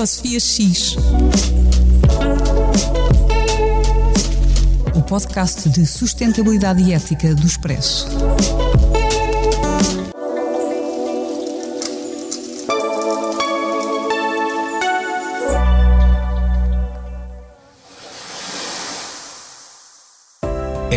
Ecosofia 0.00 0.40
X. 0.40 0.96
O 4.94 5.02
podcast 5.02 5.68
de 5.68 5.84
sustentabilidade 5.84 6.82
e 6.82 6.94
ética 6.94 7.34
do 7.34 7.46
Expresso. 7.46 8.08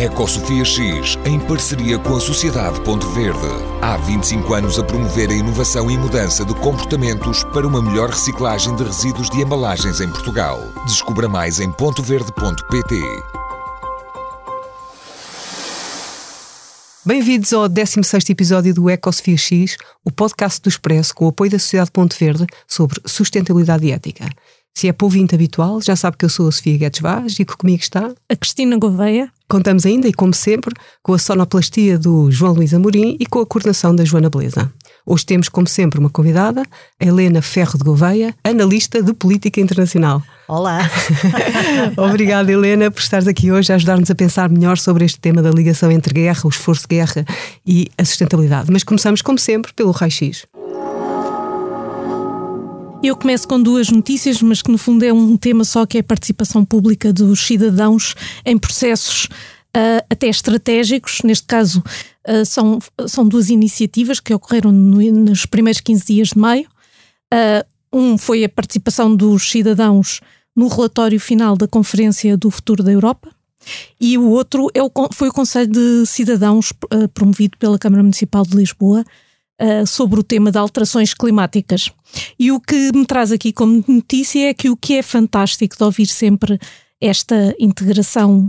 Ecosofia 0.04 0.66
X, 0.66 1.18
em 1.24 1.40
parceria 1.40 1.98
com 1.98 2.14
a 2.14 2.20
Sociedade 2.20 2.78
Ponto 2.82 3.08
Verde. 3.12 3.48
Há 3.80 3.96
25 3.96 4.52
anos 4.52 4.78
a 4.78 4.84
promover 4.84 5.30
a 5.30 5.32
inovação 5.32 5.90
e 5.90 5.96
mudança 5.96 6.44
de 6.44 6.54
comportamentos 6.56 7.42
para 7.44 7.66
uma 7.66 7.80
melhor 7.80 8.10
reciclagem 8.10 8.76
de 8.76 8.84
resíduos 8.84 9.30
de 9.30 9.40
embalagens 9.40 10.02
em 10.02 10.10
Portugal. 10.10 10.60
Descubra 10.86 11.26
mais 11.26 11.58
em 11.58 11.72
pontoverde.pt. 11.72 12.94
Bem-vindos 17.06 17.54
ao 17.54 17.66
16 17.66 18.28
episódio 18.28 18.74
do 18.74 18.90
Ecosofia 18.90 19.38
X, 19.38 19.78
o 20.04 20.10
podcast 20.10 20.60
do 20.60 20.68
Expresso 20.68 21.14
com 21.14 21.24
o 21.24 21.28
apoio 21.28 21.50
da 21.50 21.58
Sociedade 21.58 21.90
Ponto 21.90 22.14
Verde 22.18 22.46
sobre 22.68 23.00
sustentabilidade 23.06 23.86
e 23.86 23.92
ética. 23.92 24.28
Se 24.76 24.88
é 24.88 24.92
para 24.92 25.04
ouvinte 25.04 25.36
habitual, 25.36 25.80
já 25.80 25.94
sabe 25.94 26.16
que 26.16 26.24
eu 26.24 26.28
sou 26.28 26.48
a 26.48 26.52
Sofia 26.52 26.76
Guedes 26.76 27.00
Vaz 27.00 27.38
e 27.38 27.44
que 27.44 27.56
comigo 27.56 27.80
está 27.80 28.10
a 28.28 28.36
Cristina 28.36 28.76
Gouveia. 28.76 29.30
Contamos 29.48 29.86
ainda, 29.86 30.08
e 30.08 30.12
como 30.12 30.34
sempre, 30.34 30.74
com 31.00 31.12
a 31.12 31.18
sonoplastia 31.18 31.96
do 31.96 32.28
João 32.28 32.54
Luís 32.54 32.74
Amorim 32.74 33.16
e 33.20 33.24
com 33.24 33.38
a 33.38 33.46
coordenação 33.46 33.94
da 33.94 34.04
Joana 34.04 34.28
Beleza. 34.28 34.72
Hoje 35.06 35.24
temos, 35.26 35.48
como 35.48 35.68
sempre, 35.68 36.00
uma 36.00 36.10
convidada, 36.10 36.64
a 37.00 37.04
Helena 37.04 37.40
Ferro 37.40 37.78
de 37.78 37.84
Gouveia, 37.84 38.34
analista 38.42 39.00
de 39.00 39.14
política 39.14 39.60
internacional. 39.60 40.20
Olá! 40.48 40.80
Obrigada, 41.96 42.50
Helena, 42.50 42.90
por 42.90 43.00
estares 43.00 43.28
aqui 43.28 43.52
hoje 43.52 43.72
a 43.72 43.76
ajudar-nos 43.76 44.10
a 44.10 44.14
pensar 44.14 44.48
melhor 44.48 44.76
sobre 44.76 45.04
este 45.04 45.20
tema 45.20 45.40
da 45.40 45.52
ligação 45.52 45.92
entre 45.92 46.12
guerra, 46.12 46.40
o 46.44 46.48
esforço 46.48 46.82
de 46.88 46.96
guerra 46.96 47.24
e 47.64 47.88
a 47.96 48.04
sustentabilidade. 48.04 48.72
Mas 48.72 48.82
começamos, 48.82 49.22
como 49.22 49.38
sempre, 49.38 49.72
pelo 49.72 49.92
raio-x. 49.92 50.46
Eu 53.04 53.14
começo 53.14 53.46
com 53.46 53.62
duas 53.62 53.90
notícias, 53.90 54.40
mas 54.40 54.62
que 54.62 54.72
no 54.72 54.78
fundo 54.78 55.04
é 55.04 55.12
um 55.12 55.36
tema 55.36 55.62
só 55.62 55.84
que 55.84 55.98
é 55.98 56.00
a 56.00 56.04
participação 56.04 56.64
pública 56.64 57.12
dos 57.12 57.38
cidadãos 57.46 58.14
em 58.46 58.56
processos 58.56 59.26
uh, 59.26 60.00
até 60.08 60.26
estratégicos. 60.26 61.20
Neste 61.22 61.46
caso, 61.46 61.84
uh, 62.26 62.46
são, 62.46 62.78
são 63.06 63.28
duas 63.28 63.50
iniciativas 63.50 64.20
que 64.20 64.32
ocorreram 64.32 64.72
no, 64.72 65.02
nos 65.12 65.44
primeiros 65.44 65.82
15 65.82 66.06
dias 66.06 66.28
de 66.28 66.38
maio. 66.38 66.66
Uh, 67.30 67.66
um 67.92 68.16
foi 68.16 68.42
a 68.42 68.48
participação 68.48 69.14
dos 69.14 69.50
cidadãos 69.50 70.22
no 70.56 70.66
relatório 70.66 71.20
final 71.20 71.58
da 71.58 71.68
Conferência 71.68 72.38
do 72.38 72.50
Futuro 72.50 72.82
da 72.82 72.90
Europa. 72.90 73.30
E 74.00 74.16
o 74.16 74.30
outro 74.30 74.70
é 74.72 74.82
o, 74.82 74.90
foi 75.12 75.28
o 75.28 75.32
Conselho 75.32 75.70
de 75.70 76.06
Cidadãos 76.06 76.72
promovido 77.12 77.58
pela 77.58 77.78
Câmara 77.78 78.02
Municipal 78.02 78.44
de 78.44 78.56
Lisboa, 78.56 79.04
uh, 79.60 79.86
sobre 79.86 80.20
o 80.20 80.22
tema 80.22 80.50
de 80.50 80.58
alterações 80.58 81.14
climáticas. 81.14 81.90
E 82.38 82.52
o 82.52 82.60
que 82.60 82.90
me 82.94 83.06
traz 83.06 83.32
aqui 83.32 83.52
como 83.52 83.84
notícia 83.86 84.48
é 84.48 84.54
que 84.54 84.70
o 84.70 84.76
que 84.76 84.94
é 84.94 85.02
fantástico 85.02 85.76
de 85.76 85.84
ouvir 85.84 86.06
sempre 86.06 86.58
esta 87.00 87.54
integração 87.58 88.46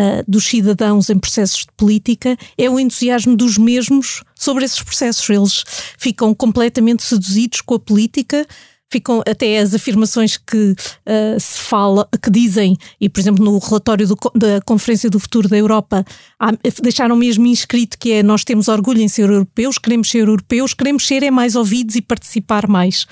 uh, 0.00 0.24
dos 0.26 0.46
cidadãos 0.46 1.10
em 1.10 1.18
processos 1.18 1.60
de 1.60 1.72
política 1.76 2.36
é 2.56 2.70
o 2.70 2.78
entusiasmo 2.78 3.36
dos 3.36 3.58
mesmos 3.58 4.22
sobre 4.34 4.64
esses 4.64 4.82
processos. 4.82 5.28
Eles 5.28 5.64
ficam 5.98 6.34
completamente 6.34 7.02
seduzidos 7.02 7.60
com 7.60 7.74
a 7.74 7.80
política, 7.80 8.46
ficam 8.90 9.22
até 9.26 9.58
as 9.58 9.74
afirmações 9.74 10.36
que 10.36 10.72
uh, 10.72 11.38
se 11.38 11.58
fala, 11.58 12.08
que 12.22 12.30
dizem, 12.30 12.76
e 13.00 13.08
por 13.08 13.20
exemplo 13.20 13.44
no 13.44 13.58
relatório 13.58 14.06
do, 14.06 14.16
da 14.34 14.60
Conferência 14.64 15.10
do 15.10 15.20
Futuro 15.20 15.48
da 15.48 15.56
Europa, 15.56 16.04
há, 16.38 16.52
deixaram 16.82 17.16
mesmo 17.16 17.46
inscrito 17.46 17.98
que 17.98 18.12
é 18.12 18.22
nós 18.22 18.44
temos 18.44 18.68
orgulho 18.68 19.00
em 19.00 19.08
ser 19.08 19.28
europeus, 19.30 19.78
queremos 19.78 20.10
ser 20.10 20.20
europeus, 20.20 20.74
queremos 20.74 21.06
ser 21.06 21.22
é 21.22 21.30
mais 21.30 21.54
ouvidos 21.54 21.96
e 21.96 22.02
participar 22.02 22.66
mais. 22.66 23.06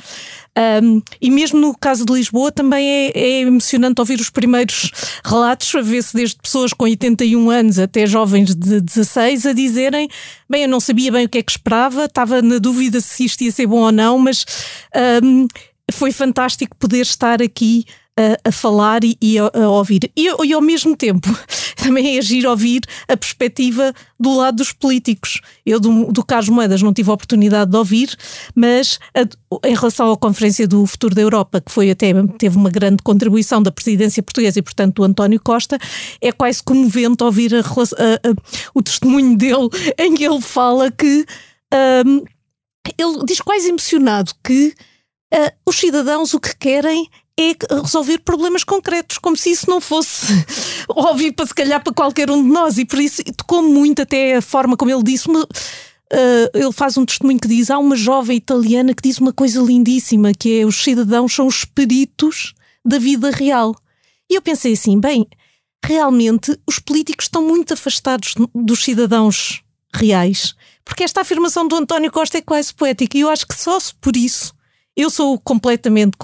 Um, 0.82 1.02
e 1.20 1.30
mesmo 1.30 1.60
no 1.60 1.76
caso 1.76 2.06
de 2.06 2.12
Lisboa 2.14 2.50
também 2.50 2.88
é, 2.88 3.12
é, 3.14 3.40
emocionante 3.42 4.00
ouvir 4.00 4.18
os 4.18 4.30
primeiros 4.30 4.90
relatos, 5.22 5.74
a 5.74 5.82
ver-se 5.82 6.16
desde 6.16 6.36
pessoas 6.36 6.72
com 6.72 6.84
81 6.84 7.50
anos 7.50 7.78
até 7.78 8.06
jovens 8.06 8.54
de 8.54 8.80
16 8.80 9.46
a 9.46 9.52
dizerem: 9.52 10.08
bem, 10.48 10.62
eu 10.62 10.68
não 10.68 10.80
sabia 10.80 11.12
bem 11.12 11.26
o 11.26 11.28
que 11.28 11.38
é 11.38 11.42
que 11.42 11.52
esperava, 11.52 12.06
estava 12.06 12.40
na 12.40 12.56
dúvida 12.56 13.00
se 13.02 13.24
isto 13.26 13.42
ia 13.42 13.52
ser 13.52 13.66
bom 13.66 13.80
ou 13.80 13.92
não, 13.92 14.18
mas 14.18 14.46
um, 15.22 15.46
foi 15.92 16.10
fantástico 16.10 16.74
poder 16.76 17.02
estar 17.02 17.42
aqui 17.42 17.84
a, 18.19 18.49
a 18.49 18.53
falar 18.53 19.04
e, 19.04 19.16
e 19.21 19.38
a, 19.38 19.50
a, 19.53 19.69
ouvir. 19.69 20.10
E, 20.16 20.28
e, 20.44 20.53
ao 20.53 20.60
mesmo 20.60 20.97
tempo 20.97 21.28
também 21.77 22.16
é 22.16 22.19
agir 22.19 22.47
ouvir 22.47 22.81
a 23.06 23.16
perspectiva 23.16 23.93
do 24.19 24.34
lado 24.34 24.56
dos 24.56 24.72
políticos. 24.72 25.41
Eu, 25.65 25.78
do, 25.78 26.10
do 26.10 26.25
Carlos 26.25 26.49
Moedas, 26.49 26.82
não 26.82 26.93
tive 26.93 27.10
a 27.10 27.15
oportunidade 27.15 27.71
de 27.71 27.77
ouvir, 27.77 28.16
mas 28.54 28.99
a, 29.15 29.69
em 29.69 29.75
relação 29.75 30.10
à 30.10 30.16
Conferência 30.16 30.66
do 30.66 30.87
Futuro 30.87 31.15
da 31.15 31.22
Europa, 31.22 31.60
que 31.60 31.71
foi 31.71 31.91
até 31.91 32.12
teve 32.38 32.56
uma 32.56 32.71
grande 32.71 33.03
contribuição 33.03 33.62
da 33.62 33.71
presidência 33.71 34.22
portuguesa 34.22 34.59
e, 34.59 34.62
portanto, 34.62 34.97
do 34.97 35.04
António 35.04 35.41
Costa, 35.41 35.78
é 36.21 36.33
quase 36.33 36.62
comovente 36.62 37.22
ouvir 37.22 37.53
o 38.75 38.83
testemunho 38.83 39.37
dele, 39.38 39.69
em 39.98 40.15
que 40.15 40.25
ele 40.25 40.41
fala 40.41 40.91
que. 40.91 41.27
Um, 42.06 42.25
ele 42.97 43.25
diz 43.27 43.41
quase 43.41 43.69
emocionado 43.69 44.33
que 44.44 44.72
uh, 45.34 45.53
os 45.66 45.77
cidadãos 45.77 46.34
o 46.34 46.41
que 46.41 46.56
querem 46.56 47.09
é 47.38 47.54
resolver 47.82 48.19
problemas 48.19 48.64
concretos, 48.64 49.19
como 49.19 49.36
se 49.36 49.50
isso 49.50 49.69
não 49.69 49.80
fosse 49.80 50.26
óbvio 50.88 51.32
para 51.34 51.47
se 51.47 51.54
calhar 51.54 51.82
para 51.82 51.92
qualquer 51.92 52.30
um 52.30 52.42
de 52.42 52.48
nós, 52.48 52.78
e 52.78 52.84
por 52.84 52.98
isso 52.98 53.22
tocou 53.36 53.62
muito 53.62 54.02
até 54.02 54.36
a 54.36 54.42
forma 54.42 54.76
como 54.76 54.91
ele 54.91 55.02
disse. 55.02 55.28
Uh, 55.28 55.47
ele 56.54 56.72
faz 56.72 56.97
um 56.97 57.04
testemunho 57.04 57.38
que 57.38 57.48
diz: 57.48 57.70
há 57.70 57.78
uma 57.78 57.97
jovem 57.97 58.36
italiana 58.36 58.94
que 58.94 59.02
diz 59.02 59.19
uma 59.19 59.32
coisa 59.32 59.60
lindíssima, 59.60 60.32
que 60.32 60.60
é 60.60 60.64
os 60.64 60.76
cidadãos 60.76 61.34
são 61.34 61.47
os 61.47 61.56
espíritos 61.56 62.54
da 62.84 62.98
vida 62.98 63.30
real. 63.30 63.74
E 64.30 64.36
eu 64.36 64.42
pensei 64.42 64.72
assim, 64.72 64.98
bem, 64.98 65.26
realmente 65.84 66.58
os 66.66 66.78
políticos 66.78 67.26
estão 67.26 67.47
muito 67.47 67.74
afastados 67.74 68.34
dos 68.54 68.82
cidadãos 68.82 69.62
reais, 69.94 70.54
porque 70.84 71.04
esta 71.04 71.20
afirmação 71.20 71.66
do 71.66 71.76
António 71.76 72.10
Costa 72.10 72.38
é 72.38 72.42
quase 72.42 72.72
poética, 72.72 73.16
e 73.16 73.20
eu 73.20 73.28
acho 73.28 73.47
que 73.47 73.54
só 73.54 73.78
por 74.00 74.16
isso 74.16 74.54
eu 74.97 75.10
sou 75.10 75.38
completamente, 75.38 76.16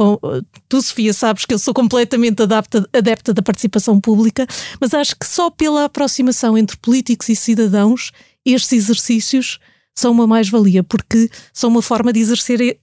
tu 0.73 0.81
Sofia 0.81 1.13
sabes 1.13 1.45
que 1.45 1.53
eu 1.53 1.59
sou 1.59 1.75
completamente 1.75 2.43
adapta, 2.43 2.89
adepta 2.95 3.35
da 3.35 3.43
participação 3.43 4.01
pública, 4.01 4.47
mas 4.81 4.95
acho 4.95 5.15
que 5.15 5.27
só 5.27 5.51
pela 5.51 5.85
aproximação 5.85 6.57
entre 6.57 6.79
políticos 6.79 7.29
e 7.29 7.37
cidadãos 7.37 8.11
estes 8.43 8.73
exercícios 8.73 9.59
são 9.95 10.13
uma 10.13 10.27
mais-valia, 10.27 10.83
porque 10.83 11.29
são 11.53 11.69
uma 11.69 11.83
forma 11.83 12.11
de 12.11 12.21
exercer 12.21 12.79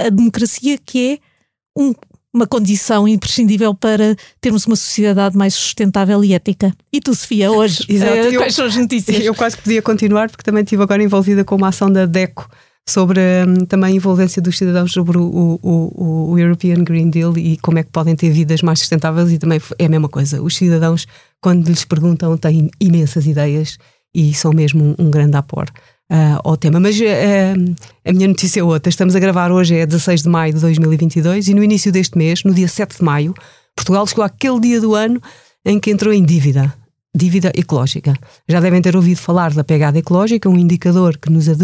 a 0.00 0.08
democracia 0.08 0.78
que 0.78 1.12
é 1.12 1.78
um, 1.78 1.92
uma 2.32 2.46
condição 2.46 3.06
imprescindível 3.06 3.74
para 3.74 4.16
termos 4.40 4.64
uma 4.64 4.74
sociedade 4.74 5.36
mais 5.36 5.52
sustentável 5.52 6.24
e 6.24 6.32
ética. 6.32 6.74
E 6.90 6.98
tu, 6.98 7.14
Sofia, 7.14 7.52
hoje, 7.52 7.84
Exato. 7.92 8.14
Eh, 8.14 8.36
quais 8.38 8.54
são 8.54 8.64
as 8.64 8.74
notícias? 8.74 9.22
Eu 9.22 9.34
quase 9.34 9.58
podia 9.58 9.82
continuar, 9.82 10.30
porque 10.30 10.42
também 10.42 10.62
estive 10.62 10.82
agora 10.82 11.02
envolvida 11.02 11.44
com 11.44 11.56
uma 11.56 11.68
ação 11.68 11.92
da 11.92 12.06
DECO 12.06 12.48
sobre 12.86 13.20
um, 13.46 13.64
também 13.64 13.92
a 13.92 13.96
envolvência 13.96 14.42
dos 14.42 14.58
cidadãos 14.58 14.92
sobre 14.92 15.16
o, 15.16 15.58
o, 15.62 16.30
o, 16.32 16.38
European 16.38 16.84
Green 16.84 17.08
Deal 17.08 17.36
e 17.38 17.56
como 17.58 17.78
é 17.78 17.82
que 17.82 17.90
podem 17.90 18.14
ter 18.14 18.30
vidas 18.30 18.60
mais 18.62 18.80
sustentáveis 18.80 19.32
e 19.32 19.38
também 19.38 19.60
é 19.78 19.86
a 19.86 19.88
mesma 19.88 20.08
coisa. 20.08 20.42
Os 20.42 20.56
cidadãos, 20.56 21.06
quando 21.40 21.66
lhes 21.66 21.84
perguntam, 21.84 22.36
têm 22.36 22.70
imensas 22.78 23.26
ideias 23.26 23.78
e 24.14 24.34
são 24.34 24.52
mesmo 24.52 24.84
um, 24.98 25.06
um 25.06 25.10
grande 25.10 25.36
apor 25.36 25.64
uh, 26.12 26.40
ao 26.44 26.56
tema. 26.56 26.78
Mas 26.78 27.00
uh, 27.00 27.74
a 28.04 28.12
minha 28.12 28.28
notícia 28.28 28.60
é 28.60 28.62
outra. 28.62 28.90
Estamos 28.90 29.16
a 29.16 29.18
gravar 29.18 29.50
hoje, 29.50 29.76
é 29.76 29.86
16 29.86 30.22
de 30.22 30.28
maio 30.28 30.52
de 30.52 30.60
2022 30.60 31.48
e 31.48 31.54
no 31.54 31.64
início 31.64 31.90
deste 31.90 32.18
mês, 32.18 32.44
no 32.44 32.52
dia 32.52 32.68
7 32.68 32.98
de 32.98 33.04
maio, 33.04 33.34
Portugal 33.74 34.06
chegou 34.06 34.24
àquele 34.24 34.60
dia 34.60 34.80
do 34.80 34.94
ano 34.94 35.20
em 35.64 35.80
que 35.80 35.90
entrou 35.90 36.12
em 36.12 36.22
dívida 36.22 36.74
dívida 37.14 37.52
ecológica. 37.54 38.14
Já 38.48 38.60
devem 38.60 38.82
ter 38.82 38.96
ouvido 38.96 39.18
falar 39.18 39.52
da 39.52 39.62
pegada 39.62 39.98
ecológica, 39.98 40.48
um 40.48 40.58
indicador 40.58 41.16
que 41.16 41.30
nos 41.30 41.48
eh, 41.48 41.54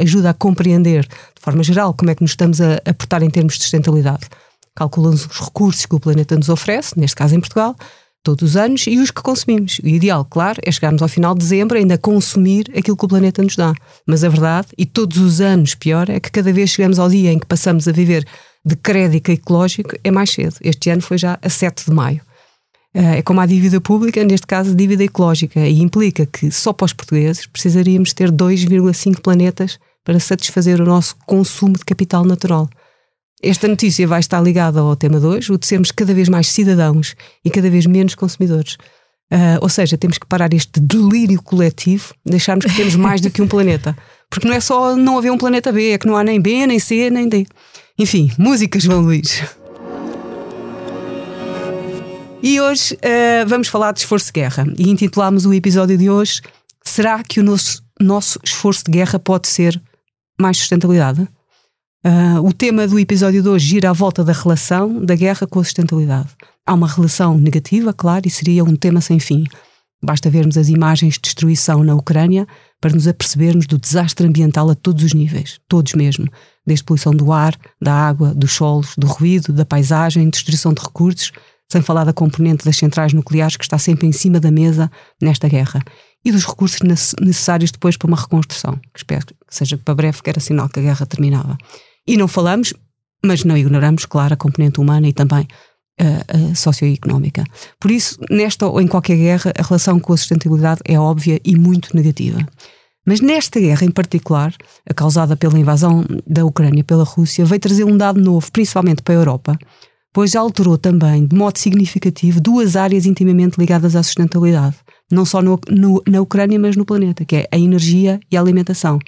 ajuda 0.00 0.30
a 0.30 0.34
compreender, 0.34 1.04
de 1.04 1.40
forma 1.40 1.62
geral, 1.62 1.94
como 1.94 2.10
é 2.10 2.14
que 2.14 2.22
nos 2.22 2.32
estamos 2.32 2.60
a, 2.60 2.74
a 2.84 2.92
portar 2.92 3.22
em 3.22 3.30
termos 3.30 3.54
de 3.54 3.62
sustentabilidade. 3.62 4.26
Calculamos 4.74 5.24
os 5.26 5.40
recursos 5.40 5.86
que 5.86 5.94
o 5.94 6.00
planeta 6.00 6.36
nos 6.36 6.48
oferece, 6.48 6.98
neste 6.98 7.16
caso 7.16 7.34
em 7.34 7.40
Portugal, 7.40 7.76
todos 8.22 8.50
os 8.50 8.56
anos, 8.56 8.86
e 8.88 8.98
os 8.98 9.12
que 9.12 9.22
consumimos. 9.22 9.78
O 9.78 9.86
ideal, 9.86 10.24
claro, 10.24 10.60
é 10.64 10.72
chegarmos 10.72 11.00
ao 11.00 11.08
final 11.08 11.32
de 11.32 11.40
dezembro 11.40 11.78
ainda 11.78 11.94
a 11.94 11.98
consumir 11.98 12.66
aquilo 12.76 12.96
que 12.96 13.04
o 13.04 13.08
planeta 13.08 13.40
nos 13.42 13.54
dá. 13.54 13.72
Mas 14.04 14.24
a 14.24 14.28
verdade, 14.28 14.68
e 14.76 14.84
todos 14.84 15.18
os 15.18 15.40
anos 15.40 15.76
pior, 15.76 16.10
é 16.10 16.18
que 16.18 16.30
cada 16.32 16.52
vez 16.52 16.70
chegamos 16.70 16.98
ao 16.98 17.08
dia 17.08 17.32
em 17.32 17.38
que 17.38 17.46
passamos 17.46 17.86
a 17.86 17.92
viver 17.92 18.26
de 18.64 18.74
crédito 18.74 19.30
ecológico, 19.30 19.96
é 20.02 20.10
mais 20.10 20.30
cedo. 20.30 20.56
Este 20.60 20.90
ano 20.90 21.00
foi 21.00 21.16
já 21.16 21.38
a 21.40 21.48
7 21.48 21.84
de 21.86 21.94
maio. 21.94 22.20
Eh, 22.96 23.18
é 23.18 23.22
como 23.22 23.40
a 23.42 23.46
dívida 23.46 23.78
pública, 23.78 24.24
neste 24.24 24.46
caso, 24.46 24.74
dívida 24.74 25.04
ecológica, 25.04 25.60
e 25.60 25.82
implica 25.82 26.24
que 26.24 26.50
só 26.50 26.72
para 26.72 26.86
os 26.86 26.94
portugueses 26.94 27.44
precisaríamos 27.44 28.14
ter 28.14 28.32
2,5 28.32 29.20
planetas 29.20 29.78
para 30.02 30.18
satisfazer 30.18 30.80
o 30.80 30.86
nosso 30.86 31.14
consumo 31.26 31.74
de 31.74 31.84
capital 31.84 32.24
natural. 32.24 32.70
Esta 33.42 33.68
notícia 33.68 34.06
vai 34.06 34.20
estar 34.20 34.40
ligada 34.40 34.80
ao 34.80 34.96
tema 34.96 35.20
2, 35.20 35.50
o 35.50 35.58
de 35.58 35.66
sermos 35.66 35.90
cada 35.90 36.14
vez 36.14 36.26
mais 36.30 36.48
cidadãos 36.48 37.14
e 37.44 37.50
cada 37.50 37.68
vez 37.68 37.84
menos 37.84 38.14
consumidores. 38.14 38.78
Uh, 39.30 39.60
ou 39.60 39.68
seja, 39.68 39.98
temos 39.98 40.16
que 40.16 40.26
parar 40.26 40.54
este 40.54 40.80
delírio 40.80 41.42
coletivo, 41.42 42.14
deixarmos 42.24 42.64
que 42.64 42.74
temos 42.74 42.94
mais 42.96 43.20
do 43.20 43.28
que 43.28 43.42
um 43.42 43.48
planeta. 43.48 43.94
Porque 44.30 44.48
não 44.48 44.54
é 44.54 44.60
só 44.60 44.96
não 44.96 45.18
haver 45.18 45.30
um 45.30 45.36
planeta 45.36 45.70
B, 45.70 45.90
é 45.90 45.98
que 45.98 46.06
não 46.06 46.16
há 46.16 46.24
nem 46.24 46.40
B, 46.40 46.66
nem 46.66 46.78
C, 46.78 47.10
nem 47.10 47.28
D. 47.28 47.46
Enfim, 47.98 48.32
músicas, 48.38 48.84
João 48.84 49.02
Luís. 49.02 49.42
E 52.42 52.60
hoje 52.60 52.94
uh, 52.94 53.48
vamos 53.48 53.68
falar 53.68 53.92
de 53.92 54.00
esforço 54.00 54.26
de 54.26 54.32
guerra 54.32 54.66
e 54.78 54.90
intitulámos 54.90 55.46
o 55.46 55.52
episódio 55.52 55.98
de 55.98 56.08
hoje 56.08 56.42
Será 56.86 57.22
que 57.22 57.40
o 57.40 57.42
nosso, 57.42 57.82
nosso 58.00 58.38
esforço 58.42 58.84
de 58.84 58.92
guerra 58.92 59.18
pode 59.18 59.48
ser 59.48 59.82
mais 60.40 60.56
sustentabilidade? 60.56 61.28
Uh, 62.06 62.40
o 62.42 62.52
tema 62.52 62.86
do 62.86 62.98
episódio 62.98 63.42
de 63.42 63.48
hoje 63.48 63.66
gira 63.66 63.90
à 63.90 63.92
volta 63.92 64.22
da 64.22 64.32
relação 64.32 65.04
da 65.04 65.16
guerra 65.16 65.46
com 65.46 65.58
a 65.58 65.64
sustentabilidade. 65.64 66.28
Há 66.64 66.72
uma 66.72 66.86
relação 66.86 67.36
negativa, 67.36 67.92
claro, 67.92 68.26
e 68.26 68.30
seria 68.30 68.64
um 68.64 68.76
tema 68.76 69.00
sem 69.00 69.18
fim. 69.18 69.44
Basta 70.02 70.30
vermos 70.30 70.56
as 70.56 70.68
imagens 70.68 71.14
de 71.14 71.22
destruição 71.22 71.82
na 71.82 71.94
Ucrânia 71.94 72.46
para 72.80 72.94
nos 72.94 73.08
apercebermos 73.08 73.66
do 73.66 73.78
desastre 73.78 74.26
ambiental 74.26 74.70
a 74.70 74.74
todos 74.74 75.04
os 75.04 75.12
níveis, 75.12 75.58
todos 75.68 75.92
mesmo, 75.94 76.26
desde 76.64 76.84
poluição 76.84 77.12
do 77.12 77.32
ar, 77.32 77.58
da 77.82 77.92
água, 77.92 78.32
dos 78.32 78.52
solos, 78.52 78.94
do 78.96 79.08
ruído, 79.08 79.52
da 79.52 79.66
paisagem, 79.66 80.30
destruição 80.30 80.72
de 80.72 80.82
recursos, 80.82 81.32
sem 81.70 81.82
falar 81.82 82.04
da 82.04 82.12
componente 82.12 82.64
das 82.64 82.76
centrais 82.76 83.12
nucleares 83.12 83.56
que 83.56 83.64
está 83.64 83.78
sempre 83.78 84.06
em 84.06 84.12
cima 84.12 84.38
da 84.38 84.50
mesa 84.50 84.90
nesta 85.20 85.48
guerra 85.48 85.82
e 86.24 86.32
dos 86.32 86.44
recursos 86.44 86.80
necessários 87.20 87.70
depois 87.70 87.96
para 87.96 88.08
uma 88.08 88.16
reconstrução, 88.16 88.74
que 88.92 88.98
espero 88.98 89.26
que 89.26 89.34
seja 89.48 89.78
para 89.78 89.94
breve, 89.94 90.22
que 90.22 90.30
era 90.30 90.40
sinal 90.40 90.68
que 90.68 90.80
a 90.80 90.82
guerra 90.82 91.06
terminava. 91.06 91.56
E 92.06 92.16
não 92.16 92.26
falamos, 92.26 92.74
mas 93.24 93.44
não 93.44 93.56
ignoramos, 93.56 94.06
claro, 94.06 94.34
a 94.34 94.36
componente 94.36 94.80
humana 94.80 95.08
e 95.08 95.12
também 95.12 95.46
a, 96.00 96.50
a 96.50 96.54
socioeconómica. 96.54 97.44
Por 97.80 97.90
isso, 97.90 98.18
nesta 98.30 98.66
ou 98.66 98.80
em 98.80 98.86
qualquer 98.86 99.16
guerra, 99.16 99.52
a 99.56 99.62
relação 99.62 99.98
com 100.00 100.12
a 100.12 100.16
sustentabilidade 100.16 100.80
é 100.84 100.98
óbvia 100.98 101.40
e 101.44 101.56
muito 101.56 101.94
negativa. 101.94 102.46
Mas 103.06 103.20
nesta 103.20 103.60
guerra 103.60 103.84
em 103.84 103.90
particular, 103.90 104.52
a 104.88 104.92
causada 104.92 105.36
pela 105.36 105.58
invasão 105.58 106.04
da 106.26 106.44
Ucrânia 106.44 106.82
pela 106.82 107.04
Rússia, 107.04 107.44
veio 107.44 107.60
trazer 107.60 107.84
um 107.84 107.96
dado 107.96 108.20
novo, 108.20 108.50
principalmente 108.50 109.00
para 109.00 109.14
a 109.14 109.18
Europa, 109.18 109.58
pois 110.16 110.34
alterou 110.34 110.78
também, 110.78 111.26
de 111.26 111.36
modo 111.36 111.58
significativo, 111.58 112.40
duas 112.40 112.74
áreas 112.74 113.04
intimamente 113.04 113.58
ligadas 113.58 113.94
à 113.94 114.02
sustentabilidade, 114.02 114.74
não 115.12 115.26
só 115.26 115.42
no, 115.42 115.60
no, 115.68 116.02
na 116.08 116.22
Ucrânia, 116.22 116.58
mas 116.58 116.74
no 116.74 116.86
planeta, 116.86 117.22
que 117.22 117.36
é 117.36 117.48
a 117.52 117.58
energia 117.58 118.18
e 118.32 118.34
a 118.34 118.40
alimentação. 118.40 118.98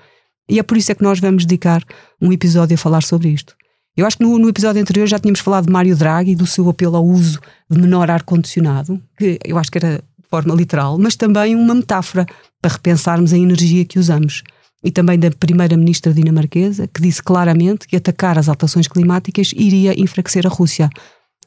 E 0.50 0.58
é 0.58 0.62
por 0.62 0.76
isso 0.76 0.92
é 0.92 0.94
que 0.94 1.02
nós 1.02 1.18
vamos 1.18 1.46
dedicar 1.46 1.82
um 2.20 2.30
episódio 2.30 2.74
a 2.74 2.76
falar 2.76 3.02
sobre 3.02 3.30
isto. 3.30 3.56
Eu 3.96 4.06
acho 4.06 4.18
que 4.18 4.22
no, 4.22 4.38
no 4.38 4.50
episódio 4.50 4.82
anterior 4.82 5.06
já 5.06 5.18
tínhamos 5.18 5.40
falado 5.40 5.64
de 5.64 5.72
Mário 5.72 5.96
Draghi, 5.96 6.36
do 6.36 6.46
seu 6.46 6.68
apelo 6.68 6.98
ao 6.98 7.06
uso 7.06 7.40
de 7.70 7.80
menor 7.80 8.10
ar-condicionado, 8.10 9.02
que 9.16 9.38
eu 9.46 9.56
acho 9.56 9.72
que 9.72 9.78
era 9.78 10.04
de 10.18 10.28
forma 10.28 10.54
literal, 10.54 10.98
mas 10.98 11.16
também 11.16 11.56
uma 11.56 11.74
metáfora 11.74 12.26
para 12.60 12.72
repensarmos 12.72 13.32
a 13.32 13.38
energia 13.38 13.82
que 13.86 13.98
usamos 13.98 14.42
e 14.82 14.90
também 14.90 15.18
da 15.18 15.30
primeira-ministra 15.30 16.12
dinamarquesa, 16.12 16.86
que 16.86 17.00
disse 17.00 17.22
claramente 17.22 17.86
que 17.86 17.96
atacar 17.96 18.38
as 18.38 18.48
alterações 18.48 18.86
climáticas 18.86 19.50
iria 19.54 19.98
enfraquecer 20.00 20.46
a 20.46 20.50
Rússia. 20.50 20.88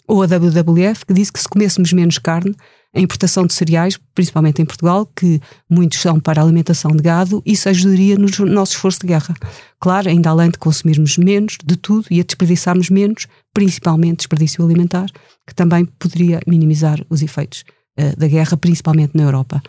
Ou 0.08 0.22
a 0.22 0.26
WWF, 0.26 1.06
que 1.06 1.14
disse 1.14 1.32
que 1.32 1.40
se 1.40 1.48
comêssemos 1.48 1.94
menos 1.94 2.18
carne, 2.18 2.54
a 2.94 3.00
importação 3.00 3.46
de 3.46 3.54
cereais, 3.54 3.98
principalmente 4.14 4.62
em 4.62 4.66
Portugal, 4.66 5.10
que 5.16 5.40
muitos 5.70 6.02
são 6.02 6.20
para 6.20 6.42
alimentação 6.42 6.92
de 6.92 7.02
gado, 7.02 7.42
isso 7.46 7.70
ajudaria 7.70 8.18
no 8.18 8.28
nosso 8.48 8.74
esforço 8.74 9.00
de 9.00 9.08
guerra. 9.08 9.34
Claro, 9.80 10.10
ainda 10.10 10.30
além 10.30 10.50
de 10.50 10.58
consumirmos 10.58 11.18
menos 11.18 11.58
de 11.64 11.78
tudo 11.78 12.08
e 12.12 12.20
a 12.20 12.24
desperdiçarmos 12.24 12.90
menos, 12.90 13.28
principalmente 13.54 14.18
desperdício 14.18 14.66
alimentar, 14.66 15.08
que 15.48 15.56
também 15.56 15.86
poderia 15.86 16.42
minimizar 16.46 17.00
os 17.10 17.22
efeitos 17.22 17.64
uh, 17.98 18.20
da 18.20 18.28
guerra, 18.28 18.58
principalmente 18.58 19.16
na 19.16 19.24
Europa 19.24 19.64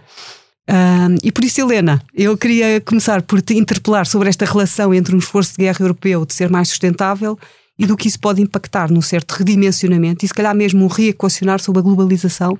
e 1.22 1.32
por 1.32 1.44
isso, 1.44 1.60
Helena, 1.60 2.00
eu 2.14 2.36
queria 2.36 2.80
começar 2.80 3.22
por 3.22 3.42
te 3.42 3.54
interpelar 3.54 4.06
sobre 4.06 4.28
esta 4.28 4.44
relação 4.44 4.94
entre 4.94 5.14
um 5.14 5.18
esforço 5.18 5.52
de 5.52 5.64
guerra 5.64 5.78
europeu 5.80 6.24
de 6.24 6.34
ser 6.34 6.48
mais 6.48 6.68
sustentável 6.68 7.38
e 7.78 7.86
do 7.86 7.96
que 7.96 8.08
isso 8.08 8.20
pode 8.20 8.40
impactar 8.40 8.90
num 8.90 9.02
certo 9.02 9.32
redimensionamento 9.32 10.24
e, 10.24 10.28
se 10.28 10.34
calhar, 10.34 10.54
mesmo 10.54 10.84
um 10.84 10.88
reequacionar 10.88 11.60
sobre 11.60 11.80
a 11.80 11.82
globalização 11.82 12.56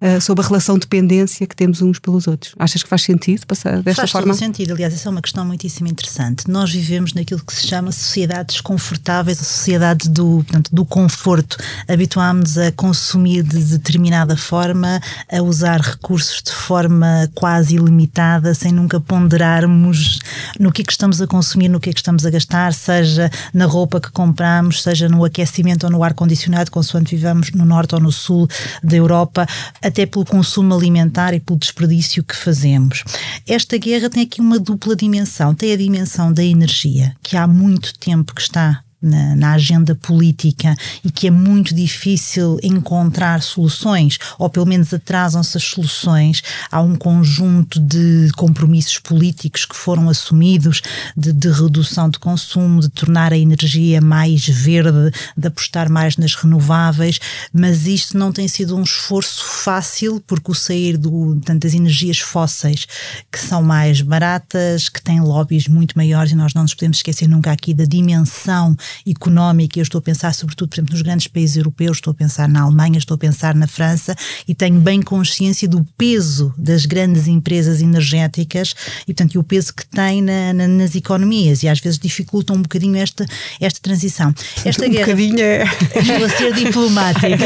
uh, 0.00 0.20
sobre 0.20 0.44
a 0.44 0.48
relação 0.48 0.76
de 0.76 0.80
dependência 0.80 1.46
que 1.46 1.54
temos 1.54 1.82
uns 1.82 1.98
pelos 1.98 2.26
outros. 2.26 2.54
Achas 2.58 2.82
que 2.82 2.88
faz 2.88 3.02
sentido 3.02 3.46
passar 3.46 3.82
desta 3.82 4.02
faz 4.02 4.10
forma? 4.10 4.28
Faz 4.28 4.38
sentido. 4.38 4.72
Aliás, 4.72 4.94
essa 4.94 5.08
é 5.08 5.10
uma 5.10 5.22
questão 5.22 5.44
muitíssimo 5.44 5.88
interessante. 5.88 6.50
Nós 6.50 6.70
vivemos 6.70 7.12
naquilo 7.12 7.40
que 7.44 7.52
se 7.52 7.66
chama 7.66 7.92
sociedades 7.92 8.60
confortáveis, 8.60 9.40
a 9.40 9.44
sociedade 9.44 10.08
do, 10.08 10.44
portanto, 10.44 10.74
do 10.74 10.84
conforto. 10.84 11.56
Habituámos 11.88 12.58
a 12.58 12.72
consumir 12.72 13.42
de 13.42 13.62
determinada 13.64 14.36
forma, 14.36 15.00
a 15.30 15.42
usar 15.42 15.80
recursos 15.80 16.42
de 16.42 16.52
forma 16.52 17.30
quase 17.34 17.76
ilimitada, 17.76 18.54
sem 18.54 18.72
nunca 18.72 19.00
ponderarmos 19.00 20.18
no 20.58 20.72
que 20.72 20.82
é 20.82 20.84
que 20.84 20.92
estamos 20.92 21.20
a 21.20 21.26
consumir, 21.26 21.68
no 21.68 21.80
que 21.80 21.90
é 21.90 21.92
que 21.92 22.00
estamos 22.00 22.24
a 22.24 22.30
gastar, 22.30 22.72
seja 22.72 23.30
na 23.52 23.66
roupa 23.66 24.00
que 24.00 24.10
compramos, 24.10 24.82
seja 24.82 25.08
no 25.08 25.24
aquecimento 25.24 25.84
ou 25.84 25.90
no 25.90 26.02
ar-condicionado, 26.02 26.70
consoante 26.70 27.14
vivamos 27.14 27.50
no 27.52 27.64
norte 27.64 27.94
ou 27.94 28.00
no 28.00 28.12
sul 28.12 28.48
da 28.82 28.96
Europa 28.96 29.46
até 29.90 30.06
pelo 30.06 30.24
consumo 30.24 30.74
alimentar 30.74 31.34
e 31.34 31.40
pelo 31.40 31.58
desperdício 31.58 32.24
que 32.24 32.34
fazemos. 32.34 33.04
Esta 33.46 33.76
guerra 33.76 34.08
tem 34.08 34.22
aqui 34.22 34.40
uma 34.40 34.58
dupla 34.58 34.96
dimensão. 34.96 35.54
Tem 35.54 35.72
a 35.72 35.76
dimensão 35.76 36.32
da 36.32 36.42
energia, 36.42 37.14
que 37.22 37.36
há 37.36 37.46
muito 37.46 37.98
tempo 37.98 38.34
que 38.34 38.40
está 38.40 38.82
na, 39.02 39.34
na, 39.34 39.52
agenda 39.52 39.94
política 39.94 40.74
e 41.04 41.10
que 41.10 41.26
é 41.26 41.30
muito 41.30 41.74
difícil 41.74 42.58
encontrar 42.62 43.42
soluções, 43.42 44.18
ou 44.38 44.48
pelo 44.50 44.66
menos 44.66 44.92
atrasam-se 44.92 45.56
as 45.56 45.64
soluções. 45.64 46.42
Há 46.70 46.80
um 46.80 46.96
conjunto 46.96 47.80
de 47.80 48.30
compromissos 48.36 48.98
políticos 48.98 49.64
que 49.64 49.74
foram 49.74 50.08
assumidos 50.08 50.82
de, 51.16 51.32
de 51.32 51.50
redução 51.50 52.10
de 52.10 52.18
consumo, 52.18 52.80
de 52.80 52.88
tornar 52.88 53.32
a 53.32 53.38
energia 53.38 54.00
mais 54.00 54.46
verde, 54.46 55.12
de 55.36 55.48
apostar 55.48 55.90
mais 55.90 56.16
nas 56.16 56.34
renováveis, 56.34 57.18
mas 57.52 57.86
isto 57.86 58.18
não 58.18 58.32
tem 58.32 58.46
sido 58.48 58.76
um 58.76 58.82
esforço 58.82 59.44
fácil, 59.44 60.22
porque 60.26 60.50
o 60.50 60.54
sair 60.54 60.96
do, 60.96 61.34
das 61.36 61.74
energias 61.74 62.18
fósseis, 62.18 62.86
que 63.30 63.38
são 63.38 63.62
mais 63.62 64.02
baratas, 64.02 64.88
que 64.88 65.02
têm 65.02 65.20
lobbies 65.20 65.66
muito 65.68 65.96
maiores, 65.96 66.32
e 66.32 66.34
nós 66.34 66.54
não 66.54 66.62
nos 66.62 66.74
podemos 66.74 66.98
esquecer 66.98 67.28
nunca 67.28 67.50
aqui 67.50 67.72
da 67.72 67.84
dimensão 67.84 68.76
económica, 69.06 69.78
eu 69.78 69.82
estou 69.82 69.98
a 69.98 70.02
pensar 70.02 70.34
sobretudo, 70.34 70.68
por 70.68 70.76
exemplo, 70.76 70.92
nos 70.92 71.02
grandes 71.02 71.26
países 71.26 71.56
europeus, 71.56 71.98
estou 71.98 72.10
a 72.12 72.14
pensar 72.14 72.48
na 72.48 72.62
Alemanha, 72.62 72.98
estou 72.98 73.14
a 73.14 73.18
pensar 73.18 73.54
na 73.54 73.66
França 73.66 74.14
e 74.46 74.54
tenho 74.54 74.80
bem 74.80 75.02
consciência 75.02 75.68
do 75.68 75.86
peso 75.96 76.54
das 76.56 76.86
grandes 76.86 77.26
empresas 77.26 77.80
energéticas 77.80 78.74
e, 79.02 79.14
portanto, 79.14 79.34
e 79.34 79.38
o 79.38 79.44
peso 79.44 79.74
que 79.74 79.86
tem 79.86 80.22
na, 80.22 80.52
na, 80.52 80.68
nas 80.68 80.94
economias 80.94 81.62
e 81.62 81.68
às 81.68 81.80
vezes 81.80 81.98
dificultam 81.98 82.56
um 82.56 82.62
bocadinho 82.62 82.96
esta, 82.96 83.26
esta 83.60 83.80
transição. 83.80 84.34
Esta 84.64 84.86
um 84.86 84.90
guerra, 84.90 85.06
bocadinho 85.06 85.40
é... 85.40 85.64
Estou 85.64 86.24
a 86.24 86.28
ser 86.28 86.54
diplomática. 86.54 87.36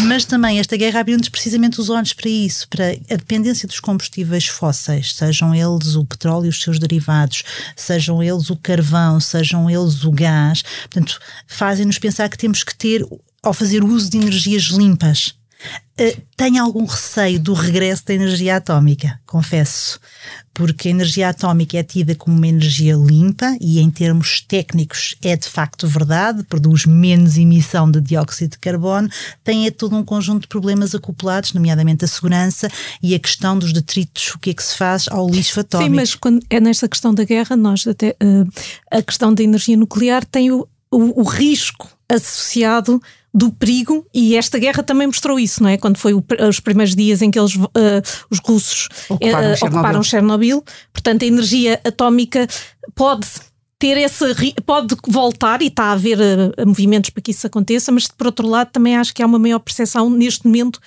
Mas 0.06 0.24
também 0.24 0.58
esta 0.58 0.76
guerra 0.76 1.00
abriu-nos 1.00 1.28
precisamente 1.28 1.80
os 1.80 1.88
olhos 1.88 2.12
para 2.12 2.28
isso, 2.28 2.68
para 2.68 2.90
a 2.90 3.16
dependência 3.16 3.66
dos 3.66 3.80
combustíveis 3.80 4.46
fósseis, 4.46 5.14
sejam 5.14 5.54
eles 5.54 5.96
o 5.96 6.04
petróleo 6.04 6.46
e 6.46 6.48
os 6.48 6.60
seus 6.60 6.78
derivados, 6.78 7.42
sejam 7.76 8.22
eles 8.22 8.50
o 8.50 8.56
carvão, 8.56 9.20
sejam 9.20 9.68
eles 9.70 10.03
o 10.04 10.12
gás, 10.12 10.62
portanto, 10.62 11.18
fazem-nos 11.46 11.98
pensar 11.98 12.28
que 12.28 12.38
temos 12.38 12.62
que 12.62 12.74
ter, 12.74 13.06
ao 13.42 13.52
fazer 13.52 13.82
uso 13.84 14.10
de 14.10 14.18
energias 14.18 14.64
limpas, 14.64 15.34
Uh, 16.00 16.20
tenho 16.36 16.62
algum 16.62 16.84
receio 16.84 17.38
do 17.38 17.52
regresso 17.52 18.04
da 18.06 18.14
energia 18.14 18.56
atómica, 18.56 19.20
confesso, 19.24 20.00
porque 20.52 20.88
a 20.88 20.90
energia 20.90 21.28
atómica 21.28 21.78
é 21.78 21.84
tida 21.84 22.16
como 22.16 22.36
uma 22.36 22.48
energia 22.48 22.94
limpa 22.96 23.56
e, 23.60 23.78
em 23.78 23.88
termos 23.90 24.40
técnicos, 24.40 25.14
é 25.22 25.36
de 25.36 25.48
facto 25.48 25.86
verdade, 25.86 26.42
produz 26.44 26.84
menos 26.84 27.36
emissão 27.36 27.88
de 27.88 28.00
dióxido 28.00 28.52
de 28.52 28.58
carbono, 28.58 29.08
tem 29.44 29.66
é 29.66 29.70
todo 29.70 29.96
um 29.96 30.04
conjunto 30.04 30.42
de 30.42 30.48
problemas 30.48 30.94
acoplados, 30.96 31.52
nomeadamente 31.52 32.04
a 32.04 32.08
segurança 32.08 32.68
e 33.00 33.14
a 33.14 33.18
questão 33.18 33.56
dos 33.56 33.72
detritos, 33.72 34.34
o 34.34 34.38
que 34.40 34.50
é 34.50 34.54
que 34.54 34.62
se 34.62 34.76
faz 34.76 35.06
ao 35.08 35.28
lixo 35.28 35.60
atómico. 35.60 35.90
Sim, 35.90 35.96
mas 35.96 36.14
quando 36.16 36.44
é 36.50 36.58
nesta 36.58 36.88
questão 36.88 37.14
da 37.14 37.24
guerra, 37.24 37.56
nós 37.56 37.86
até 37.86 38.16
uh, 38.22 38.48
a 38.90 39.00
questão 39.00 39.32
da 39.32 39.44
energia 39.44 39.76
nuclear 39.76 40.24
tem 40.24 40.50
o, 40.50 40.68
o, 40.90 41.20
o 41.20 41.24
risco 41.24 41.88
associado 42.08 43.00
do 43.34 43.50
perigo, 43.50 44.06
e 44.14 44.36
esta 44.36 44.60
guerra 44.60 44.82
também 44.84 45.08
mostrou 45.08 45.40
isso, 45.40 45.60
não 45.60 45.68
é? 45.68 45.76
Quando 45.76 45.98
foi 45.98 46.14
o, 46.14 46.24
os 46.48 46.60
primeiros 46.60 46.94
dias 46.94 47.20
em 47.20 47.32
que 47.32 47.38
eles, 47.38 47.56
uh, 47.56 47.68
os 48.30 48.38
russos 48.38 48.88
ocuparam, 49.08 49.52
uh, 49.52 49.56
Chernobyl. 49.56 49.66
ocuparam 49.66 50.02
Chernobyl, 50.04 50.64
portanto 50.92 51.24
a 51.24 51.26
energia 51.26 51.80
atómica 51.84 52.46
pode 52.94 53.26
ter 53.76 53.96
esse 53.96 54.24
pode 54.64 54.94
voltar 55.08 55.62
e 55.62 55.66
está 55.66 55.86
a 55.86 55.92
haver 55.92 56.16
uh, 56.18 56.66
movimentos 56.66 57.10
para 57.10 57.20
que 57.20 57.32
isso 57.32 57.44
aconteça, 57.44 57.90
mas 57.90 58.06
por 58.06 58.28
outro 58.28 58.46
lado 58.46 58.70
também 58.70 58.96
acho 58.96 59.12
que 59.12 59.20
há 59.20 59.26
uma 59.26 59.38
maior 59.38 59.58
percepção 59.58 60.08
neste 60.08 60.46
momento. 60.46 60.78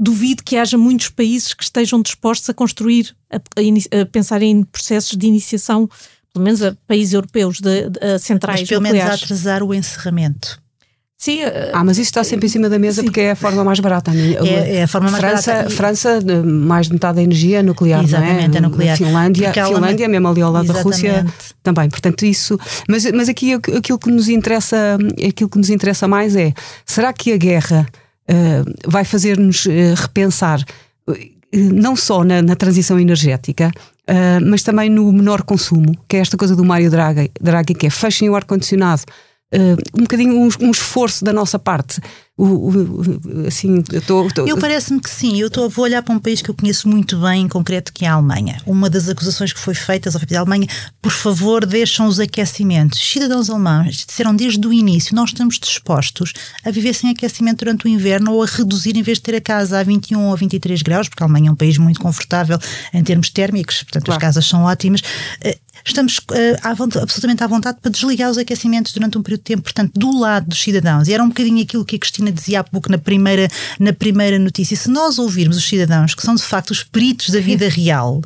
Duvido 0.00 0.44
que 0.44 0.56
haja 0.56 0.78
muitos 0.78 1.08
países 1.08 1.52
que 1.52 1.64
estejam 1.64 2.00
dispostos 2.00 2.48
a 2.48 2.54
construir, 2.54 3.16
a, 3.28 3.36
a, 3.36 4.02
a 4.02 4.06
pensar 4.06 4.40
em 4.42 4.62
processos 4.62 5.16
de 5.16 5.26
iniciação 5.26 5.90
pelo 6.32 6.44
menos 6.44 6.62
a 6.62 6.76
países 6.86 7.14
europeus 7.14 7.58
de, 7.58 7.90
de, 7.90 7.98
de 7.98 8.18
centrais 8.20 8.60
Mas 8.60 8.68
pelo 8.68 8.82
nucleares. 8.82 9.08
menos 9.08 9.22
a 9.22 9.24
atrasar 9.24 9.62
o 9.64 9.74
encerramento. 9.74 10.62
Sim, 11.20 11.40
ah, 11.72 11.82
mas 11.82 11.98
isso 11.98 12.10
está 12.10 12.22
sempre 12.22 12.46
em 12.46 12.48
cima 12.48 12.68
da 12.68 12.78
mesa 12.78 13.00
Sim. 13.00 13.06
porque 13.06 13.20
é 13.20 13.32
a 13.32 13.36
forma 13.36 13.64
mais 13.64 13.80
barata. 13.80 14.12
É, 14.14 14.76
é 14.76 14.82
a 14.84 14.86
forma 14.86 15.10
mais 15.10 15.20
França, 15.20 15.52
barata. 15.52 15.70
França, 15.70 16.20
mais 16.44 16.86
de 16.86 16.92
metade 16.92 17.16
da 17.16 17.22
energia 17.22 17.58
é 17.58 17.62
nuclear, 17.62 18.04
Exatamente, 18.04 18.46
não 18.48 18.54
é? 18.54 18.58
é 18.58 18.60
nuclear. 18.60 18.96
Finlândia, 18.96 19.44
Porque 19.48 19.58
ela- 19.58 19.74
Finlândia, 19.74 20.08
mesmo 20.08 20.28
ali 20.28 20.42
ao 20.42 20.52
lado 20.52 20.68
da 20.68 20.74
Exatamente. 20.74 21.08
Rússia, 21.08 21.26
também. 21.60 21.88
Portanto, 21.90 22.24
isso. 22.24 22.56
Mas, 22.88 23.04
mas 23.10 23.28
aqui 23.28 23.52
aquilo 23.54 23.98
que 23.98 24.10
nos 24.12 24.28
interessa, 24.28 24.96
aquilo 25.28 25.50
que 25.50 25.58
nos 25.58 25.70
interessa 25.70 26.06
mais 26.06 26.36
é: 26.36 26.52
será 26.86 27.12
que 27.12 27.32
a 27.32 27.36
guerra 27.36 27.84
eh, 28.28 28.62
vai 28.86 29.04
fazer-nos 29.04 29.66
eh, 29.66 29.94
repensar 29.96 30.62
eh, 31.08 31.28
não 31.52 31.96
só 31.96 32.22
na, 32.22 32.40
na 32.42 32.54
transição 32.54 32.96
energética, 33.00 33.72
eh, 34.06 34.38
mas 34.38 34.62
também 34.62 34.88
no 34.88 35.10
menor 35.12 35.42
consumo, 35.42 35.96
que 36.08 36.16
é 36.16 36.20
esta 36.20 36.36
coisa 36.36 36.54
do 36.54 36.64
Mário 36.64 36.88
Draghi, 36.92 37.28
Draghi 37.40 37.74
que 37.74 37.88
é 37.88 37.90
fechem 37.90 38.30
o 38.30 38.36
ar-condicionado. 38.36 39.02
Eh, 39.52 39.76
um 39.94 40.02
bocadinho 40.02 40.38
um, 40.40 40.48
um 40.60 40.70
esforço 40.70 41.24
da 41.24 41.32
nossa 41.32 41.58
parte. 41.58 42.00
O, 42.36 42.44
o- 42.44 43.46
assim, 43.48 43.82
eu 43.92 43.98
estou. 43.98 44.28
Eu 44.46 44.56
parece-me 44.58 45.00
que 45.00 45.10
sim. 45.10 45.40
Eu 45.40 45.48
estou 45.48 45.68
vou 45.68 45.84
olhar 45.84 46.04
para 46.04 46.14
um 46.14 46.20
país 46.20 46.40
que 46.40 46.48
eu 46.48 46.54
conheço 46.54 46.88
muito 46.88 47.18
bem, 47.18 47.42
em 47.42 47.48
concreto, 47.48 47.92
que 47.92 48.04
é 48.04 48.08
a 48.08 48.12
Alemanha. 48.12 48.60
Uma 48.64 48.88
das 48.88 49.08
acusações 49.08 49.52
que 49.52 49.58
foi 49.58 49.74
feita 49.74 50.08
ao 50.08 50.20
da 50.24 50.38
Alemanha, 50.38 50.68
por 51.02 51.10
favor, 51.10 51.66
deixam 51.66 52.06
os 52.06 52.20
aquecimentos. 52.20 53.00
Os 53.00 53.10
cidadãos 53.10 53.50
alemães 53.50 54.04
disseram 54.06 54.36
desde 54.36 54.64
o 54.68 54.72
início: 54.72 55.16
nós 55.16 55.30
estamos 55.30 55.58
dispostos 55.58 56.32
a 56.64 56.70
viver 56.70 56.94
sem 56.94 57.10
aquecimento 57.10 57.58
durante 57.64 57.86
o 57.86 57.88
inverno 57.88 58.32
ou 58.34 58.42
a 58.44 58.46
reduzir 58.46 58.96
em 58.96 59.02
vez 59.02 59.18
de 59.18 59.22
ter 59.24 59.34
a 59.34 59.40
casa 59.40 59.80
a 59.80 59.82
21 59.82 60.26
ou 60.28 60.36
23 60.36 60.80
graus, 60.82 61.08
porque 61.08 61.24
a 61.24 61.26
Alemanha 61.26 61.48
é 61.48 61.52
um 61.52 61.56
país 61.56 61.76
muito 61.76 61.98
confortável 61.98 62.58
em 62.94 63.02
termos 63.02 63.30
térmicos, 63.30 63.82
portanto 63.82 64.04
Claro. 64.04 64.16
as 64.18 64.20
casas 64.22 64.46
são 64.46 64.62
ótimas. 64.62 65.02
Estamos 65.84 66.20
eh, 66.32 66.56
à 66.62 66.74
vontade- 66.74 67.02
absolutamente 67.02 67.42
à 67.42 67.46
vontade 67.46 67.78
para 67.80 67.90
desligar 67.90 68.30
os 68.30 68.38
aquecimentos 68.38 68.92
durante 68.92 69.16
um 69.16 69.22
período 69.22 69.40
de 69.40 69.44
tempo, 69.44 69.62
portanto, 69.62 69.92
do 69.94 70.18
lado 70.18 70.48
dos 70.48 70.60
cidadãos. 70.60 71.08
E 71.08 71.12
era 71.14 71.22
um 71.22 71.28
bocadinho 71.28 71.62
aquilo 71.62 71.84
que 71.84 71.96
a 71.96 71.98
Cristina 71.98 72.30
dizia 72.30 72.60
há 72.60 72.64
pouco 72.64 72.90
na 72.90 72.98
primeira, 72.98 73.48
na 73.78 73.92
primeira 73.92 74.38
notícia. 74.38 74.76
Se 74.76 74.90
nós 74.90 75.18
ouvirmos 75.18 75.56
os 75.56 75.64
cidadãos, 75.64 76.14
que 76.14 76.22
são 76.22 76.34
de 76.34 76.42
facto 76.42 76.70
os 76.70 76.82
peritos 76.82 77.30
da 77.30 77.40
vida 77.40 77.68
real, 77.70 78.20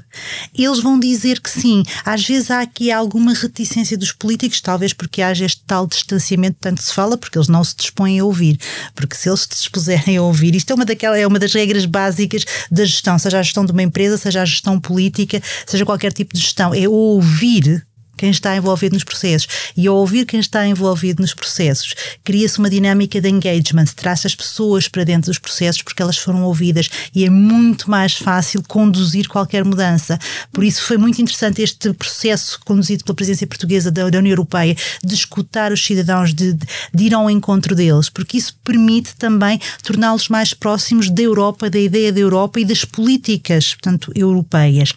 eles 0.56 0.80
vão 0.80 0.98
dizer 0.98 1.40
que 1.40 1.50
sim. 1.50 1.82
Às 2.04 2.26
vezes 2.26 2.50
há 2.50 2.60
aqui 2.60 2.90
alguma 2.90 3.32
reticência 3.34 3.96
dos 3.96 4.12
políticos, 4.12 4.60
talvez 4.60 4.92
porque 4.92 5.22
haja 5.22 5.44
este 5.44 5.62
tal 5.66 5.86
distanciamento, 5.86 6.56
tanto 6.60 6.82
se 6.82 6.92
fala, 6.92 7.16
porque 7.16 7.38
eles 7.38 7.48
não 7.48 7.62
se 7.62 7.76
dispõem 7.76 8.20
a 8.20 8.24
ouvir. 8.24 8.58
Porque 8.94 9.14
se 9.14 9.28
eles 9.28 9.40
se 9.42 9.48
dispuserem 9.48 10.16
a 10.16 10.22
ouvir, 10.22 10.54
isto 10.54 10.70
é 10.70 10.74
uma, 10.74 10.84
daquela, 10.84 11.18
é 11.18 11.26
uma 11.26 11.38
das 11.38 11.52
regras 11.52 11.84
básicas 11.84 12.44
da 12.70 12.84
gestão, 12.84 13.18
seja 13.18 13.38
a 13.38 13.42
gestão 13.42 13.64
de 13.64 13.72
uma 13.72 13.82
empresa, 13.82 14.16
seja 14.16 14.42
a 14.42 14.44
gestão 14.44 14.80
política, 14.80 15.42
seja 15.66 15.84
qualquer 15.84 16.12
tipo 16.12 16.34
de 16.34 16.40
gestão, 16.40 16.74
é 16.74 16.88
ouvir 16.88 17.41
viel 17.42 17.82
quem 18.16 18.30
está 18.30 18.56
envolvido 18.56 18.94
nos 18.94 19.04
processos. 19.04 19.48
E 19.76 19.86
ao 19.86 19.96
ouvir 19.96 20.26
quem 20.26 20.40
está 20.40 20.66
envolvido 20.66 21.22
nos 21.22 21.34
processos, 21.34 21.94
cria-se 22.22 22.58
uma 22.58 22.70
dinâmica 22.70 23.20
de 23.20 23.28
engagement, 23.28 23.86
traz 23.96 24.24
as 24.24 24.34
pessoas 24.34 24.88
para 24.88 25.04
dentro 25.04 25.30
dos 25.30 25.38
processos 25.38 25.82
porque 25.82 26.02
elas 26.02 26.18
foram 26.18 26.44
ouvidas 26.44 26.88
e 27.14 27.24
é 27.24 27.30
muito 27.30 27.90
mais 27.90 28.14
fácil 28.14 28.62
conduzir 28.68 29.28
qualquer 29.28 29.64
mudança. 29.64 30.18
Por 30.52 30.64
isso 30.64 30.84
foi 30.84 30.96
muito 30.96 31.20
interessante 31.20 31.62
este 31.62 31.92
processo 31.92 32.60
conduzido 32.64 33.04
pela 33.04 33.16
presidência 33.16 33.46
portuguesa 33.46 33.90
da, 33.90 34.08
da 34.08 34.18
União 34.18 34.32
Europeia 34.32 34.76
de 35.02 35.14
escutar 35.14 35.72
os 35.72 35.84
cidadãos, 35.84 36.32
de, 36.32 36.52
de, 36.52 37.04
ir 37.04 37.14
ao 37.14 37.30
encontro 37.30 37.74
deles, 37.74 38.08
porque 38.08 38.36
isso 38.36 38.54
permite 38.62 39.14
também 39.16 39.60
torná-los 39.82 40.28
mais 40.28 40.54
próximos 40.54 41.10
da 41.10 41.22
Europa, 41.22 41.68
da 41.68 41.78
ideia 41.78 42.12
da 42.12 42.20
Europa 42.20 42.60
e 42.60 42.64
das 42.64 42.84
políticas, 42.84 43.74
portanto, 43.74 44.12
europeias. 44.14 44.92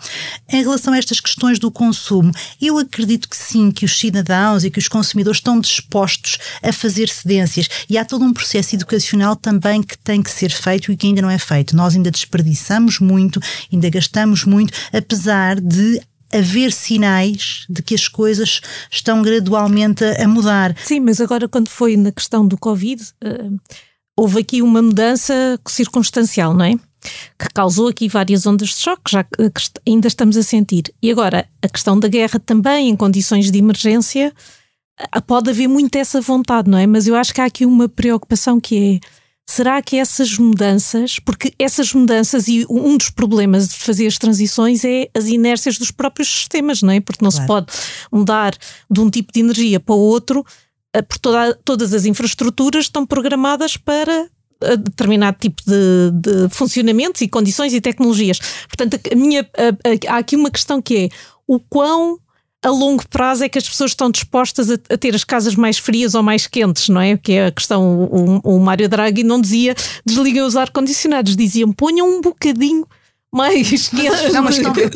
Em 0.49 0.61
relação 0.61 0.93
a 0.93 0.97
estas 0.97 1.19
questões 1.19 1.59
do 1.59 1.71
consumo, 1.71 2.31
eu 2.61 2.77
acredito 2.77 3.04
que 3.05 3.37
sim, 3.37 3.71
que 3.71 3.85
os 3.85 3.97
cidadãos 3.97 4.63
e 4.63 4.71
que 4.71 4.79
os 4.79 4.87
consumidores 4.87 5.37
estão 5.37 5.59
dispostos 5.59 6.37
a 6.61 6.71
fazer 6.71 7.09
cedências 7.09 7.69
e 7.89 7.97
há 7.97 8.05
todo 8.05 8.25
um 8.25 8.33
processo 8.33 8.75
educacional 8.75 9.35
também 9.35 9.81
que 9.81 9.97
tem 9.97 10.21
que 10.21 10.31
ser 10.31 10.51
feito 10.51 10.91
e 10.91 10.97
que 10.97 11.07
ainda 11.07 11.21
não 11.21 11.29
é 11.29 11.37
feito. 11.37 11.75
Nós 11.75 11.95
ainda 11.95 12.11
desperdiçamos 12.11 12.99
muito, 12.99 13.39
ainda 13.71 13.89
gastamos 13.89 14.43
muito, 14.45 14.73
apesar 14.93 15.59
de 15.59 16.01
haver 16.33 16.71
sinais 16.71 17.65
de 17.69 17.81
que 17.81 17.95
as 17.95 18.07
coisas 18.07 18.61
estão 18.91 19.21
gradualmente 19.21 20.03
a, 20.03 20.23
a 20.23 20.27
mudar. 20.27 20.75
Sim, 20.83 20.99
mas 20.99 21.21
agora 21.21 21.47
quando 21.47 21.69
foi 21.69 21.95
na 21.95 22.11
questão 22.11 22.47
do 22.47 22.57
Covid, 22.57 23.01
eh, 23.23 23.49
houve 24.17 24.39
aqui 24.39 24.61
uma 24.61 24.81
mudança 24.81 25.59
circunstancial, 25.67 26.53
não 26.53 26.65
é? 26.65 26.75
Que 27.37 27.47
causou 27.53 27.87
aqui 27.87 28.07
várias 28.07 28.45
ondas 28.45 28.69
de 28.69 28.75
choque, 28.77 29.11
já 29.11 29.23
que 29.23 29.31
ainda 29.87 30.07
estamos 30.07 30.37
a 30.37 30.43
sentir. 30.43 30.93
E 31.01 31.11
agora, 31.11 31.47
a 31.61 31.67
questão 31.69 31.99
da 31.99 32.07
guerra 32.07 32.39
também, 32.39 32.89
em 32.89 32.95
condições 32.95 33.51
de 33.51 33.57
emergência, 33.57 34.33
ah, 35.11 35.21
pode 35.21 35.49
haver 35.49 35.67
muito 35.67 35.95
essa 35.97 36.21
vontade, 36.21 36.69
não 36.69 36.77
é? 36.77 36.87
Mas 36.87 37.05
eu 37.07 37.15
acho 37.15 37.33
que 37.33 37.41
há 37.41 37.45
aqui 37.45 37.65
uma 37.65 37.87
preocupação 37.89 38.59
que 38.59 39.01
é. 39.03 39.07
Será 39.47 39.79
que 39.79 39.95
essas 39.97 40.39
mudanças, 40.39 41.19
porque 41.19 41.53
essas 41.59 41.93
mudanças 41.93 42.47
e 42.47 42.65
um 42.67 42.97
dos 42.97 43.11
problemas 43.11 43.67
de 43.67 43.75
fazer 43.75 44.07
as 44.07 44.17
transições 44.17 44.83
é 44.83 45.07
as 45.15 45.27
inércias 45.27 45.77
dos 45.77 45.91
próprios 45.91 46.27
sistemas, 46.27 46.81
não 46.81 46.91
é? 46.91 46.99
Porque 46.99 47.23
não 47.23 47.29
se 47.29 47.45
Claro. 47.45 47.65
pode 47.65 47.77
mudar 48.11 48.55
de 48.89 48.99
um 48.99 49.07
tipo 49.07 49.31
de 49.31 49.41
energia 49.41 49.79
para 49.79 49.93
o 49.93 49.99
outro, 49.99 50.43
eh, 50.95 51.01
porque 51.03 51.19
toda- 51.21 51.53
todas 51.63 51.93
as 51.93 52.05
infraestruturas 52.05 52.85
estão 52.85 53.05
programadas 53.05 53.77
para 53.77 54.27
eh, 54.61 54.77
determinado 54.77 55.37
tipo 55.39 55.61
de, 55.65 56.11
de 56.13 56.49
funcionamentos 56.49 57.21
e 57.21 57.27
condições 57.27 57.73
e 57.73 57.81
tecnologias. 57.81 58.39
Portanto, 58.67 58.99
a 59.11 59.15
minha, 59.15 59.41
a- 59.57 60.11
a- 60.11 60.15
há 60.15 60.17
aqui 60.17 60.35
uma 60.35 60.49
questão 60.51 60.81
que 60.81 60.97
é 60.97 61.09
o 61.47 61.59
quão 61.59 62.19
a 62.63 62.69
longo 62.69 63.07
prazo 63.09 63.43
é 63.43 63.49
que 63.49 63.59
as 63.59 63.69
pessoas 63.69 63.91
estão 63.91 64.09
dispostas 64.09 64.71
a, 64.71 64.73
a 64.89 64.97
ter 64.97 65.13
as 65.13 65.23
casas 65.23 65.53
mais 65.55 65.77
frias 65.77 66.15
ou 66.15 66.23
mais 66.23 66.47
quentes, 66.47 66.89
não 66.89 66.99
é? 66.99 67.15
Que 67.15 67.33
é 67.33 67.45
a 67.47 67.51
questão. 67.51 68.03
O, 68.05 68.55
o 68.55 68.59
Mário 68.59 68.89
Draghi 68.89 69.23
não 69.23 69.39
dizia 69.39 69.75
desliguem 70.03 70.41
os 70.41 70.55
ar-condicionados, 70.55 71.35
diziam 71.35 71.71
ponham 71.71 72.07
um 72.09 72.21
bocadinho 72.21 72.83
mais 73.35 73.89
quentes. 73.89 74.33
Não, 74.33 74.43
mas 74.43 74.57
quem- 74.57 74.73
quem- 74.73 74.89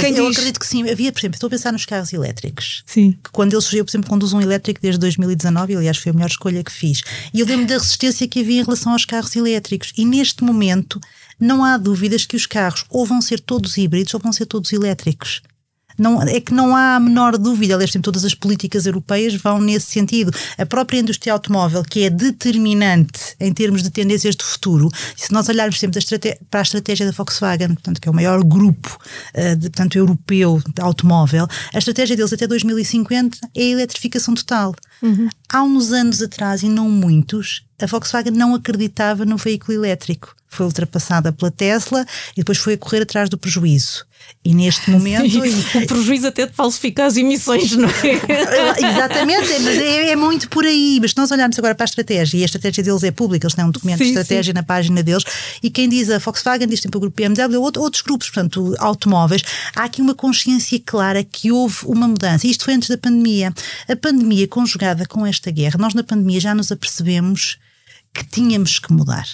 quem 0.00 0.16
eu 0.16 0.28
diz- 0.28 0.36
acredito 0.36 0.60
que 0.60 0.66
sim. 0.66 0.88
Havia, 0.88 1.10
por 1.12 1.20
exemplo, 1.20 1.36
estou 1.36 1.46
a 1.46 1.50
pensar 1.50 1.72
nos 1.72 1.84
carros 1.84 2.12
elétricos. 2.12 2.82
Sim. 2.86 3.12
que 3.12 3.30
quando 3.32 3.52
ele 3.52 3.62
surgiu, 3.62 3.84
por 3.84 3.90
exemplo, 3.90 4.08
conduzo 4.10 4.36
um 4.36 4.40
elétrico 4.40 4.80
desde 4.80 4.98
2019, 5.00 5.72
e, 5.72 5.76
aliás 5.76 5.96
foi 5.96 6.10
a 6.10 6.12
melhor 6.12 6.28
escolha 6.28 6.62
que 6.62 6.72
fiz. 6.72 7.02
E 7.32 7.40
eu 7.40 7.46
lembro 7.46 7.66
da 7.66 7.74
resistência 7.74 8.26
que 8.28 8.40
havia 8.40 8.60
em 8.60 8.64
relação 8.64 8.92
aos 8.92 9.04
carros 9.04 9.34
elétricos. 9.34 9.92
E 9.96 10.04
neste 10.04 10.44
momento 10.44 11.00
não 11.38 11.64
há 11.64 11.76
dúvidas 11.78 12.24
que 12.26 12.36
os 12.36 12.46
carros 12.46 12.84
ou 12.90 13.04
vão 13.06 13.20
ser 13.22 13.40
todos 13.40 13.76
híbridos 13.78 14.12
ou 14.14 14.20
vão 14.20 14.32
ser 14.32 14.46
todos 14.46 14.72
elétricos. 14.72 15.40
Não, 16.00 16.22
é 16.22 16.40
que 16.40 16.54
não 16.54 16.74
há 16.74 16.96
a 16.96 17.00
menor 17.00 17.36
dúvida, 17.36 17.74
aliás, 17.74 17.92
todas 18.02 18.24
as 18.24 18.34
políticas 18.34 18.86
europeias 18.86 19.34
vão 19.34 19.60
nesse 19.60 19.86
sentido. 19.86 20.32
A 20.56 20.64
própria 20.64 20.98
indústria 20.98 21.34
automóvel, 21.34 21.82
que 21.82 22.04
é 22.04 22.10
determinante 22.10 23.36
em 23.38 23.52
termos 23.52 23.82
de 23.82 23.90
tendências 23.90 24.34
de 24.34 24.42
futuro, 24.42 24.88
se 25.14 25.30
nós 25.30 25.48
olharmos 25.50 25.78
sempre 25.78 26.00
para 26.48 26.60
a 26.60 26.62
estratégia 26.62 27.04
da 27.04 27.12
Volkswagen, 27.12 27.74
portanto, 27.74 28.00
que 28.00 28.08
é 28.08 28.10
o 28.10 28.14
maior 28.14 28.42
grupo 28.42 28.98
eh, 29.34 29.54
de, 29.54 29.68
portanto, 29.68 29.96
europeu 29.96 30.62
de 30.74 30.80
automóvel, 30.80 31.46
a 31.74 31.78
estratégia 31.78 32.16
deles 32.16 32.32
até 32.32 32.46
2050 32.46 33.38
é 33.54 33.60
a 33.60 33.64
eletrificação 33.64 34.34
total. 34.34 34.74
Há 35.52 35.62
uns 35.62 35.92
anos 35.92 36.22
atrás, 36.22 36.62
e 36.62 36.68
não 36.68 36.88
muitos, 36.88 37.66
a 37.78 37.84
Volkswagen 37.84 38.32
não 38.32 38.54
acreditava 38.54 39.26
no 39.26 39.36
veículo 39.36 39.76
elétrico. 39.76 40.34
Foi 40.52 40.66
ultrapassada 40.66 41.32
pela 41.32 41.50
Tesla 41.50 42.04
e 42.32 42.40
depois 42.40 42.58
foi 42.58 42.74
a 42.74 42.78
correr 42.78 43.02
atrás 43.02 43.28
do 43.30 43.38
prejuízo. 43.38 44.04
E 44.44 44.52
neste 44.52 44.90
momento. 44.90 45.38
o 45.78 45.86
prejuízo 45.86 46.26
até 46.26 46.44
de 46.46 46.52
falsificar 46.52 47.06
as 47.06 47.16
emissões, 47.16 47.70
não 47.76 47.88
é? 47.88 47.92
Exatamente, 48.92 49.52
é, 49.52 49.58
mas 49.60 49.78
é, 49.78 50.16
muito 50.16 50.48
por 50.48 50.64
aí. 50.64 50.98
Mas 51.00 51.12
se 51.12 51.16
nós 51.16 51.30
olharmos 51.30 51.56
agora 51.58 51.74
para 51.74 51.84
a 51.84 51.86
estratégia, 51.86 52.36
e 52.38 52.42
a 52.42 52.44
estratégia 52.46 52.82
deles 52.82 53.02
é 53.04 53.10
pública, 53.10 53.46
eles 53.46 53.54
têm 53.54 53.64
um 53.64 53.70
documento 53.70 53.98
Sim, 53.98 54.04
de 54.04 54.10
estratégia 54.10 54.52
na 54.52 54.62
página 54.62 55.02
deles, 55.02 55.24
e 55.62 55.70
quem 55.70 55.88
diz 55.88 56.10
a 56.10 56.18
Volkswagen 56.18 56.66
diz 56.66 56.80
sempre 56.80 56.98
o 56.98 57.00
grupo 57.00 57.16
BMW, 57.16 57.60
outro- 57.60 57.82
outros 57.82 58.02
grupos, 58.02 58.28
portanto, 58.28 58.74
automóveis, 58.78 59.42
há 59.74 59.84
aqui 59.84 60.02
uma 60.02 60.14
consciência 60.14 60.80
clara 60.84 61.22
que 61.22 61.52
houve 61.52 61.78
uma 61.84 62.08
mudança. 62.08 62.46
Isto 62.46 62.64
foi 62.64 62.74
antes 62.74 62.88
da 62.88 62.98
pandemia. 62.98 63.54
A 63.88 63.96
pandemia 63.96 64.48
conjugada 64.48 65.06
com 65.06 65.24
esta 65.24 65.50
guerra, 65.50 65.76
nós 65.78 65.94
na 65.94 66.02
pandemia 66.02 66.40
já 66.40 66.54
nos 66.54 66.72
apercebemos 66.72 67.56
que 68.12 68.24
tínhamos 68.26 68.78
que 68.78 68.92
mudar. 68.92 69.26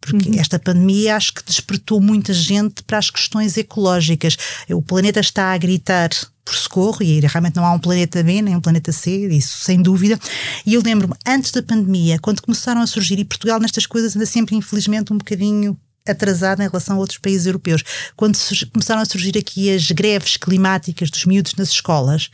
Porque 0.00 0.38
esta 0.38 0.58
pandemia 0.58 1.16
acho 1.16 1.34
que 1.34 1.44
despertou 1.44 2.00
muita 2.00 2.32
gente 2.32 2.82
para 2.82 2.98
as 2.98 3.10
questões 3.10 3.56
ecológicas. 3.56 4.36
O 4.70 4.80
planeta 4.80 5.20
está 5.20 5.52
a 5.52 5.58
gritar 5.58 6.10
por 6.44 6.54
socorro 6.54 7.02
e 7.02 7.20
realmente 7.20 7.56
não 7.56 7.66
há 7.66 7.72
um 7.72 7.78
planeta 7.78 8.22
B 8.22 8.40
nem 8.40 8.56
um 8.56 8.60
planeta 8.60 8.90
C, 8.90 9.28
isso 9.28 9.58
sem 9.58 9.82
dúvida. 9.82 10.18
E 10.64 10.74
eu 10.74 10.82
lembro-me, 10.82 11.14
antes 11.26 11.50
da 11.50 11.62
pandemia, 11.62 12.18
quando 12.18 12.40
começaram 12.40 12.80
a 12.80 12.86
surgir, 12.86 13.18
e 13.18 13.24
Portugal 13.24 13.60
nestas 13.60 13.86
coisas 13.86 14.16
anda 14.16 14.24
sempre 14.24 14.56
infelizmente 14.56 15.12
um 15.12 15.18
bocadinho 15.18 15.78
atrasada 16.06 16.64
em 16.64 16.68
relação 16.68 16.96
a 16.96 17.00
outros 17.00 17.18
países 17.18 17.46
europeus, 17.46 17.82
quando 18.16 18.38
começaram 18.72 19.02
a 19.02 19.04
surgir 19.04 19.36
aqui 19.36 19.70
as 19.74 19.90
greves 19.90 20.38
climáticas 20.38 21.10
dos 21.10 21.26
miúdos 21.26 21.54
nas 21.54 21.68
escolas, 21.68 22.30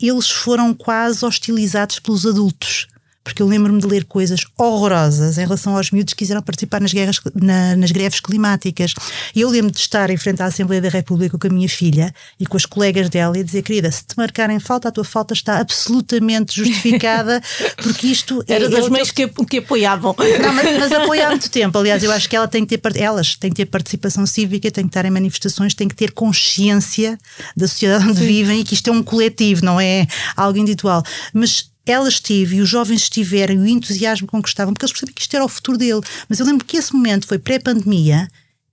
eles 0.00 0.30
foram 0.30 0.72
quase 0.72 1.22
hostilizados 1.24 1.98
pelos 1.98 2.24
adultos 2.24 2.86
porque 3.22 3.42
eu 3.42 3.46
lembro-me 3.46 3.80
de 3.80 3.86
ler 3.86 4.04
coisas 4.04 4.44
horrorosas 4.56 5.36
em 5.36 5.42
relação 5.42 5.76
aos 5.76 5.90
miúdos 5.90 6.14
que 6.14 6.18
quiseram 6.18 6.40
participar 6.42 6.80
nas, 6.80 6.92
guerras, 6.92 7.20
na, 7.34 7.76
nas 7.76 7.90
greves 7.90 8.18
climáticas. 8.18 8.94
E 9.34 9.42
eu 9.42 9.50
lembro 9.50 9.70
de 9.70 9.78
estar 9.78 10.08
em 10.10 10.16
frente 10.16 10.42
à 10.42 10.46
Assembleia 10.46 10.80
da 10.80 10.88
República 10.88 11.38
com 11.38 11.46
a 11.46 11.50
minha 11.50 11.68
filha 11.68 12.14
e 12.38 12.46
com 12.46 12.56
as 12.56 12.64
colegas 12.64 13.10
dela 13.10 13.38
e 13.38 13.44
dizer, 13.44 13.62
querida, 13.62 13.90
se 13.90 14.04
te 14.04 14.16
marcarem 14.16 14.58
falta, 14.58 14.88
a 14.88 14.92
tua 14.92 15.04
falta 15.04 15.34
está 15.34 15.58
absolutamente 15.58 16.56
justificada, 16.56 17.42
porque 17.76 18.06
isto 18.06 18.42
é 18.48 18.54
Era 18.54 18.64
é, 18.64 18.68
das 18.68 18.88
mães 18.88 19.10
que, 19.10 19.28
que 19.28 19.58
apoiavam. 19.58 20.16
Não, 20.40 20.52
mas, 20.54 20.78
mas 20.78 20.92
apoia 20.92 21.26
há 21.26 21.30
muito 21.30 21.50
tempo. 21.50 21.76
Aliás, 21.76 22.02
eu 22.02 22.10
acho 22.10 22.28
que 22.28 22.34
ela 22.34 22.48
tem 22.48 22.64
que 22.64 22.78
ter, 22.78 22.96
elas 22.96 23.36
têm 23.36 23.50
que 23.50 23.56
ter 23.56 23.66
participação 23.66 24.24
cívica, 24.24 24.70
têm 24.70 24.84
que 24.84 24.90
estar 24.90 25.04
em 25.04 25.10
manifestações, 25.10 25.74
têm 25.74 25.88
que 25.88 25.94
ter 25.94 26.12
consciência 26.12 27.18
da 27.54 27.68
sociedade 27.68 28.04
onde 28.08 28.18
Sim. 28.18 28.26
vivem 28.26 28.60
e 28.60 28.64
que 28.64 28.74
isto 28.74 28.88
é 28.88 28.92
um 28.92 29.02
coletivo, 29.02 29.64
não 29.64 29.78
é 29.78 30.06
algo 30.36 30.58
individual. 30.58 31.02
Mas 31.34 31.69
ela 31.86 32.08
esteve 32.08 32.56
e 32.56 32.60
os 32.60 32.68
jovens 32.68 33.02
estiveram 33.02 33.54
e 33.54 33.58
o 33.58 33.66
entusiasmo 33.66 34.26
com 34.26 34.42
que 34.42 34.48
estavam, 34.48 34.72
porque 34.72 34.84
eles 34.84 34.92
percebiam 34.92 35.14
que 35.14 35.22
isto 35.22 35.34
era 35.34 35.44
o 35.44 35.48
futuro 35.48 35.78
dele. 35.78 36.00
Mas 36.28 36.40
eu 36.40 36.46
lembro 36.46 36.64
que 36.64 36.76
esse 36.76 36.92
momento 36.92 37.26
foi 37.26 37.38
pré-pandemia. 37.38 38.28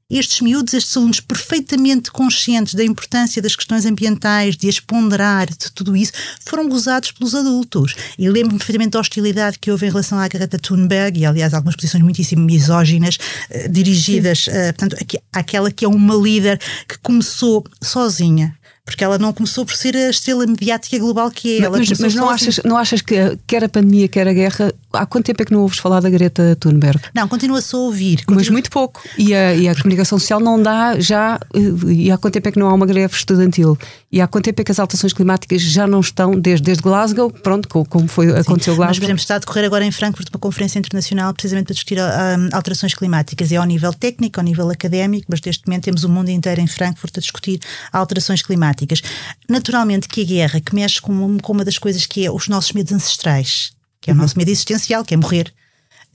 Estes 0.09 0.39
miúdos, 0.39 0.73
estes 0.73 0.95
alunos 0.95 1.19
perfeitamente 1.19 2.09
conscientes 2.11 2.73
da 2.75 2.83
importância 2.83 3.41
das 3.41 3.57
questões 3.57 3.85
ambientais, 3.85 4.55
de 4.55 4.69
as 4.69 4.79
ponderar, 4.79 5.47
de 5.47 5.69
tudo 5.73 5.97
isso, 5.97 6.13
foram 6.45 6.69
gozados 6.69 7.11
pelos 7.11 7.35
adultos. 7.35 7.93
E 8.17 8.29
lembro-me 8.29 8.57
perfeitamente 8.57 8.91
da 8.91 9.01
hostilidade 9.01 9.59
que 9.59 9.69
houve 9.69 9.85
em 9.85 9.89
relação 9.89 10.17
à 10.17 10.25
Greta 10.29 10.57
Thunberg, 10.57 11.19
e 11.19 11.25
aliás 11.25 11.53
algumas 11.53 11.75
posições 11.75 12.01
muitíssimo 12.01 12.45
misóginas, 12.45 13.17
eh, 13.49 13.67
dirigidas, 13.67 14.47
eh, 14.47 14.71
portanto, 14.71 14.95
àquela 15.33 15.69
que 15.69 15.83
é 15.83 15.87
uma 15.89 16.15
líder 16.15 16.57
que 16.87 16.97
começou 16.99 17.65
sozinha 17.83 18.56
porque 18.88 19.03
ela 19.03 19.17
não 19.17 19.34
começou 19.34 19.65
por 19.65 19.75
ser 19.75 19.98
a 19.98 20.10
estrela 20.10 20.48
mediática 20.48 20.98
global 20.98 21.29
que 21.29 21.60
é. 21.60 21.65
Ela 21.65 21.77
mas, 21.77 22.00
mas 22.00 22.15
não, 22.15 22.29
achas, 22.29 22.62
não 22.63 22.77
achas 22.77 23.01
que 23.01 23.38
quer 23.46 23.62
a 23.62 23.67
pandemia, 23.67 24.08
quer 24.08 24.25
a 24.25 24.32
guerra, 24.32 24.74
há 24.94 25.06
quanto 25.06 25.25
tempo 25.25 25.41
é 25.41 25.46
que 25.46 25.51
não 25.51 25.62
ouves 25.62 25.79
falar 25.79 26.00
da 26.00 26.10
Greta 26.10 26.56
Thunberg? 26.60 27.00
Não, 27.13 27.27
continua-se 27.27 27.75
a 27.75 27.79
ouvir. 27.79 28.17
Continua... 28.17 28.38
Mas 28.38 28.50
muito 28.50 28.70
pouco. 28.70 29.01
E 29.17 29.34
a, 29.34 29.53
e 29.56 29.67
a 29.67 29.75
comunicação 29.75 30.17
social 30.20 30.39
não 30.39 30.62
dá 30.62 31.00
já. 31.00 31.39
E 31.88 32.12
há 32.12 32.17
quanto 32.17 32.34
tempo 32.34 32.48
é 32.48 32.51
que 32.51 32.60
não 32.60 32.70
há 32.70 32.74
uma 32.74 32.86
greve 32.86 33.13
estudantil? 33.13 33.77
E 34.12 34.22
há 34.22 34.27
quanto 34.27 34.46
tempo 34.46 34.62
é 34.62 34.63
que 34.63 34.72
as 34.72 34.79
alterações 34.79 35.13
climáticas 35.13 35.62
já 35.62 35.86
não 35.86 36.00
estão, 36.00 36.39
desde, 36.39 36.63
desde 36.63 36.82
Glasgow, 36.82 37.29
pronto, 37.29 37.67
como 37.67 38.08
foi, 38.08 38.27
Sim, 38.27 38.38
aconteceu 38.38 38.75
Glasgow? 38.75 38.88
Mas, 38.88 39.00
por 39.00 39.06
exemplo, 39.06 39.22
está 39.22 39.36
a 39.36 39.39
decorrer 39.39 39.65
agora 39.65 39.86
em 39.86 39.91
Frankfurt 39.91 40.29
uma 40.29 40.39
conferência 40.39 40.79
internacional 40.79 41.34
precisamente 41.34 41.65
para 41.65 41.74
discutir 41.74 41.98
um, 42.00 42.50
alterações 42.53 42.94
climáticas. 42.94 43.51
É 43.51 43.58
ao 43.58 43.65
nível 43.65 43.94
técnico, 43.94 44.39
ao 44.39 44.44
nível 44.44 44.70
académico, 44.70 45.25
mas 45.29 45.41
neste 45.41 45.67
momento 45.67 45.84
temos 45.84 46.03
o 46.03 46.10
mundo 46.10 46.29
inteiro 46.29 46.62
em 46.62 46.67
Frankfurt 46.67 47.17
a 47.17 47.22
discutir 47.22 47.60
alterações 47.91 48.41
climáticas. 48.41 49.01
Naturalmente 49.50 50.08
que 50.08 50.22
a 50.22 50.25
guerra, 50.25 50.62
que 50.62 50.74
mexe 50.74 51.01
com, 51.01 51.38
com 51.39 51.53
uma 51.53 51.65
das 51.65 51.77
coisas 51.77 52.06
que 52.06 52.25
é 52.25 52.32
os 52.32 52.48
nossos 52.48 52.72
medos 52.72 52.94
ancestrais, 52.94 53.76
que 54.07 54.11
é 54.11 54.13
o 54.13 54.15
uhum. 54.15 54.21
nosso 54.21 54.37
medo 54.37 54.49
existencial, 54.49 55.03
que 55.03 55.13
é 55.13 55.17
morrer, 55.17 55.53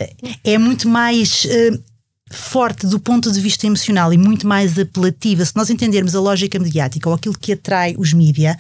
eh, 0.01 0.15
é 0.43 0.57
muito 0.57 0.89
mais. 0.89 1.45
Uh, 1.45 1.93
forte 2.35 2.87
do 2.87 2.99
ponto 2.99 3.31
de 3.31 3.39
vista 3.39 3.67
emocional 3.67 4.11
e 4.11 4.17
muito 4.17 4.47
mais 4.47 4.79
apelativa, 4.79 5.45
se 5.45 5.55
nós 5.55 5.69
entendermos 5.69 6.15
a 6.15 6.21
lógica 6.21 6.59
mediática 6.59 7.07
ou 7.07 7.15
aquilo 7.15 7.37
que 7.39 7.53
atrai 7.53 7.95
os 7.99 8.15
mídia, 8.15 8.57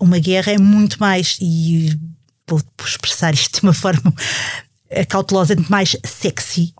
uma 0.00 0.18
guerra 0.18 0.50
é 0.50 0.58
muito 0.58 0.98
mais, 0.98 1.38
e 1.40 1.96
vou 2.44 2.60
expressar 2.84 3.32
isto 3.32 3.60
de 3.60 3.62
uma 3.62 3.72
forma 3.72 4.12
cautelosa, 5.08 5.54
muito 5.54 5.70
mais 5.70 5.96
sexy 6.04 6.74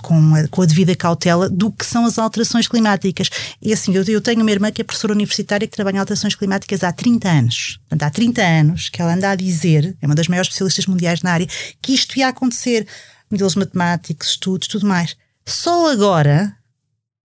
com 0.00 0.34
a, 0.34 0.48
com 0.48 0.62
a 0.62 0.66
devida 0.66 0.94
cautela, 0.94 1.48
do 1.48 1.70
que 1.70 1.84
são 1.84 2.04
as 2.04 2.18
alterações 2.18 2.68
climáticas. 2.68 3.30
E 3.62 3.72
assim, 3.72 3.94
eu, 3.94 4.04
eu, 4.04 4.20
tenho 4.20 4.42
uma 4.42 4.50
irmã 4.50 4.70
que 4.70 4.80
é 4.80 4.84
professora 4.84 5.12
universitária 5.12 5.66
que 5.66 5.74
trabalha 5.74 5.96
em 5.96 6.00
alterações 6.00 6.34
climáticas 6.34 6.84
há 6.84 6.92
30 6.92 7.28
anos. 7.28 7.78
Portanto, 7.88 8.02
há 8.02 8.10
30 8.10 8.42
anos 8.42 8.88
que 8.88 9.00
ela 9.00 9.14
anda 9.14 9.30
a 9.30 9.34
dizer, 9.34 9.96
é 10.00 10.06
uma 10.06 10.14
das 10.14 10.28
maiores 10.28 10.48
especialistas 10.48 10.86
mundiais 10.86 11.22
na 11.22 11.32
área, 11.32 11.46
que 11.80 11.92
isto 11.94 12.18
ia 12.18 12.28
acontecer. 12.28 12.86
Modelos 13.30 13.54
matemáticos, 13.54 14.30
estudos, 14.30 14.68
tudo 14.68 14.86
mais. 14.86 15.16
Só 15.46 15.90
agora 15.90 16.54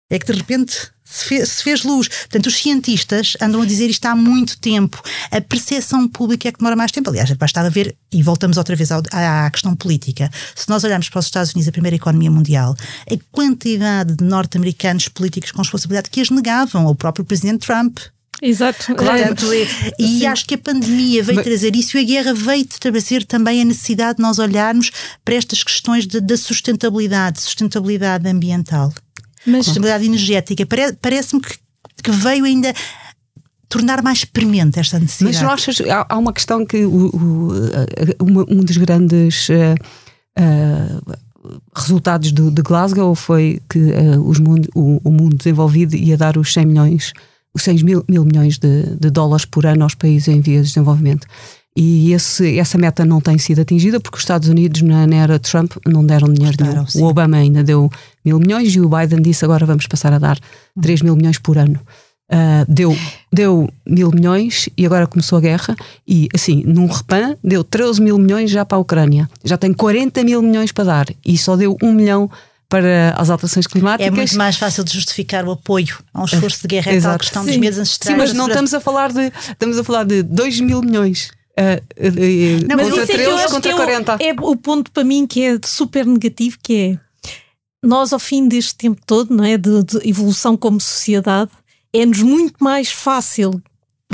é 0.09 0.19
que 0.19 0.25
de 0.25 0.37
repente 0.37 0.91
se 1.05 1.25
fez, 1.25 1.49
se 1.49 1.63
fez, 1.63 1.83
luz. 1.83 2.07
Portanto, 2.07 2.47
os 2.47 2.57
cientistas 2.57 3.37
andam 3.39 3.61
a 3.61 3.65
dizer 3.65 3.87
isto 3.89 4.05
há 4.07 4.15
muito 4.15 4.57
tempo. 4.59 5.01
A 5.29 5.39
percepção 5.39 6.07
pública 6.07 6.49
é 6.49 6.51
que 6.51 6.57
demora 6.57 6.75
mais 6.75 6.91
tempo. 6.91 7.09
Aliás, 7.09 7.31
bastava 7.33 7.69
ver, 7.69 7.95
e 8.11 8.23
voltamos 8.23 8.57
outra 8.57 8.75
vez 8.75 8.91
à, 8.91 9.45
à 9.45 9.49
questão 9.51 9.75
política. 9.75 10.31
Se 10.55 10.67
nós 10.67 10.83
olharmos 10.83 11.07
para 11.07 11.19
os 11.19 11.25
Estados 11.25 11.53
Unidos, 11.53 11.69
a 11.69 11.71
primeira 11.71 11.95
economia 11.95 12.31
mundial, 12.31 12.75
a 13.09 13.15
quantidade 13.31 14.15
de 14.15 14.23
norte-americanos 14.23 15.07
políticos 15.07 15.51
com 15.51 15.59
responsabilidade 15.59 16.09
que 16.09 16.19
as 16.19 16.31
negavam 16.31 16.87
ao 16.87 16.95
próprio 16.95 17.23
presidente 17.23 17.67
Trump. 17.67 17.99
Exato. 18.41 18.93
Portanto, 18.95 19.51
é, 19.53 19.93
e 19.97 20.19
Sim. 20.19 20.25
acho 20.25 20.45
que 20.45 20.55
a 20.55 20.57
pandemia 20.57 21.23
veio 21.23 21.37
Mas... 21.37 21.45
trazer 21.45 21.75
isso 21.75 21.97
e 21.97 22.01
a 22.01 22.03
guerra 22.03 22.33
veio 22.33 22.65
trazer 22.65 23.23
também 23.23 23.61
a 23.61 23.65
necessidade 23.65 24.17
de 24.17 24.21
nós 24.21 24.39
olharmos 24.39 24.91
para 25.23 25.35
estas 25.35 25.63
questões 25.63 26.05
da 26.05 26.37
sustentabilidade, 26.37 27.41
sustentabilidade 27.41 28.27
ambiental. 28.27 28.93
Mas 29.45 29.65
sustentabilidade 29.65 30.05
energética. 30.05 30.65
Parece-me 31.01 31.41
que, 31.41 31.57
que 32.03 32.11
veio 32.11 32.45
ainda 32.45 32.73
tornar 33.69 34.01
mais 34.01 34.23
premente 34.23 34.79
esta 34.79 34.99
necessidade. 34.99 35.35
Mas 35.35 35.43
não 35.43 35.51
achas, 35.51 35.81
há, 35.81 36.05
há 36.07 36.17
uma 36.17 36.33
questão 36.33 36.65
que 36.65 36.85
o, 36.85 37.07
o, 37.07 37.51
uma, 38.21 38.45
um 38.49 38.63
dos 38.63 38.77
grandes 38.77 39.49
uh, 39.49 39.75
uh, 40.39 41.15
resultados 41.75 42.31
do, 42.31 42.51
de 42.51 42.61
Glasgow 42.61 43.13
foi 43.15 43.61
que 43.69 43.79
uh, 43.79 44.21
os 44.27 44.39
mundo, 44.39 44.69
o, 44.73 45.01
o, 45.03 45.11
mundo 45.11 45.35
desenvolvido 45.35 45.95
ia 45.95 46.17
dar 46.17 46.37
os 46.37 46.53
100 46.53 46.65
milhões, 46.65 47.13
os 47.53 47.63
100 47.63 47.83
mil, 47.83 48.05
mil 48.07 48.23
milhões 48.23 48.57
de, 48.57 48.95
de, 48.95 49.09
dólares 49.09 49.45
por 49.45 49.65
ano 49.65 49.83
aos 49.83 49.95
países 49.95 50.27
em 50.27 50.41
vias 50.41 50.67
de 50.67 50.73
desenvolvimento. 50.73 51.27
E 51.77 52.13
esse, 52.13 52.57
essa 52.57 52.77
meta 52.77 53.03
não 53.03 53.19
tem 53.19 53.37
sido 53.37 53.59
atingida 53.59 53.99
porque 53.99 54.15
os 54.15 54.23
Estados 54.23 54.47
Unidos, 54.47 54.81
na, 54.81 55.05
na 55.05 55.15
era 55.17 55.37
Trump, 55.37 55.73
não 55.85 56.05
deram 56.05 56.31
dinheiro 56.31 56.55
nenhum. 56.61 56.85
O 56.95 57.09
Obama 57.09 57.35
ainda 57.35 57.63
deu 57.63 57.91
mil 58.23 58.39
milhões 58.39 58.73
e 58.73 58.79
o 58.79 58.87
Biden 58.87 59.21
disse 59.21 59.43
agora 59.43 59.65
vamos 59.65 59.85
passar 59.85 60.13
a 60.13 60.19
dar 60.19 60.39
3 60.81 61.01
mil 61.01 61.15
milhões 61.17 61.37
por 61.37 61.57
ano. 61.57 61.79
Uh, 62.31 62.65
deu, 62.67 62.97
deu 63.31 63.69
mil 63.85 64.09
milhões 64.09 64.67
e 64.75 64.85
agora 64.85 65.05
começou 65.05 65.37
a 65.37 65.41
guerra 65.41 65.75
e 66.07 66.27
assim, 66.33 66.63
num 66.65 66.87
repan 66.87 67.37
deu 67.43 67.63
13 67.63 68.01
mil 68.01 68.17
milhões 68.17 68.49
já 68.49 68.63
para 68.63 68.77
a 68.77 68.81
Ucrânia. 68.81 69.29
Já 69.43 69.57
tem 69.57 69.73
40 69.73 70.23
mil 70.23 70.41
milhões 70.41 70.71
para 70.71 70.85
dar 70.85 71.07
e 71.25 71.37
só 71.37 71.57
deu 71.57 71.77
um 71.83 71.91
milhão 71.91 72.31
para 72.69 73.13
as 73.17 73.29
alterações 73.29 73.67
climáticas. 73.67 74.07
É 74.07 74.15
muito 74.15 74.37
mais 74.37 74.55
fácil 74.55 74.83
de 74.83 74.93
justificar 74.93 75.45
o 75.45 75.51
apoio 75.51 75.97
a 76.13 76.21
um 76.21 76.25
esforço 76.25 76.61
de 76.61 76.67
guerra, 76.67 76.93
é 76.93 77.01
tal 77.01 77.19
questão 77.19 77.43
Sim. 77.43 77.49
dos 77.49 77.57
medos 77.57 77.79
ancestrais. 77.79 78.15
Sim, 78.15 78.17
mas 78.17 78.33
não 78.33 78.47
estamos 78.47 78.73
a 78.73 78.79
falar 78.79 79.11
de 79.11 79.31
estamos 79.51 79.77
a 79.77 79.83
falar 79.83 80.05
de 80.05 80.23
2 80.23 80.61
mil 80.61 80.81
milhões. 80.81 81.31
Uh, 81.57 81.79
uh, 81.79 82.67
não, 82.67 82.89
contra 82.89 83.07
13, 83.07 83.29
é 83.29 83.47
contra 83.47 83.71
é 83.71 83.75
40. 83.75 84.17
É, 84.19 84.35
o 84.41 84.55
ponto 84.57 84.91
para 84.91 85.03
mim 85.03 85.25
que 85.25 85.41
é 85.41 85.57
super 85.63 86.05
negativo, 86.05 86.57
que 86.61 86.73
é 86.75 86.99
nós 87.85 88.11
ao 88.11 88.19
fim 88.19 88.47
deste 88.47 88.75
tempo 88.75 88.99
todo, 89.05 89.33
não 89.33 89.43
é, 89.43 89.57
de, 89.57 89.83
de 89.83 90.09
evolução 90.09 90.57
como 90.57 90.81
sociedade, 90.81 91.51
é-nos 91.93 92.21
muito 92.21 92.55
mais 92.59 92.91
fácil 92.91 93.61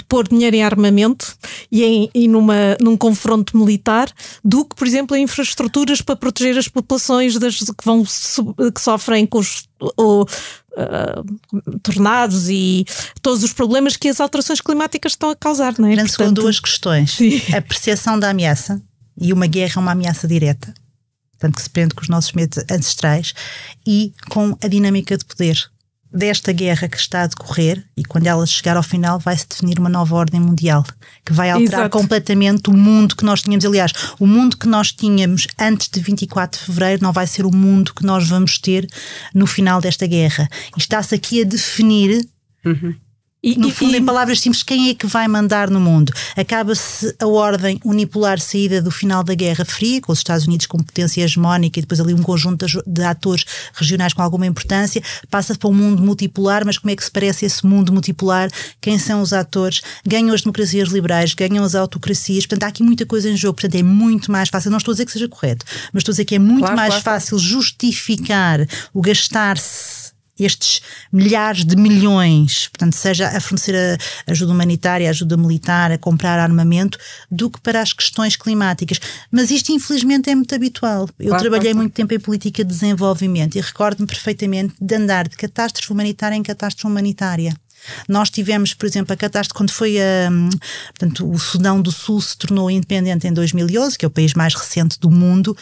pôr 0.08 0.28
dinheiro 0.28 0.56
em 0.56 0.64
armamento 0.64 1.36
e, 1.72 1.84
em, 1.84 2.10
e 2.14 2.28
numa, 2.28 2.76
num 2.82 2.98
confronto 2.98 3.58
militar 3.58 4.12
do 4.44 4.66
que, 4.66 4.76
por 4.76 4.86
exemplo, 4.86 5.16
em 5.16 5.24
infraestruturas 5.24 6.02
para 6.02 6.16
proteger 6.16 6.58
as 6.58 6.68
populações 6.68 7.38
das, 7.38 7.60
que, 7.60 7.86
vão, 7.86 8.04
que 8.04 8.82
sofrem 8.82 9.26
com 9.26 9.40
os 9.40 9.70
o, 9.98 10.26
uh, 10.74 11.80
tornados 11.80 12.50
e 12.50 12.86
todos 13.22 13.44
os 13.44 13.54
problemas 13.54 13.96
que 13.96 14.08
as 14.08 14.20
alterações 14.20 14.62
climáticas 14.62 15.14
estão 15.14 15.30
a 15.30 15.36
causar. 15.36 15.76
Não 15.78 15.88
é? 15.88 15.96
Portanto, 15.96 16.18
com 16.18 16.34
duas 16.34 16.60
questões. 16.60 17.12
Sim. 17.12 17.42
A 17.56 17.62
percepção 17.62 18.20
da 18.20 18.30
ameaça 18.30 18.82
e 19.20 19.34
uma 19.34 19.48
guerra 19.48 19.74
é 19.78 19.80
uma 19.80 19.92
ameaça 19.92 20.28
direta. 20.28 20.74
Portanto, 21.32 21.56
que 21.56 21.62
se 21.62 21.70
prende 21.70 21.96
com 21.96 22.02
os 22.02 22.10
nossos 22.10 22.34
medos 22.34 22.64
ancestrais 22.70 23.34
e 23.86 24.14
com 24.30 24.56
a 24.62 24.68
dinâmica 24.68 25.18
de 25.18 25.26
poder 25.26 25.72
desta 26.14 26.52
guerra 26.52 26.88
que 26.88 26.98
está 26.98 27.24
a 27.24 27.28
decorrer 27.28 27.84
e 27.96 28.04
quando 28.04 28.28
ela 28.28 28.46
chegar 28.46 28.76
ao 28.76 28.84
final 28.84 29.18
vai 29.20 29.38
se 29.38 29.48
definir 29.48 29.80
uma 29.80 29.90
nova 29.90 30.16
ordem 30.16 30.42
mundial 30.42 30.84
que 31.26 31.32
vai 31.32 31.50
alterar 31.50 31.82
Exato. 31.82 31.98
completamente 31.98 32.70
o 32.70 32.74
mundo 32.74 33.16
que 33.16 33.24
nós 33.24 33.42
tínhamos. 33.42 33.66
Aliás, 33.66 33.92
o 34.20 34.28
mundo 34.28 34.58
que 34.58 34.68
nós 34.68 34.92
tínhamos 34.92 35.48
antes 35.60 35.90
de 35.90 36.00
24 36.02 36.60
de 36.60 36.66
fevereiro 36.66 37.04
não 37.04 37.14
vai 37.14 37.26
ser 37.28 37.46
o 37.46 37.56
mundo 37.56 37.94
que 37.94 38.06
nós 38.06 38.28
vamos 38.28 38.58
ter 38.58 38.88
no 39.34 39.48
final 39.48 39.80
desta 39.80 40.06
guerra. 40.06 40.50
Está-se 40.78 41.16
aqui 41.16 41.42
a 41.42 41.46
definir 41.46 42.28
uhum. 42.66 42.94
E, 43.44 43.58
no 43.58 43.72
fundo, 43.72 43.96
e, 43.96 43.98
em 43.98 44.06
palavras 44.06 44.40
simples, 44.40 44.62
quem 44.62 44.90
é 44.90 44.94
que 44.94 45.08
vai 45.08 45.28
mandar 45.28 45.68
no 45.68 45.80
mundo? 45.80 46.14
Acaba-se 46.38 47.16
a 47.20 47.26
ordem 47.26 47.80
unipolar 47.84 48.40
saída 48.40 48.80
do 48.84 48.92
final 48.92 49.24
da 49.24 49.34
Guerra 49.34 49.66
Fria, 49.66 50.00
com 50.00 50.12
os 50.12 50.20
Estados 50.20 50.46
Unidos 50.46 50.68
como 50.68 50.84
potência 50.84 51.24
hegemónica 51.24 51.80
e 51.80 51.82
depois 51.82 52.00
ali 52.00 52.14
um 52.14 52.22
conjunto 52.22 52.68
de 52.86 53.04
atores 53.04 53.46
regionais 53.74 54.14
com 54.14 54.22
alguma 54.22 54.46
importância, 54.46 55.02
passa 55.30 55.56
para 55.56 55.70
um 55.70 55.74
mundo 55.74 56.04
multipolar, 56.04 56.64
mas 56.64 56.78
como 56.78 56.92
é 56.92 56.96
que 56.96 57.04
se 57.04 57.10
parece 57.10 57.46
esse 57.46 57.66
mundo 57.66 57.92
multipolar? 57.92 58.52
Quem 58.80 59.00
são 59.00 59.22
os 59.22 59.34
atores? 59.34 59.82
Ganham 60.06 60.36
as 60.36 60.42
democracias 60.42 60.90
liberais, 60.90 61.34
ganham 61.34 61.66
as 61.66 61.74
autocracias, 61.74 62.46
portanto 62.46 62.66
há 62.66 62.68
aqui 62.68 62.84
muita 62.84 63.08
coisa 63.08 63.28
em 63.28 63.36
jogo, 63.36 63.56
portanto 63.56 63.74
é 63.74 63.84
muito 63.84 64.32
mais 64.32 64.50
fácil, 64.50 64.70
não 64.70 64.78
estou 64.78 64.92
a 64.92 64.94
dizer 64.94 65.06
que 65.06 65.14
seja 65.14 65.28
correto, 65.28 65.66
mas 65.92 66.02
estou 66.02 66.12
a 66.12 66.14
dizer 66.14 66.26
que 66.26 66.36
é 66.36 66.40
muito 66.40 66.60
claro, 66.60 66.76
mais 66.76 66.90
claro. 66.90 67.04
fácil 67.04 67.40
justificar 67.40 68.60
o 68.94 69.02
gastar-se 69.02 70.01
estes 70.46 70.82
milhares 71.12 71.66
de 71.66 71.76
milhões, 71.76 72.68
portanto, 72.68 72.96
seja 72.96 73.28
a 73.28 73.40
fornecer 73.40 73.76
a 74.28 74.32
ajuda 74.32 74.52
humanitária, 74.52 75.08
a 75.08 75.12
ajuda 75.12 75.38
militar, 75.38 75.92
a 75.92 75.98
comprar 75.98 76.40
armamento, 76.40 76.98
do 77.30 77.50
que 77.50 77.60
para 77.62 77.82
as 77.82 77.94
questões 77.94 78.36
climáticas. 78.36 79.00
Mas 79.32 79.52
isto, 79.52 79.72
infelizmente, 79.72 80.30
é 80.30 80.36
muito 80.36 80.54
habitual. 80.54 81.10
Eu 81.20 81.30
claro, 81.30 81.42
trabalhei 81.42 81.72
claro. 81.72 81.78
muito 81.78 81.94
tempo 81.94 82.14
em 82.14 82.20
política 82.20 82.64
de 82.64 82.70
desenvolvimento 82.70 83.56
e 83.58 83.62
recordo-me 83.62 84.08
perfeitamente 84.08 84.74
de 84.80 84.96
andar 84.96 85.28
de 85.28 85.36
catástrofe 85.36 85.92
humanitária 85.92 86.36
em 86.36 86.44
catástrofe 86.44 86.88
humanitária. 86.88 87.54
Nós 88.08 88.30
tivemos, 88.30 88.74
por 88.74 88.86
exemplo, 88.86 89.14
a 89.14 89.18
catástrofe 89.18 89.58
quando 89.58 89.72
foi 89.72 89.98
a, 90.00 90.30
portanto, 90.90 91.30
o 91.30 91.40
Sudão 91.40 91.82
do 91.82 91.92
Sul 91.92 92.22
se 92.22 92.38
tornou 92.38 92.70
independente 92.70 93.28
em 93.28 93.34
2011, 93.34 93.98
que 93.98 94.06
é 94.06 94.08
o 94.08 94.12
país 94.12 94.34
mais 94.34 94.54
recente 94.54 95.00
do 95.00 95.10
mundo 95.10 95.56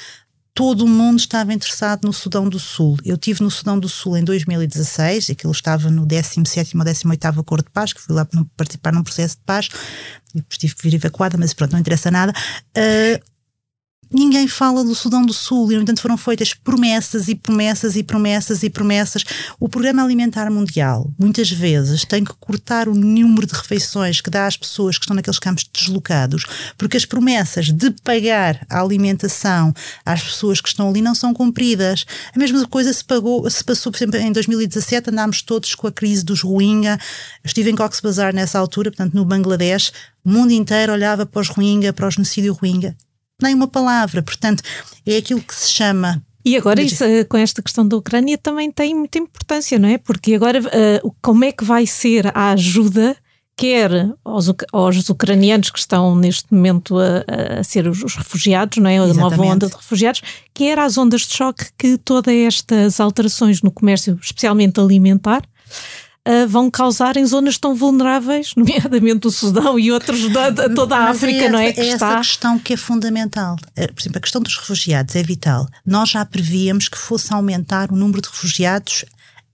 todo 0.59 0.83
o 0.83 0.87
mundo 0.89 1.19
estava 1.19 1.53
interessado 1.53 2.03
no 2.03 2.11
Sudão 2.11 2.49
do 2.49 2.59
Sul. 2.59 2.97
Eu 3.05 3.15
tive 3.15 3.41
no 3.41 3.49
Sudão 3.49 3.79
do 3.79 3.87
Sul 3.87 4.17
em 4.17 4.25
2016, 4.25 5.29
aquilo 5.29 5.53
estava 5.53 5.89
no 5.89 6.05
17 6.05 6.75
ou 6.75 6.83
18 6.83 7.27
Acordo 7.39 7.63
de 7.63 7.71
Paz, 7.71 7.93
que 7.93 8.01
fui 8.01 8.13
lá 8.13 8.27
participar 8.57 8.91
num 8.91 9.01
processo 9.01 9.37
de 9.37 9.43
paz, 9.45 9.69
e 10.35 10.41
tive 10.41 10.75
que 10.75 10.83
vir 10.83 10.95
evacuada, 10.95 11.37
mas 11.37 11.53
pronto, 11.53 11.71
não 11.71 11.79
interessa 11.79 12.11
nada. 12.11 12.33
Uh, 12.77 13.23
ninguém 14.11 14.47
fala 14.47 14.83
do 14.83 14.95
Sudão 14.95 15.25
do 15.25 15.33
Sul 15.33 15.71
e, 15.71 15.75
no 15.75 15.81
entanto, 15.81 16.01
foram 16.01 16.17
feitas 16.17 16.53
promessas 16.53 17.27
e 17.27 17.35
promessas 17.35 17.95
e 17.95 18.03
promessas 18.03 18.63
e 18.63 18.69
promessas. 18.69 19.23
O 19.59 19.69
Programa 19.69 20.03
Alimentar 20.03 20.49
Mundial, 20.51 21.11
muitas 21.17 21.49
vezes, 21.51 22.03
tem 22.03 22.23
que 22.23 22.33
cortar 22.39 22.87
o 22.87 22.95
número 22.95 23.45
de 23.45 23.53
refeições 23.53 24.21
que 24.21 24.29
dá 24.29 24.47
às 24.47 24.57
pessoas 24.57 24.97
que 24.97 25.05
estão 25.05 25.15
naqueles 25.15 25.39
campos 25.39 25.69
deslocados, 25.71 26.45
porque 26.77 26.97
as 26.97 27.05
promessas 27.05 27.71
de 27.71 27.91
pagar 28.03 28.65
a 28.69 28.81
alimentação 28.81 29.73
às 30.05 30.23
pessoas 30.23 30.59
que 30.61 30.69
estão 30.69 30.89
ali 30.89 31.01
não 31.01 31.13
são 31.13 31.33
cumpridas. 31.33 32.05
A 32.35 32.39
mesma 32.39 32.67
coisa 32.67 32.91
se, 32.91 33.03
pagou, 33.03 33.49
se 33.49 33.63
passou, 33.63 33.91
por 33.91 33.97
exemplo, 33.97 34.19
em 34.19 34.31
2017, 34.31 35.09
andámos 35.09 35.41
todos 35.41 35.75
com 35.75 35.87
a 35.87 35.91
crise 35.91 36.23
dos 36.23 36.41
Rohingya. 36.41 36.99
Estive 37.43 37.69
em 37.69 37.75
Cox's 37.75 38.01
Bazar 38.01 38.33
nessa 38.33 38.57
altura, 38.57 38.89
portanto, 38.91 39.13
no 39.13 39.25
Bangladesh. 39.25 39.91
O 40.25 40.29
mundo 40.29 40.51
inteiro 40.51 40.93
olhava 40.93 41.25
para 41.25 41.41
os 41.41 41.49
Rohingya, 41.49 41.93
para 41.93 42.07
o 42.07 42.11
genocídio 42.11 42.53
Rohingya 42.53 42.95
nem 43.41 43.55
uma 43.55 43.67
palavra. 43.67 44.21
Portanto, 44.21 44.63
é 45.05 45.17
aquilo 45.17 45.41
que 45.41 45.55
se 45.55 45.69
chama 45.69 46.21
e 46.43 46.55
agora, 46.55 46.81
isso, 46.81 47.03
eh, 47.03 47.23
com 47.25 47.37
esta 47.37 47.61
questão 47.61 47.87
da 47.87 47.97
Ucrânia, 47.97 48.37
também 48.37 48.71
tem 48.71 48.95
muita 48.95 49.17
importância, 49.19 49.77
não 49.77 49.89
é? 49.89 49.97
Porque 49.97 50.33
agora, 50.33 50.59
uh, 50.59 51.15
como 51.21 51.43
é 51.43 51.51
que 51.51 51.65
vai 51.65 51.85
ser 51.85 52.31
a 52.35 52.51
ajuda, 52.51 53.15
quer 53.57 53.91
aos, 54.23 54.49
aos 54.71 55.09
ucranianos 55.09 55.69
que 55.69 55.77
estão 55.77 56.15
neste 56.15 56.53
momento 56.53 56.97
a, 56.97 57.59
a 57.59 57.63
ser 57.63 57.87
os, 57.87 58.01
os, 58.01 58.15
refugiados, 58.15 58.77
não 58.77 58.89
é? 58.89 58.97
A 58.97 59.13
nova 59.13 59.41
onda 59.41 59.67
de 59.67 59.75
refugiados, 59.75 60.21
quer 60.53 60.79
às 60.79 60.97
ondas 60.97 61.21
de 61.21 61.35
choque 61.35 61.65
que 61.77 61.97
todas 61.97 62.33
estas 62.33 63.01
alterações 63.01 63.61
no 63.61 63.69
comércio, 63.69 64.17
especialmente 64.21 64.79
alimentar, 64.79 65.43
uh, 66.29 66.47
vão 66.47 66.69
causar 66.69 67.17
em 67.17 67.25
zonas 67.25 67.57
tão 67.57 67.73
vulneráveis, 67.73 68.53
nomeadamente 68.57 69.27
o 69.27 69.31
Sudão 69.31 69.79
e 69.79 69.91
outros 69.91 70.29
da, 70.29 70.49
da 70.49 70.69
toda 70.69 70.95
a 70.95 70.99
Mas 71.05 71.17
África, 71.17 71.37
é 71.37 71.43
essa, 71.43 71.51
não 71.51 71.59
é? 71.59 71.73
Que 71.73 71.81
é 71.81 71.85
está... 71.93 72.07
essa 72.11 72.17
questão 72.17 72.59
que 72.59 72.73
é 72.73 72.77
fundamental. 72.77 73.55
Eh, 73.75 73.87
por 73.87 74.01
exemplo, 74.01 74.17
a 74.17 74.21
questão 74.21 74.41
dos 74.41 74.55
refugiados 74.55 75.15
é 75.15 75.23
vital. 75.23 75.67
Nós 75.85 76.09
já 76.09 76.23
prevíamos 76.23 76.87
que 76.87 76.97
fosse 76.97 77.33
aumentar 77.33 77.91
o 77.91 77.95
número 77.95 78.21
de 78.21 78.29
refugiados 78.29 79.05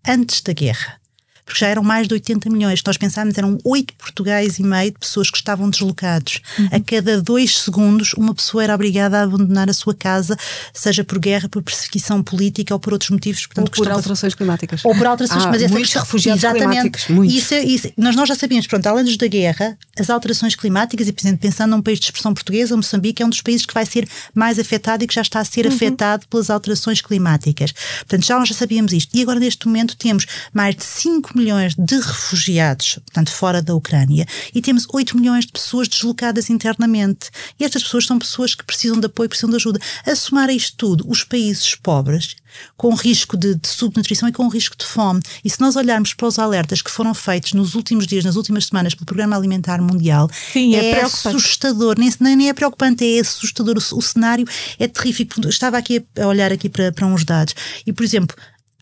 antes 0.08 0.42
da 0.42 0.54
guerra 0.54 1.00
porque 1.46 1.60
já 1.60 1.68
eram 1.68 1.84
mais 1.84 2.08
de 2.08 2.14
80 2.14 2.50
milhões. 2.50 2.82
Nós 2.86 2.98
pensávamos 2.98 3.38
eram 3.38 3.58
8 3.64 3.94
Portugais 3.94 4.58
e 4.58 4.64
meio 4.64 4.92
de 4.92 5.00
pessoas 5.00 5.30
que 5.30 5.38
estavam 5.38 5.70
deslocados. 5.70 6.42
Uhum. 6.58 6.70
A 6.72 6.80
cada 6.80 7.22
dois 7.22 7.60
segundos, 7.60 8.14
uma 8.14 8.34
pessoa 8.34 8.64
era 8.64 8.74
obrigada 8.74 9.20
a 9.20 9.24
abandonar 9.24 9.70
a 9.70 9.74
sua 9.74 9.94
casa, 9.94 10.38
seja 10.74 11.04
por 11.04 11.20
guerra, 11.20 11.48
por 11.48 11.62
perseguição 11.62 12.24
política 12.24 12.74
ou 12.74 12.80
por 12.80 12.94
outros 12.94 13.12
motivos. 13.12 13.46
Portanto, 13.46 13.68
ou 13.68 13.86
por 13.86 13.92
alterações 13.92 14.34
climáticas. 14.34 14.84
Ou 14.84 14.96
por 14.96 15.06
alterações, 15.06 15.46
ah, 15.46 15.50
mas 15.50 15.62
essa 15.62 15.74
muitos 15.74 15.90
questão, 15.90 16.04
refugiados 16.04 16.44
exatamente, 16.44 16.68
climáticos. 16.68 17.08
Muitos. 17.10 17.36
Isso, 17.36 17.54
é, 17.54 17.64
isso, 17.64 17.92
nós, 17.98 18.16
nós 18.16 18.28
já 18.28 18.36
sabíamos, 18.36 18.66
pronto, 18.68 18.88
além 18.88 19.06
da 19.16 19.28
guerra, 19.28 19.78
as 20.00 20.10
alterações 20.10 20.56
climáticas, 20.56 21.08
e 21.08 21.14
por 21.14 21.22
exemplo, 21.22 21.38
pensando 21.40 21.72
num 21.72 21.82
país 21.82 22.00
de 22.00 22.06
expressão 22.06 22.34
portuguesa, 22.34 22.76
Moçambique 22.76 23.22
é 23.22 23.26
um 23.26 23.30
dos 23.30 23.42
países 23.42 23.66
que 23.66 23.74
vai 23.74 23.86
ser 23.86 24.08
mais 24.34 24.58
afetado 24.58 25.04
e 25.04 25.08
que 25.08 25.14
já 25.14 25.22
está 25.22 25.40
a 25.40 25.46
ser 25.46 25.68
uhum. 25.68 25.74
afetado 25.74 26.26
pelas 26.28 26.50
alterações 26.50 27.02
climáticas. 27.02 27.72
Portanto, 28.00 28.26
já 28.26 28.40
nós 28.40 28.50
já 28.50 28.56
sabíamos 28.56 28.92
isto. 28.94 29.16
E 29.16 29.22
agora, 29.22 29.40
neste 29.40 29.68
momento, 29.68 29.96
temos 29.96 30.26
mais 30.52 30.76
de 30.76 30.84
5 30.84 31.35
milhões 31.36 31.76
de 31.76 31.96
refugiados, 31.96 33.00
portanto, 33.06 33.32
fora 33.32 33.62
da 33.62 33.76
Ucrânia, 33.76 34.26
e 34.54 34.62
temos 34.62 34.86
8 34.92 35.18
milhões 35.18 35.46
de 35.46 35.52
pessoas 35.52 35.88
deslocadas 35.88 36.50
internamente. 36.50 37.30
E 37.60 37.64
estas 37.64 37.84
pessoas 37.84 38.06
são 38.06 38.18
pessoas 38.18 38.56
que 38.56 38.64
precisam 38.64 39.00
de 39.00 39.06
apoio, 39.06 39.30
precisam 39.30 39.50
de 39.50 39.56
ajuda. 39.56 39.80
A 40.06 40.16
somar 40.16 40.50
a 40.50 40.54
isto 40.54 40.76
tudo, 40.78 41.06
os 41.08 41.24
países 41.24 41.76
pobres, 41.76 42.36
com 42.78 42.94
risco 42.94 43.38
de, 43.38 43.56
de, 43.56 43.68
subnutrição 43.68 44.30
e 44.30 44.32
com 44.32 44.48
risco 44.48 44.76
de 44.78 44.86
fome. 44.86 45.22
E 45.44 45.50
se 45.50 45.60
nós 45.60 45.76
olharmos 45.76 46.14
para 46.14 46.28
os 46.28 46.40
alertas 46.40 46.82
que 46.82 46.92
foram 46.92 47.14
feitos 47.14 47.54
nos 47.54 47.76
últimos 47.76 48.08
dias, 48.08 48.24
nas 48.24 48.36
últimas 48.36 48.68
semanas, 48.68 48.94
pelo 48.94 49.06
Programa 49.06 49.36
Alimentar 49.36 49.82
Mundial, 49.82 50.30
Sim, 50.54 50.76
é, 50.76 50.92
é 50.92 51.02
assustador. 51.02 51.96
Nem, 51.98 52.12
nem 52.20 52.50
é 52.50 52.54
preocupante, 52.54 53.06
é 53.06 53.20
assustador. 53.20 53.76
O, 53.78 53.98
o 53.98 54.02
cenário 54.02 54.48
é 54.80 54.88
terrífico. 54.88 55.48
Estava 55.48 55.78
aqui 55.78 56.06
a 56.20 56.28
olhar 56.28 56.52
aqui 56.52 56.70
para, 56.70 56.92
para 56.92 57.06
uns 57.06 57.24
dados. 57.24 57.56
E, 57.86 57.94
por 57.94 58.04
exemplo, 58.04 58.36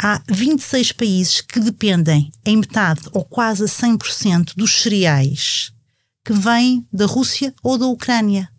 há 0.03 0.21
26 0.29 0.91
países 0.91 1.39
que 1.39 1.61
dependem 1.61 2.29
em 2.45 2.57
metade 2.57 3.03
ou 3.13 3.23
quase 3.23 3.63
a 3.63 3.67
100% 3.67 4.51
dos 4.55 4.81
cereais 4.81 5.71
que 6.25 6.33
vêm 6.33 6.85
da 6.91 7.05
Rússia 7.05 7.53
ou 7.63 7.77
da 7.77 7.87
Ucrânia. 7.87 8.49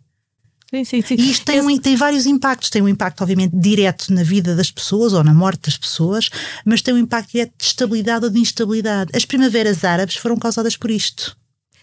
Sim, 0.71 0.85
sim, 0.85 1.03
sim. 1.03 1.15
E 1.19 1.31
isto 1.31 1.45
tem, 1.45 1.61
um, 1.61 1.79
tem 1.79 1.95
vários 1.95 2.27
impactos. 2.27 2.69
Tem 2.71 2.83
um 2.83 2.89
impacto, 2.89 3.21
obviamente, 3.21 3.55
direto 3.55 4.13
na 4.13 4.23
vida 4.23 4.57
das 4.57 4.71
pessoas 4.71 5.13
ou 5.13 5.23
na 5.23 5.33
morte 5.33 5.67
das 5.67 5.77
pessoas, 5.77 6.31
mas 6.65 6.83
tem 6.83 6.95
um 6.95 6.99
impacto 6.99 7.31
direto 7.31 7.53
de 7.57 7.65
estabilidade 7.65 8.25
ou 8.25 8.31
de 8.31 8.41
instabilidade. 8.41 9.11
As 9.15 9.25
primaveras 9.25 9.85
árabes 9.85 10.17
foram 10.17 10.37
causadas 10.37 10.77
por 10.77 10.91
isto. 10.91 11.37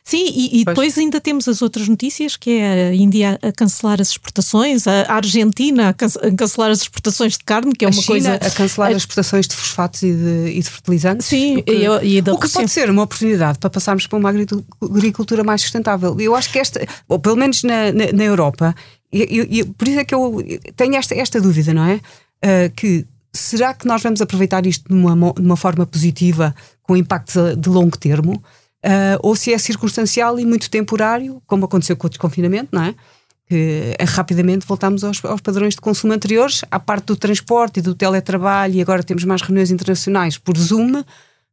Sim, 0.04 0.26
e, 0.34 0.62
e 0.62 0.66
depois 0.66 0.98
ainda 0.98 1.22
temos 1.22 1.48
as 1.48 1.62
outras 1.62 1.88
notícias, 1.88 2.36
que 2.36 2.50
é 2.50 2.90
a 2.90 2.94
Índia 2.94 3.40
a 3.42 3.52
cancelar 3.52 4.02
as 4.02 4.10
exportações, 4.10 4.88
a 4.88 5.14
Argentina 5.14 5.90
a, 5.90 5.94
cancelar 5.94 6.72
as 6.72 6.82
exportações 6.82 7.38
de 7.38 7.44
carne, 7.44 7.72
que 7.74 7.86
é 7.86 7.88
a 7.88 7.92
uma 7.92 8.02
China 8.02 8.08
coisa... 8.08 8.36
a 8.36 8.50
cancelar 8.50 8.90
a... 8.90 8.96
as 8.96 9.02
exportações 9.04 9.48
de 9.48 9.56
fosfatos 9.56 10.02
e 10.02 10.12
de, 10.12 10.54
e 10.56 10.60
de 10.60 10.70
fertilizantes. 10.70 11.28
Sim, 11.28 11.58
o 11.58 11.64
que, 11.64 11.72
e, 11.72 12.18
e 12.18 12.22
da 12.22 12.34
o 12.34 12.40
que 12.40 12.50
pode 12.50 12.70
ser 12.70 12.90
uma 12.90 13.04
oportunidade 13.04 13.60
para 13.60 13.70
passarmos 13.70 14.08
para 14.08 14.18
uma 14.18 14.30
agricultura 14.30 15.44
mais 15.44 15.62
sustentável. 15.62 16.20
Eu 16.20 16.36
acho 16.36 16.52
que 16.52 16.58
esta, 16.58 16.86
ou 17.08 17.20
pelo 17.20 17.36
menos 17.36 17.62
na, 17.64 17.92
na, 17.92 18.12
na 18.12 18.24
Europa, 18.24 18.76
e, 19.14 19.60
e, 19.60 19.66
por 19.66 19.88
isso 19.88 20.00
é 20.00 20.06
que 20.06 20.16
eu 20.16 20.44
tenho 20.76 20.96
esta, 20.96 21.14
esta 21.14 21.40
dúvida, 21.40 21.74
não 21.74 21.84
é? 21.84 21.96
Uh, 22.44 22.72
que 22.76 23.06
será 23.32 23.74
que 23.74 23.86
nós 23.86 24.02
vamos 24.02 24.22
aproveitar 24.22 24.66
isto 24.66 24.88
de 24.88 24.94
uma, 24.94 25.34
de 25.34 25.42
uma 25.42 25.58
forma 25.58 25.86
positiva, 25.86 26.56
com 26.82 26.98
impactos 26.98 27.36
de 27.58 27.70
longo 27.70 27.98
termo? 27.98 28.42
Uh, 28.86 29.20
ou 29.22 29.36
se 29.36 29.54
é 29.54 29.58
circunstancial 29.58 30.40
e 30.40 30.46
muito 30.46 30.70
temporário, 30.70 31.42
como 31.46 31.66
aconteceu 31.66 31.96
com 31.96 32.08
o 32.08 32.10
desconfinamento, 32.10 32.70
não 32.72 32.84
é? 32.84 32.96
Que 33.48 33.96
uh, 34.02 34.06
rapidamente 34.08 34.66
voltamos 34.66 35.04
aos, 35.04 35.24
aos, 35.24 35.42
padrões 35.42 35.76
de 35.76 35.82
consumo 35.82 36.14
anteriores, 36.14 36.62
à 36.70 36.80
parte 36.80 37.06
do 37.06 37.16
transporte 37.16 37.80
e 37.80 37.82
do 37.82 37.96
teletrabalho, 37.96 38.76
e 38.76 38.82
agora 38.82 39.04
temos 39.04 39.24
mais 39.24 39.42
reuniões 39.42 39.72
internacionais 39.72 40.38
por 40.38 40.58
Zoom. 40.58 41.04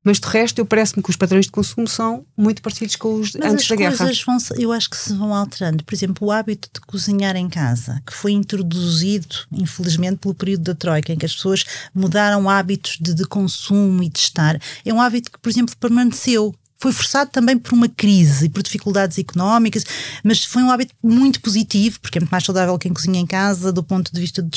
Mas 0.04 0.20
de 0.20 0.28
resto, 0.28 0.60
eu 0.60 0.64
parece-me 0.64 1.02
que 1.02 1.10
os 1.10 1.16
padrões 1.16 1.46
de 1.46 1.50
consumo 1.50 1.86
são 1.88 2.24
muito 2.36 2.62
parecidos 2.62 2.94
com 2.94 3.14
os 3.14 3.34
Mas 3.34 3.52
antes 3.52 3.68
da 3.68 3.76
guerra. 3.76 3.96
Vão, 4.24 4.38
eu 4.56 4.72
acho 4.72 4.88
que 4.88 4.96
se 4.96 5.12
vão 5.12 5.34
alterando. 5.34 5.84
Por 5.84 5.92
exemplo, 5.92 6.28
o 6.28 6.30
hábito 6.30 6.70
de 6.72 6.80
cozinhar 6.80 7.34
em 7.36 7.48
casa, 7.48 8.00
que 8.06 8.14
foi 8.14 8.30
introduzido, 8.32 9.36
infelizmente, 9.52 10.18
pelo 10.18 10.34
período 10.34 10.62
da 10.62 10.74
Troika, 10.74 11.12
em 11.12 11.18
que 11.18 11.26
as 11.26 11.34
pessoas 11.34 11.64
mudaram 11.92 12.48
hábitos 12.48 12.96
de, 13.00 13.12
de 13.12 13.24
consumo 13.24 14.02
e 14.02 14.08
de 14.08 14.20
estar, 14.20 14.58
é 14.84 14.94
um 14.94 15.00
hábito 15.00 15.32
que, 15.32 15.38
por 15.38 15.50
exemplo, 15.50 15.76
permaneceu 15.76 16.54
foi 16.80 16.92
forçado 16.92 17.30
também 17.30 17.58
por 17.58 17.72
uma 17.72 17.88
crise 17.88 18.46
e 18.46 18.48
por 18.48 18.62
dificuldades 18.62 19.18
económicas, 19.18 19.84
mas 20.22 20.44
foi 20.44 20.62
um 20.62 20.70
hábito 20.70 20.94
muito 21.02 21.40
positivo, 21.40 21.98
porque 22.00 22.18
é 22.18 22.20
muito 22.20 22.30
mais 22.30 22.44
saudável 22.44 22.78
quem 22.78 22.92
cozinha 22.92 23.18
em 23.18 23.26
casa, 23.26 23.72
do 23.72 23.82
ponto 23.82 24.12
de 24.12 24.20
vista 24.20 24.40
do. 24.40 24.48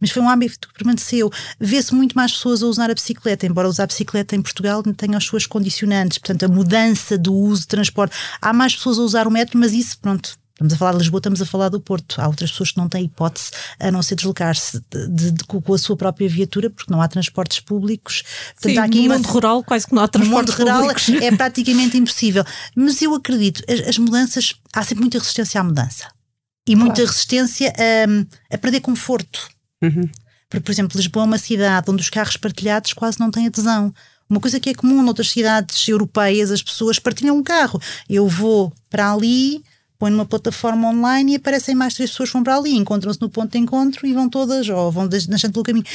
Mas 0.00 0.10
foi 0.10 0.22
um 0.22 0.28
hábito 0.28 0.68
que 0.68 0.74
permaneceu. 0.74 1.30
Vê-se 1.58 1.94
muito 1.94 2.14
mais 2.14 2.32
pessoas 2.32 2.62
a 2.62 2.66
usar 2.66 2.90
a 2.90 2.94
bicicleta, 2.94 3.46
embora 3.46 3.68
usar 3.68 3.84
a 3.84 3.86
bicicleta 3.86 4.36
em 4.36 4.42
Portugal 4.42 4.82
tenha 4.96 5.16
as 5.16 5.24
suas 5.24 5.46
condicionantes, 5.46 6.18
portanto, 6.18 6.44
a 6.44 6.48
mudança 6.48 7.16
do 7.16 7.32
uso 7.32 7.62
de 7.62 7.68
transporte. 7.68 8.14
Há 8.40 8.52
mais 8.52 8.74
pessoas 8.74 8.98
a 8.98 9.02
usar 9.02 9.26
o 9.26 9.30
metro, 9.30 9.58
mas 9.58 9.72
isso, 9.72 9.98
pronto, 9.98 10.36
Estamos 10.62 10.74
a 10.74 10.76
falar 10.76 10.92
de 10.92 10.98
Lisboa, 10.98 11.18
estamos 11.18 11.42
a 11.42 11.46
falar 11.46 11.68
do 11.70 11.80
Porto. 11.80 12.20
Há 12.20 12.28
outras 12.28 12.52
pessoas 12.52 12.70
que 12.70 12.78
não 12.78 12.88
têm 12.88 13.04
hipótese 13.06 13.50
a 13.80 13.90
não 13.90 14.00
ser 14.00 14.14
deslocar-se 14.14 14.80
de, 14.90 15.08
de, 15.08 15.30
de, 15.32 15.44
com 15.44 15.74
a 15.74 15.78
sua 15.78 15.96
própria 15.96 16.28
viatura, 16.28 16.70
porque 16.70 16.92
não 16.92 17.02
há 17.02 17.08
transportes 17.08 17.58
públicos. 17.58 18.22
Portanto, 18.54 18.72
Sim, 18.72 18.78
há 18.78 18.84
aqui 18.84 19.08
no 19.08 19.14
mundo 19.14 19.26
rural 19.26 19.64
quase 19.64 19.86
que 19.86 19.94
não 19.94 20.02
há 20.02 20.08
transportes 20.08 20.56
no 20.56 20.64
mundo 20.64 20.78
públicos. 20.78 21.08
rural 21.08 21.22
é 21.24 21.36
praticamente 21.36 21.96
impossível. 21.96 22.44
Mas 22.76 23.02
eu 23.02 23.12
acredito, 23.12 23.62
as, 23.68 23.88
as, 23.88 23.98
mudanças, 23.98 24.54
há 24.72 24.84
sempre 24.84 25.00
muita 25.02 25.18
resistência 25.18 25.60
à 25.60 25.64
mudança. 25.64 26.06
E 26.64 26.76
muita 26.76 26.94
claro. 26.94 27.10
resistência 27.10 27.72
a, 27.76 28.54
a, 28.54 28.58
perder 28.58 28.80
conforto. 28.80 29.48
Uhum. 29.82 30.08
Porque, 30.48 30.64
por 30.64 30.70
exemplo, 30.70 30.96
Lisboa 30.96 31.24
é 31.24 31.26
uma 31.26 31.38
cidade 31.38 31.90
onde 31.90 32.02
os 32.02 32.10
carros 32.10 32.36
partilhados 32.36 32.92
quase 32.92 33.18
não 33.18 33.32
têm 33.32 33.48
adesão. 33.48 33.92
Uma 34.30 34.38
coisa 34.38 34.60
que 34.60 34.70
é 34.70 34.74
comum 34.74 35.02
noutras 35.02 35.30
cidades 35.30 35.88
europeias, 35.88 36.52
as 36.52 36.62
pessoas 36.62 37.00
partilham 37.00 37.36
um 37.36 37.42
carro. 37.42 37.80
Eu 38.08 38.28
vou 38.28 38.72
para 38.88 39.12
ali, 39.12 39.62
põe 40.02 40.10
numa 40.10 40.26
plataforma 40.26 40.88
online 40.88 41.34
e 41.34 41.36
aparecem 41.36 41.76
mais 41.76 41.94
três 41.94 42.10
pessoas 42.10 42.28
que 42.28 42.32
vão 42.32 42.42
para 42.42 42.56
ali, 42.56 42.74
encontram-se 42.74 43.20
no 43.20 43.30
ponto 43.30 43.52
de 43.52 43.58
encontro 43.58 44.04
e 44.04 44.12
vão 44.12 44.28
todas, 44.28 44.68
ou 44.68 44.90
vão 44.90 45.08
nascendo 45.28 45.52
pelo 45.52 45.64
caminho. 45.64 45.86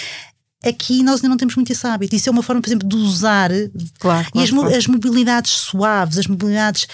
Aqui 0.64 1.04
nós 1.04 1.16
ainda 1.16 1.28
não 1.28 1.36
temos 1.36 1.58
muito 1.58 1.74
esse 1.74 1.86
hábito. 1.86 2.16
Isso 2.16 2.30
é 2.30 2.32
uma 2.32 2.42
forma, 2.42 2.62
por 2.62 2.70
exemplo, 2.70 2.88
de 2.88 2.96
usar 2.96 3.50
claro, 3.50 3.70
claro, 4.00 4.30
e 4.34 4.44
as, 4.44 4.50
claro. 4.50 4.76
as 4.78 4.88
mobilidades 4.88 5.52
suaves, 5.52 6.18
as 6.18 6.26
mobilidades 6.26 6.88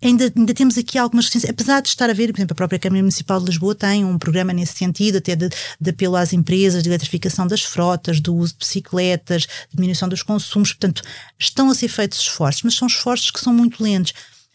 ainda, 0.00 0.32
ainda 0.36 0.54
temos 0.54 0.78
aqui 0.78 0.96
algumas 0.98 1.24
restrições, 1.24 1.50
apesar 1.50 1.82
de 1.82 1.88
estar 1.88 2.08
a 2.08 2.12
ver, 2.12 2.30
por 2.32 2.38
exemplo, 2.38 2.52
a 2.52 2.54
própria 2.54 2.78
Câmara 2.78 3.02
Municipal 3.02 3.40
de 3.40 3.46
Lisboa 3.46 3.74
tem 3.74 4.04
um 4.04 4.16
programa 4.16 4.52
nesse 4.52 4.74
sentido, 4.74 5.18
até 5.18 5.34
de, 5.34 5.48
de 5.80 5.90
apelo 5.90 6.14
às 6.14 6.32
empresas, 6.32 6.84
de 6.84 6.88
eletrificação 6.88 7.44
das 7.44 7.64
frotas, 7.64 8.20
do 8.20 8.36
uso 8.36 8.52
de 8.52 8.60
bicicletas, 8.60 9.48
diminuição 9.74 10.08
dos 10.08 10.22
consumos, 10.22 10.72
portanto, 10.72 11.02
estão 11.36 11.68
a 11.70 11.74
ser 11.74 11.88
feitos 11.88 12.20
esforços, 12.20 12.62
mas 12.62 12.74
são 12.74 12.86
esforços 12.86 13.32
que 13.32 13.40
são 13.40 13.52
muito 13.52 13.82
lentos. 13.82 14.12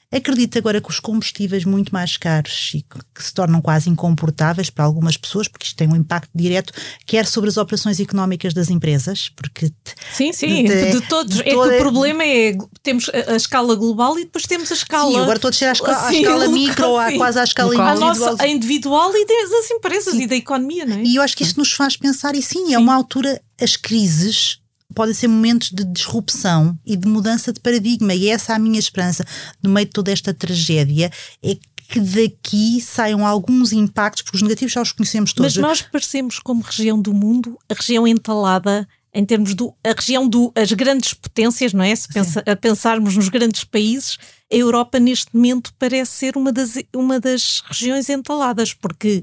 Acredito 0.09 0.57
agora 0.57 0.79
que 0.79 0.89
os 0.89 1.01
combustíveis 1.01 1.65
muito 1.65 1.91
mais 1.91 2.15
caros 2.15 2.71
e 2.73 2.81
que 2.81 3.21
se 3.21 3.33
tornam 3.33 3.61
quase 3.61 3.89
incomportáveis 3.89 4.69
para 4.69 4.85
algumas 4.85 5.17
pessoas, 5.17 5.49
porque 5.49 5.65
isto 5.65 5.75
tem 5.75 5.85
um 5.89 5.97
impacto 5.97 6.29
direto, 6.33 6.71
quer 7.05 7.25
sobre 7.25 7.49
as 7.49 7.57
operações 7.57 7.99
económicas 7.99 8.53
das 8.53 8.69
empresas, 8.69 9.27
porque. 9.35 9.69
Sim, 10.13 10.31
sim, 10.31 10.63
de, 10.63 10.91
de 10.93 11.01
todos. 11.09 11.35
De 11.35 11.41
é 11.41 11.43
que 11.43 11.55
o 11.55 11.77
problema 11.77 12.23
é 12.23 12.55
temos 12.81 13.09
a, 13.09 13.33
a, 13.33 13.35
escala 13.35 13.75
global 13.75 14.17
e 14.17 14.23
depois 14.23 14.45
temos 14.45 14.71
a 14.71 14.75
escala. 14.75 15.11
Sim, 15.11 15.19
agora 15.19 15.39
todos 15.39 15.61
a 15.61 15.71
escala, 15.73 16.09
sim, 16.09 16.21
escala 16.21 16.47
micro, 16.49 16.87
ou 16.87 17.17
quase 17.17 17.39
à 17.39 17.43
escala 17.43 17.71
local. 17.71 17.95
individual. 17.97 18.27
A, 18.29 18.31
nossa, 18.31 18.43
a 18.43 18.47
individual 18.47 19.11
e 19.13 19.25
das 19.25 19.71
empresas 19.71 20.13
sim. 20.13 20.21
e 20.21 20.27
da 20.27 20.35
economia, 20.37 20.85
não 20.85 20.95
é? 20.95 21.03
E 21.03 21.17
eu 21.17 21.21
acho 21.21 21.35
que 21.35 21.43
isto 21.43 21.57
nos 21.57 21.73
faz 21.73 21.97
pensar, 21.97 22.33
e 22.33 22.41
sim, 22.41 22.67
sim. 22.67 22.73
é 22.73 22.79
uma 22.79 22.95
altura, 22.95 23.41
as 23.59 23.75
crises 23.75 24.61
podem 24.97 25.13
ser 25.13 25.27
momentos 25.27 25.69
de 25.69 25.83
disrupção 25.83 26.75
e 26.83 26.97
de 26.97 27.07
mudança 27.07 27.53
de 27.53 27.60
paradigma. 27.60 28.15
E 28.15 28.29
essa 28.29 28.53
é 28.53 28.55
a 28.55 28.60
minha 28.60 28.79
esperança 28.79 29.23
no 29.62 29.69
meio 29.69 29.86
de 29.86 29.91
toda 29.91 30.12
esta 30.12 30.33
tragédia. 30.33 31.12
É 31.43 31.55
que 31.89 31.99
daqui 31.99 32.81
saiam 32.81 33.25
alguns 33.25 33.71
impactos, 33.71 34.23
porque 34.23 34.38
os 34.38 34.41
negativos 34.41 34.73
já 34.73 34.81
os 34.81 34.91
conhecemos 34.91 35.33
todos. 35.33 35.55
Mas 35.55 35.62
nós 35.62 35.81
parecemos 35.83 36.39
como 36.39 36.63
região 36.63 36.99
do 36.99 37.13
mundo, 37.13 37.60
a 37.69 37.75
região 37.75 38.07
entalada 38.07 38.88
em 39.13 39.23
termos 39.23 39.53
do 39.53 39.71
a 39.86 39.93
região 39.95 40.27
do 40.27 40.51
as 40.55 40.71
grandes 40.73 41.13
potências, 41.13 41.73
não 41.73 41.83
é? 41.83 41.95
Se 41.95 42.07
pensa, 42.07 42.43
a 42.45 42.55
pensarmos 42.55 43.15
nos 43.15 43.29
grandes 43.29 43.63
países, 43.63 44.17
a 44.51 44.55
Europa 44.55 44.99
neste 44.99 45.33
momento 45.36 45.71
parece 45.77 46.12
ser 46.12 46.38
uma 46.38 46.51
das 46.51 46.73
uma 46.93 47.19
das 47.19 47.62
regiões 47.67 48.10
entaladas, 48.10 48.73
porque 48.73 49.21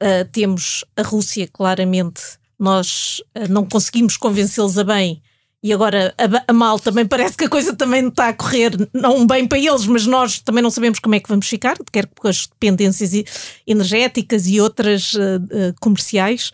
uh, 0.00 0.28
temos 0.30 0.84
a 0.96 1.02
Rússia 1.02 1.48
claramente 1.52 2.40
nós 2.62 3.20
uh, 3.36 3.50
não 3.50 3.66
conseguimos 3.66 4.16
convencê-los 4.16 4.78
a 4.78 4.84
bem 4.84 5.20
e 5.62 5.72
agora 5.72 6.14
a, 6.16 6.50
a, 6.50 6.52
mal 6.52 6.78
também 6.78 7.06
parece 7.06 7.36
que 7.36 7.44
a 7.44 7.48
coisa 7.48 7.74
também 7.74 8.08
está 8.08 8.28
a 8.28 8.32
correr 8.32 8.72
não 8.92 9.26
bem 9.26 9.46
para 9.46 9.58
eles, 9.58 9.86
mas 9.86 10.06
nós 10.06 10.40
também 10.40 10.62
não 10.62 10.70
sabemos 10.70 10.98
como 10.98 11.14
é 11.14 11.20
que 11.20 11.28
vamos 11.28 11.46
ficar, 11.46 11.76
quer 11.92 12.08
com 12.18 12.28
as 12.28 12.46
dependências 12.46 13.12
energéticas 13.66 14.46
e 14.46 14.60
outras 14.60 15.14
uh, 15.14 15.18
uh, 15.18 15.74
comerciais. 15.80 16.50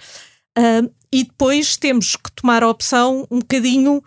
e 1.12 1.24
depois 1.24 1.76
temos 1.76 2.16
que 2.16 2.32
tomar 2.32 2.62
a 2.62 2.68
opção 2.68 3.26
um 3.30 3.38
bocadinho 3.38 4.02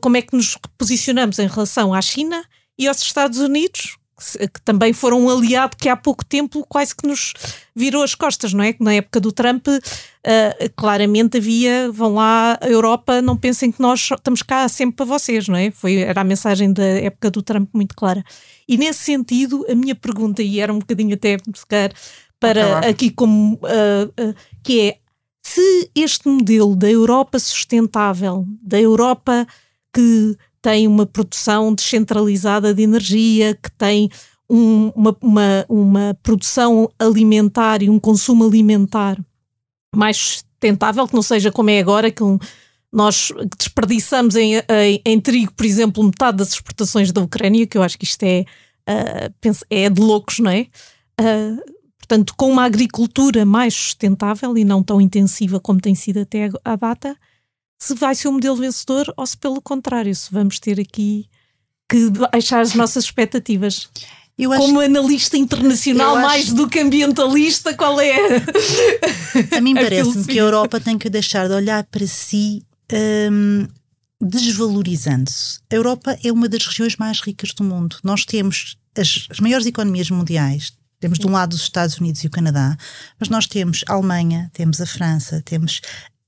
como 0.00 0.16
é 0.16 0.22
que 0.22 0.34
nos 0.34 0.56
posicionamos 0.78 1.38
em 1.38 1.46
relação 1.46 1.92
à 1.92 2.00
China 2.00 2.42
e 2.78 2.88
aos 2.88 3.00
Estados 3.02 3.38
Unidos, 3.38 3.98
que 4.18 4.62
também 4.62 4.94
foram 4.94 5.20
um 5.20 5.30
aliado 5.30 5.76
que 5.76 5.88
há 5.88 5.96
pouco 5.96 6.24
tempo 6.24 6.64
quase 6.66 6.96
que 6.96 7.06
nos 7.06 7.34
virou 7.74 8.02
as 8.02 8.14
costas, 8.14 8.54
não 8.54 8.64
é? 8.64 8.74
Na 8.80 8.94
época 8.94 9.20
do 9.20 9.30
Trump, 9.30 9.68
uh, 9.68 9.80
claramente 10.74 11.36
havia, 11.36 11.92
vão 11.92 12.14
lá, 12.14 12.58
a 12.62 12.66
Europa, 12.66 13.20
não 13.20 13.36
pensem 13.36 13.70
que 13.70 13.80
nós 13.80 14.08
estamos 14.10 14.42
cá 14.42 14.66
sempre 14.68 14.96
para 14.96 15.04
vocês, 15.04 15.48
não 15.48 15.56
é? 15.56 15.70
Foi, 15.70 15.96
era 15.96 16.22
a 16.22 16.24
mensagem 16.24 16.72
da 16.72 16.82
época 16.82 17.30
do 17.30 17.42
Trump 17.42 17.68
muito 17.74 17.94
clara. 17.94 18.24
E 18.66 18.78
nesse 18.78 19.00
sentido, 19.00 19.66
a 19.68 19.74
minha 19.74 19.94
pergunta, 19.94 20.42
e 20.42 20.60
era 20.60 20.72
um 20.72 20.78
bocadinho 20.78 21.14
até 21.14 21.36
para 22.40 22.78
aqui 22.88 23.10
como, 23.10 23.54
uh, 23.56 24.22
uh, 24.22 24.34
que 24.62 24.80
é, 24.80 24.98
se 25.42 25.90
este 25.94 26.26
modelo 26.26 26.74
da 26.74 26.90
Europa 26.90 27.38
sustentável, 27.38 28.46
da 28.62 28.80
Europa 28.80 29.46
que 29.92 30.36
tem 30.66 30.88
uma 30.88 31.06
produção 31.06 31.72
descentralizada 31.72 32.74
de 32.74 32.82
energia, 32.82 33.54
que 33.54 33.70
tem 33.78 34.10
um, 34.50 34.88
uma, 34.96 35.16
uma, 35.20 35.66
uma 35.68 36.18
produção 36.24 36.90
alimentar 36.98 37.84
e 37.84 37.88
um 37.88 38.00
consumo 38.00 38.44
alimentar 38.44 39.16
mais 39.94 40.16
sustentável, 40.16 41.06
que 41.06 41.14
não 41.14 41.22
seja 41.22 41.52
como 41.52 41.70
é 41.70 41.78
agora, 41.78 42.10
que 42.10 42.20
um, 42.20 42.36
nós 42.92 43.30
desperdiçamos 43.56 44.34
em, 44.34 44.56
em, 44.56 45.00
em, 45.06 45.20
trigo, 45.20 45.52
por 45.54 45.64
exemplo, 45.64 46.02
metade 46.02 46.38
das 46.38 46.54
exportações 46.54 47.12
da 47.12 47.20
Ucrânia, 47.20 47.64
que 47.64 47.78
eu 47.78 47.82
acho 47.84 47.96
que 47.96 48.04
isto 48.04 48.24
é, 48.24 48.44
uh, 48.90 49.56
é 49.70 49.88
de 49.88 50.00
loucos, 50.00 50.40
não 50.40 50.50
é? 50.50 50.66
Uh, 51.20 51.62
portanto, 51.96 52.34
com 52.36 52.50
uma 52.50 52.64
agricultura 52.64 53.44
mais 53.44 53.72
sustentável 53.72 54.58
e 54.58 54.64
não 54.64 54.82
tão 54.82 55.00
intensiva 55.00 55.60
como 55.60 55.80
tem 55.80 55.94
sido 55.94 56.22
até 56.22 56.50
à 56.64 56.74
data, 56.74 57.16
se 57.78 57.94
vai 57.94 58.14
ser 58.14 58.28
o 58.28 58.30
um 58.30 58.34
modelo 58.34 58.56
vencedor 58.56 59.12
ou 59.16 59.26
se, 59.26 59.36
pelo 59.36 59.60
contrário, 59.60 60.14
se 60.14 60.30
vamos 60.32 60.58
ter 60.58 60.80
aqui 60.80 61.28
que 61.88 62.10
baixar 62.10 62.60
as 62.60 62.74
nossas 62.74 63.04
expectativas. 63.04 63.88
Como 64.58 64.80
analista 64.80 65.36
internacional, 65.38 66.16
mais 66.16 66.46
acho, 66.46 66.54
do 66.54 66.68
que 66.68 66.78
ambientalista, 66.78 67.72
qual 67.72 67.98
é? 67.98 68.16
A 69.56 69.60
mim 69.62 69.72
parece-me 69.74 70.26
que 70.26 70.38
a 70.38 70.42
Europa 70.42 70.78
tem 70.78 70.98
que 70.98 71.08
deixar 71.08 71.48
de 71.48 71.54
olhar 71.54 71.84
para 71.84 72.06
si 72.06 72.62
um, 73.32 73.66
desvalorizando-se. 74.20 75.58
A 75.72 75.74
Europa 75.74 76.18
é 76.22 76.30
uma 76.30 76.50
das 76.50 76.66
regiões 76.66 76.96
mais 76.96 77.20
ricas 77.20 77.54
do 77.54 77.64
mundo. 77.64 77.96
Nós 78.04 78.26
temos 78.26 78.76
as, 78.94 79.26
as 79.30 79.40
maiores 79.40 79.66
economias 79.66 80.10
mundiais. 80.10 80.72
Temos 81.00 81.18
de 81.18 81.26
um 81.26 81.30
lado 81.30 81.54
os 81.54 81.62
Estados 81.62 81.96
Unidos 81.98 82.22
e 82.24 82.26
o 82.26 82.30
Canadá, 82.30 82.76
mas 83.18 83.28
nós 83.30 83.46
temos 83.46 83.84
a 83.88 83.94
Alemanha, 83.94 84.50
temos 84.52 84.80
a 84.80 84.86
França, 84.86 85.42
temos 85.44 85.80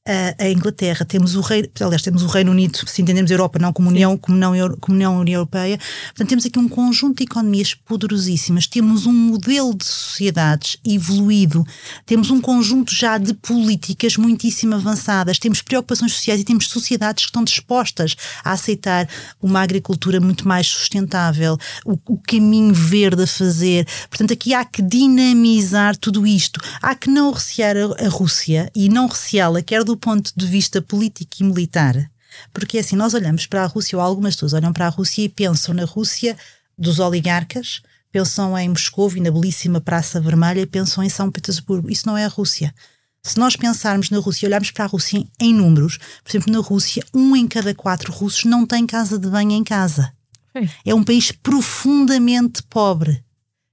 a, 0.09 0.45
a, 0.45 0.51
Inglaterra, 0.51 1.05
temos 1.05 1.35
o 1.35 1.43
Reino, 1.43 1.69
aliás, 1.81 2.01
temos 2.01 2.23
o 2.23 2.27
Reino 2.27 2.51
Unido, 2.51 2.79
se 2.87 3.03
entendemos 3.03 3.31
a 3.31 3.35
Europa 3.35 3.59
não 3.59 3.73
como 3.75 3.91
União, 3.91 4.17
como 4.17 4.39
não, 4.39 4.53
como 4.81 4.97
não 4.97 5.21
União 5.21 5.41
Europeia. 5.41 5.79
Portanto, 6.09 6.29
temos 6.29 6.47
aqui 6.47 6.59
um 6.59 6.69
conjunto 6.69 7.19
de 7.19 7.25
economias 7.25 7.75
poderosíssimas, 7.75 8.67
temos 8.67 9.05
um 9.05 9.13
modelo 9.13 9.75
de 9.75 9.85
sociedades 9.85 10.79
evoluído, 10.85 11.67
temos 12.07 12.31
um 12.31 12.41
conjunto 12.41 12.95
já 12.95 13.19
de 13.19 13.35
políticas 13.35 14.17
muitíssimo 14.17 14.75
avançadas, 14.75 15.39
temos 15.39 15.61
preocupações 15.61 16.15
sociais 16.15 16.41
e 16.41 16.45
temos 16.45 16.69
sociedades 16.69 17.25
que 17.25 17.29
estão 17.29 17.45
dispostas 17.45 18.17
a 18.43 18.53
aceitar 18.53 19.07
uma 19.43 19.61
agricultura 19.61 20.21
muito 20.21 20.49
mais 20.49 20.67
sustentável, 20.67 21.59
o, 21.85 21.99
o 22.07 22.17
caminho 22.17 22.73
verde 22.73 23.25
a 23.25 23.27
fazer. 23.27 23.87
Portanto, 24.09 24.33
aqui 24.33 24.55
há 24.55 24.65
que 24.65 24.81
dinamizar 24.81 25.97
tudo 25.97 26.27
isto. 26.27 26.61
Há 26.81 26.95
que 26.95 27.11
não 27.11 27.31
recear 27.31 27.77
a, 27.77 28.07
a 28.07 28.09
Rússia 28.09 28.71
e 28.75 28.89
não 28.89 29.07
receá-la, 29.07 29.61
quer 29.61 29.85
do 29.85 29.98
ponto 29.99 30.33
de 30.35 30.47
vista 30.47 30.81
político 30.81 31.37
e 31.41 31.45
militar, 31.45 32.11
porque 32.53 32.79
assim, 32.79 32.97
nós 32.97 33.15
olhamos 33.15 33.47
para 33.47 33.63
a 33.63 33.67
Rússia, 33.67 33.97
ou 33.97 34.05
algumas 34.05 34.35
pessoas 34.35 34.53
olham 34.53 34.73
para 34.73 34.87
a 34.87 34.91
Rússia 34.91 35.23
e 35.23 35.29
pensam 35.29 35.75
na 35.75 35.85
Rússia 35.85 36.37
dos 36.77 36.99
oligarcas, 36.99 37.83
pensam 38.13 38.57
em 38.57 38.69
Moscou 38.69 39.11
e 39.17 39.21
na 39.21 39.31
belíssima 39.31 39.81
Praça 39.81 40.21
Vermelha 40.21 40.67
pensam 40.67 41.03
em 41.03 41.09
São 41.09 41.31
Petersburgo. 41.31 41.91
Isso 41.91 42.07
não 42.07 42.17
é 42.17 42.25
a 42.25 42.29
Rússia. 42.29 42.75
Se 43.23 43.39
nós 43.39 43.57
pensarmos 43.57 44.11
na 44.11 44.19
Rússia 44.19 44.47
olharmos 44.47 44.71
para 44.71 44.85
a 44.85 44.89
Rússia 44.89 45.23
em, 45.41 45.53
números, 45.53 45.99
por 46.23 46.31
exemplo, 46.31 46.53
na 46.53 46.61
Rússia, 46.61 47.05
um 47.13 47.35
em 47.37 47.47
cada 47.47 47.75
quatro 47.75 48.13
russos 48.13 48.45
não 48.45 48.65
tem 48.65 48.87
casa 48.87 49.19
de 49.19 49.29
banho 49.29 49.53
em 49.53 49.65
casa. 49.65 50.13
É 50.85 50.95
um 50.95 51.05
país 51.05 51.31
profundamente 51.31 52.63
pobre. 52.65 53.23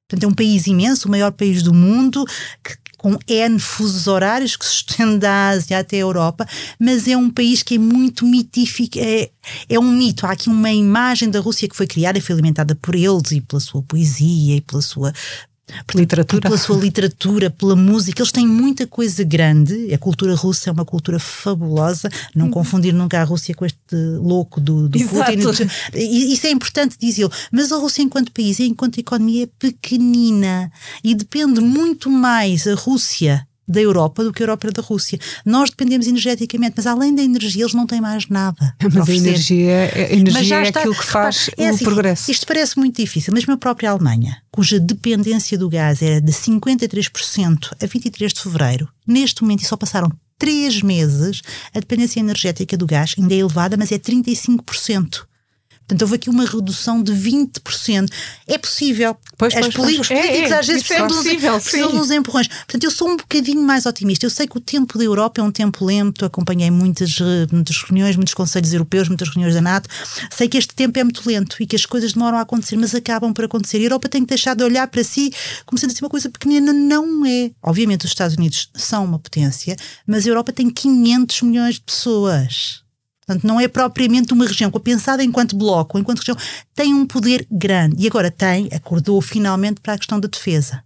Portanto, 0.07 0.23
é 0.23 0.27
um 0.27 0.35
país 0.35 0.67
imenso, 0.67 1.07
o 1.07 1.11
maior 1.11 1.31
país 1.31 1.63
do 1.63 1.73
mundo, 1.73 2.25
que, 2.63 2.77
com 3.05 3.19
N 3.27 3.59
fusos 3.59 4.07
horários 4.07 4.55
que 4.55 4.65
se 4.65 4.77
estende 4.77 5.19
da 5.19 5.49
Ásia 5.49 5.77
até 5.77 5.97
a 5.97 5.99
Europa, 5.99 6.47
mas 6.79 7.07
é 7.07 7.15
um 7.15 7.29
país 7.29 7.61
que 7.61 7.75
é 7.75 7.77
muito 7.77 8.25
mitífico, 8.25 8.97
é, 8.97 9.29
é 9.69 9.77
um 9.77 9.91
mito. 9.91 10.25
Há 10.25 10.31
aqui 10.31 10.49
uma 10.49 10.71
imagem 10.71 11.29
da 11.29 11.39
Rússia 11.39 11.69
que 11.69 11.75
foi 11.75 11.85
criada 11.85 12.17
e 12.17 12.21
foi 12.21 12.33
alimentada 12.33 12.73
por 12.73 12.95
eles 12.95 13.31
e 13.31 13.41
pela 13.41 13.59
sua 13.59 13.83
poesia 13.83 14.55
e 14.55 14.61
pela 14.61 14.81
sua 14.81 15.13
Portanto, 15.67 15.97
literatura. 15.97 16.41
Pela 16.41 16.58
sua 16.58 16.78
literatura, 16.78 17.49
pela 17.49 17.75
música, 17.75 18.21
eles 18.21 18.32
têm 18.32 18.47
muita 18.47 18.86
coisa 18.86 19.23
grande. 19.23 19.93
A 19.93 19.97
cultura 19.97 20.36
russa 20.36 20.69
é 20.69 20.73
uma 20.73 20.86
cultura 20.86 21.19
fabulosa. 21.19 22.10
Não 22.36 22.45
uhum. 22.45 22.51
confundir 22.51 22.93
nunca 22.93 23.19
a 23.19 23.23
Rússia 23.23 23.56
com 23.56 23.65
este 23.65 23.95
louco 24.21 24.62
do, 24.62 24.88
do 24.88 24.99
Putin. 24.99 25.67
Isso 25.95 26.45
é 26.45 26.51
importante 26.51 26.97
dizê-lo. 26.99 27.32
Mas 27.51 27.71
a 27.71 27.78
Rússia, 27.78 28.04
enquanto 28.04 28.32
país, 28.32 28.60
enquanto 28.60 28.99
economia, 28.99 29.45
é 29.45 29.49
pequenina 29.58 30.71
e 31.04 31.15
depende 31.15 31.60
muito 31.60 32.10
mais 32.12 32.67
a 32.67 32.75
Rússia 32.75 33.45
da 33.67 33.82
Europa 33.82 34.23
do 34.23 34.32
que 34.32 34.41
a 34.41 34.45
Europa 34.45 34.71
da 34.71 34.82
Rússia. 34.82 35.19
Nós 35.45 35.69
dependemos 35.69 36.08
energeticamente, 36.08 36.73
mas 36.78 36.88
além 36.88 37.13
da 37.13 37.21
energia, 37.21 37.63
eles 37.63 37.73
não 37.73 37.88
têm 37.88 38.01
mais 38.01 38.28
nada. 38.28 38.75
Mas 38.93 39.10
a 39.10 39.13
energia, 39.13 39.91
a 39.93 40.13
energia 40.13 40.58
é 40.58 40.63
está, 40.63 40.80
aquilo 40.80 40.95
que 40.95 41.06
faz 41.06 41.49
é 41.58 41.69
assim, 41.69 41.84
o 41.84 41.88
progresso. 41.88 42.32
Isto 42.32 42.45
parece 42.45 42.78
muito 42.78 43.01
difícil, 43.01 43.34
mas 43.34 43.47
a 43.47 43.58
própria 43.58 43.89
Alemanha, 43.89 44.38
cuja 44.51 44.80
dependência 44.80 45.58
do 45.58 45.69
gás 45.69 46.01
era 46.01 46.21
de 46.21 46.32
53% 46.32 47.71
a 47.82 47.86
23 47.86 48.34
de 48.34 48.41
fevereiro, 48.41 48.89
neste 49.08 49.41
momento, 49.41 49.63
e 49.63 49.65
só 49.65 49.78
passaram 49.78 50.12
três 50.38 50.82
meses, 50.82 51.41
a 51.73 51.80
dependência 51.80 52.19
energética 52.19 52.78
do 52.78 52.86
gás 52.86 53.15
ainda 53.17 53.34
é 53.34 53.38
elevada, 53.38 53.78
mas 53.78 53.91
é 53.91 53.97
35%. 53.97 55.23
Portanto, 55.87 56.01
houve 56.01 56.15
aqui 56.15 56.29
uma 56.29 56.45
redução 56.45 57.01
de 57.01 57.13
20%. 57.13 58.09
É 58.47 58.57
possível. 58.57 59.15
Pois, 59.37 59.53
As 59.53 59.61
pois, 59.61 59.73
políticos 59.75 60.07
pois. 60.07 60.19
É, 60.19 60.37
é, 60.39 60.53
às 60.53 60.65
vezes 60.65 60.83
isso 60.83 60.93
é 60.93 61.03
precisam, 61.03 61.07
possível, 61.07 61.59
precisam 61.59 61.89
sim. 61.89 61.95
de 61.95 62.01
uns 62.01 62.11
empurrões. 62.11 62.47
Portanto, 62.47 62.83
eu 62.83 62.91
sou 62.91 63.09
um 63.09 63.17
bocadinho 63.17 63.61
mais 63.61 63.85
otimista. 63.85 64.25
Eu 64.25 64.31
sei 64.31 64.47
que 64.47 64.57
o 64.57 64.59
tempo 64.59 64.97
da 64.97 65.03
Europa 65.03 65.41
é 65.41 65.43
um 65.43 65.51
tempo 65.51 65.85
lento, 65.85 66.25
acompanhei 66.25 66.71
muitas, 66.71 67.19
eh, 67.21 67.47
muitas 67.51 67.77
reuniões, 67.83 68.15
muitos 68.15 68.33
conselhos 68.33 68.73
europeus, 68.73 69.07
muitas 69.07 69.29
reuniões 69.29 69.53
da 69.53 69.61
NATO. 69.61 69.87
Sei 70.31 70.47
que 70.49 70.57
este 70.57 70.73
tempo 70.73 70.97
é 70.97 71.03
muito 71.03 71.21
lento 71.27 71.57
e 71.59 71.67
que 71.67 71.75
as 71.75 71.85
coisas 71.85 72.13
demoram 72.13 72.39
a 72.39 72.41
acontecer, 72.41 72.75
mas 72.77 72.95
acabam 72.95 73.31
por 73.31 73.45
acontecer. 73.45 73.77
A 73.77 73.81
Europa 73.81 74.09
tem 74.09 74.23
que 74.23 74.29
deixar 74.29 74.55
de 74.55 74.63
olhar 74.63 74.87
para 74.87 75.03
si 75.03 75.31
como 75.65 75.77
sendo 75.77 75.91
assim 75.91 76.03
uma 76.03 76.09
coisa 76.09 76.29
pequenina. 76.29 76.73
Não 76.73 77.25
é. 77.25 77.51
Obviamente, 77.61 78.05
os 78.05 78.11
Estados 78.11 78.35
Unidos 78.35 78.69
são 78.73 79.05
uma 79.05 79.19
potência, 79.19 79.75
mas 80.07 80.25
a 80.25 80.29
Europa 80.29 80.51
tem 80.51 80.67
500 80.69 81.41
milhões 81.43 81.75
de 81.75 81.81
pessoas. 81.81 82.84
Portanto, 83.25 83.47
não 83.47 83.59
é 83.59 83.67
propriamente 83.67 84.33
uma 84.33 84.45
região, 84.45 84.69
pensada 84.71 85.23
enquanto 85.23 85.57
bloco, 85.57 85.97
enquanto 85.97 86.19
região, 86.19 86.38
tem 86.75 86.93
um 86.93 87.07
poder 87.07 87.47
grande. 87.49 88.03
E 88.03 88.07
agora 88.07 88.29
tem, 88.29 88.69
acordou 88.71 89.19
finalmente 89.19 89.81
para 89.81 89.93
a 89.93 89.97
questão 89.97 90.19
da 90.19 90.27
defesa. 90.27 90.83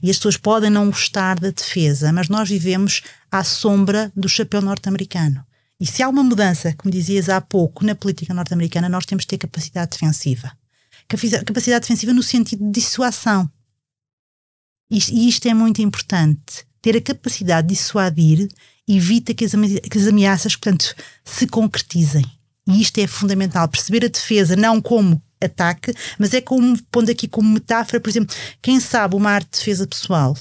E 0.00 0.10
as 0.10 0.16
pessoas 0.16 0.36
podem 0.36 0.70
não 0.70 0.86
gostar 0.86 1.40
da 1.40 1.50
defesa, 1.50 2.12
mas 2.12 2.28
nós 2.28 2.48
vivemos 2.48 3.02
à 3.30 3.42
sombra 3.42 4.12
do 4.14 4.28
chapéu 4.28 4.60
norte-americano. 4.60 5.44
E 5.80 5.86
se 5.86 6.02
há 6.02 6.08
uma 6.08 6.22
mudança, 6.22 6.72
como 6.78 6.92
dizias 6.92 7.28
há 7.28 7.40
pouco, 7.40 7.84
na 7.84 7.96
política 7.96 8.32
norte-americana, 8.32 8.88
nós 8.88 9.04
temos 9.04 9.24
de 9.24 9.28
ter 9.28 9.38
capacidade 9.38 9.90
defensiva. 9.90 10.52
Capacidade 11.08 11.80
defensiva 11.80 12.12
no 12.12 12.22
sentido 12.22 12.64
de 12.64 12.70
dissuasão. 12.70 13.50
E 14.88 15.28
isto 15.28 15.48
é 15.48 15.54
muito 15.54 15.82
importante. 15.82 16.64
Ter 16.80 16.96
a 16.96 17.00
capacidade 17.00 17.66
de 17.66 17.74
dissuadir 17.74 18.48
evita 18.88 19.34
que 19.34 19.44
as, 19.44 19.54
ameaças, 20.06 20.56
portanto, 20.56 20.94
se 21.24 21.46
concretizem. 21.46 22.24
E 22.66 22.80
isto 22.80 22.98
é 22.98 23.06
fundamental. 23.06 23.68
Perceber 23.68 24.04
a 24.04 24.08
defesa 24.08 24.56
não 24.56 24.80
como 24.80 25.20
ataque, 25.40 25.92
mas 26.18 26.32
é 26.34 26.40
como, 26.40 26.80
pondo 26.84 27.10
aqui 27.10 27.26
como 27.26 27.48
metáfora, 27.48 28.00
por 28.00 28.08
exemplo, 28.08 28.34
quem 28.60 28.78
sabe 28.78 29.16
uma 29.16 29.30
arte 29.30 29.50
de 29.50 29.58
defesa 29.58 29.86
pessoal 29.86 30.36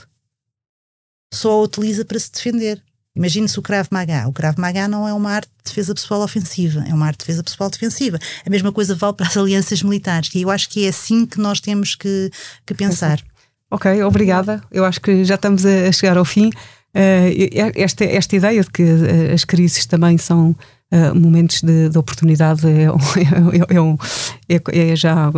só 1.33 1.51
a 1.51 1.61
utiliza 1.61 2.03
para 2.03 2.19
se 2.19 2.31
defender. 2.31 2.81
Imagine-se 3.15 3.59
o 3.59 3.61
Krav 3.61 3.87
Maga. 3.91 4.27
O 4.27 4.33
Krav 4.33 4.57
Maga 4.57 4.87
não 4.87 5.07
é 5.07 5.13
uma 5.13 5.31
arte 5.31 5.49
de 5.49 5.69
defesa 5.69 5.93
pessoal 5.93 6.21
ofensiva, 6.21 6.83
é 6.87 6.93
uma 6.93 7.07
arte 7.07 7.19
de 7.19 7.25
defesa 7.25 7.43
pessoal 7.43 7.69
defensiva. 7.69 8.19
A 8.45 8.49
mesma 8.49 8.71
coisa 8.71 8.95
vale 8.95 9.13
para 9.13 9.27
as 9.27 9.35
alianças 9.35 9.83
militares, 9.83 10.33
e 10.33 10.41
eu 10.41 10.49
acho 10.49 10.69
que 10.69 10.85
é 10.85 10.89
assim 10.89 11.25
que 11.25 11.39
nós 11.39 11.59
temos 11.59 11.95
que, 11.95 12.29
que 12.65 12.73
pensar. 12.73 13.21
Ok, 13.69 14.03
obrigada. 14.03 14.61
Eu 14.71 14.85
acho 14.85 14.99
que 14.99 15.23
já 15.23 15.35
estamos 15.35 15.65
a 15.65 15.91
chegar 15.91 16.17
ao 16.17 16.25
fim. 16.25 16.51
Uh, 16.93 17.71
esta, 17.75 18.03
esta 18.03 18.35
ideia 18.35 18.61
de 18.61 18.69
que 18.69 18.83
uh, 18.83 19.33
as 19.33 19.45
crises 19.45 19.85
também 19.85 20.17
são 20.17 20.49
uh, 20.91 21.15
momentos 21.15 21.61
de, 21.61 21.87
de, 21.87 21.97
oportunidade 21.97 22.67
é, 22.67 22.83
é, 23.71 23.75
é, 23.75 23.81
um, 23.81 23.97
é 24.49 24.95
já 24.95 25.31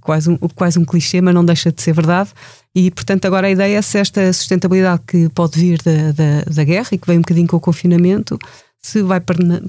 quase, 0.00 0.30
um, 0.30 0.36
quase 0.54 0.78
um 0.78 0.84
clichê, 0.84 1.20
mas 1.20 1.34
não 1.34 1.44
deixa 1.44 1.72
de 1.72 1.82
ser 1.82 1.92
verdade. 1.92 2.30
E, 2.74 2.90
portanto, 2.90 3.26
agora 3.26 3.48
a 3.48 3.50
ideia 3.50 3.78
é 3.78 3.82
se 3.82 3.98
esta 3.98 4.32
sustentabilidade 4.32 5.02
que 5.06 5.28
pode 5.30 5.58
vir 5.58 5.82
da, 5.82 6.12
da, 6.12 6.54
da 6.54 6.64
guerra 6.64 6.88
e 6.92 6.98
que 6.98 7.06
vem 7.06 7.18
um 7.18 7.22
bocadinho 7.22 7.48
com 7.48 7.56
o 7.56 7.60
confinamento, 7.60 8.38
se 8.80 9.02
vai 9.02 9.20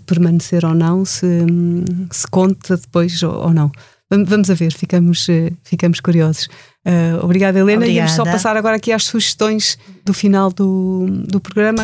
permanecer 0.06 0.64
ou 0.66 0.74
não, 0.74 1.04
se, 1.04 1.28
se 2.12 2.28
conta 2.28 2.78
depois 2.78 3.22
ou 3.24 3.52
não. 3.54 3.72
Vamos 4.26 4.50
a 4.50 4.54
ver, 4.54 4.74
ficamos, 4.74 5.28
ficamos 5.64 6.00
curiosos. 6.00 6.48
Uh, 6.86 7.24
obrigada, 7.24 7.60
Helena. 7.60 7.78
Obrigada. 7.78 8.10
Íamos 8.10 8.12
só 8.12 8.24
passar 8.24 8.56
agora 8.58 8.76
aqui 8.76 8.92
às 8.92 9.06
sugestões 9.06 9.78
do 10.06 10.14
final 10.14 10.52
do, 10.52 11.08
do 11.28 11.40
programa. 11.40 11.84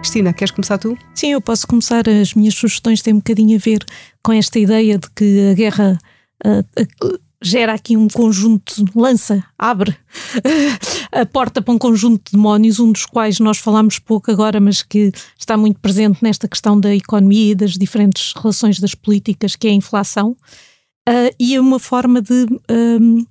Cristina, 0.00 0.32
queres 0.32 0.52
começar 0.52 0.78
tu? 0.78 0.96
Sim, 1.14 1.32
eu 1.32 1.40
posso 1.40 1.66
começar. 1.66 2.08
As 2.08 2.34
minhas 2.34 2.54
sugestões 2.54 3.02
têm 3.02 3.14
um 3.14 3.18
bocadinho 3.18 3.56
a 3.56 3.60
ver 3.60 3.84
com 4.22 4.32
esta 4.32 4.58
ideia 4.58 4.98
de 4.98 5.08
que 5.10 5.50
a 5.50 5.54
guerra 5.54 5.98
uh, 6.46 6.60
uh, 7.04 7.18
gera 7.42 7.74
aqui 7.74 7.96
um 7.96 8.08
conjunto, 8.08 8.84
lança, 8.94 9.44
abre 9.56 9.96
a 11.12 11.24
porta 11.24 11.62
para 11.62 11.72
um 11.72 11.78
conjunto 11.78 12.30
de 12.30 12.36
demónios, 12.36 12.80
um 12.80 12.90
dos 12.90 13.06
quais 13.06 13.38
nós 13.38 13.58
falámos 13.58 13.98
pouco 13.98 14.30
agora, 14.30 14.60
mas 14.60 14.82
que 14.82 15.12
está 15.38 15.56
muito 15.56 15.78
presente 15.80 16.22
nesta 16.22 16.48
questão 16.48 16.78
da 16.78 16.94
economia 16.94 17.52
e 17.52 17.54
das 17.54 17.72
diferentes 17.72 18.32
relações 18.34 18.80
das 18.80 18.94
políticas, 18.94 19.54
que 19.54 19.68
é 19.68 19.70
a 19.70 19.74
inflação. 19.74 20.36
Uh, 21.08 21.32
e 21.38 21.54
é 21.54 21.60
uma 21.60 21.78
forma 21.78 22.20
de, 22.20 22.46
um, 22.70 23.24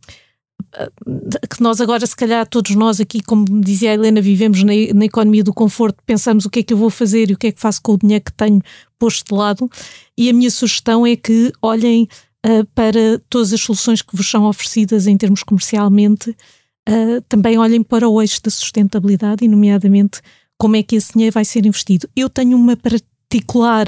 que 1.50 1.62
nós 1.62 1.82
agora, 1.82 2.06
se 2.06 2.16
calhar, 2.16 2.46
todos 2.48 2.76
nós 2.76 3.00
aqui, 3.00 3.22
como 3.22 3.46
dizia 3.62 3.92
a 3.92 3.94
Helena, 3.94 4.22
vivemos 4.22 4.64
na, 4.64 4.74
na, 4.94 5.06
economia 5.06 5.44
do 5.44 5.54
conforto, 5.54 5.98
pensamos 6.06 6.46
o 6.46 6.50
que 6.50 6.60
é 6.60 6.64
que 6.64 6.74
eu 6.74 6.78
vou 6.78 6.90
fazer 6.90 7.30
e 7.30 7.34
o 7.34 7.38
que 7.38 7.48
é 7.48 7.52
que 7.52 7.60
faço 7.60 7.82
com 7.82 7.94
o 7.94 7.98
dinheiro 7.98 8.26
que 8.26 8.34
tenho 8.34 8.62
posto 9.00 9.28
de 9.28 9.34
lado. 9.34 9.70
E 10.18 10.30
a 10.30 10.34
minha 10.34 10.52
sugestão 10.52 11.06
é 11.06 11.16
que 11.16 11.52
olhem 11.62 12.08
uh, 12.46 12.66
para 12.74 13.20
todas 13.30 13.54
as 13.54 13.62
soluções 13.62 14.02
que 14.02 14.16
vos 14.16 14.30
são 14.30 14.46
oferecidas 14.46 15.08
em 15.08 15.18
termos 15.18 15.44
comercialmente, 15.44 16.30
uh, 16.30 17.22
também 17.28 17.58
olhem 17.58 17.84
para 17.84 18.08
o 18.08 18.22
eixo 18.22 18.42
da 18.42 18.52
sustentabilidade 18.52 19.44
e, 19.44 19.48
nomeadamente, 19.48 20.22
como 20.58 20.76
é 20.76 20.84
que 20.84 20.96
esse 20.96 21.14
dinheiro 21.14 21.34
vai 21.34 21.46
ser 21.46 21.66
investido. 21.66 22.10
Eu 22.16 22.30
tenho 22.30 22.58
uma 22.58 22.76
particular 22.76 23.88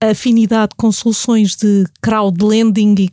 afinidade 0.00 0.72
com 0.76 0.92
soluções 0.92 1.56
de 1.56 1.84
crowdlending 2.00 2.94
e 2.98 3.10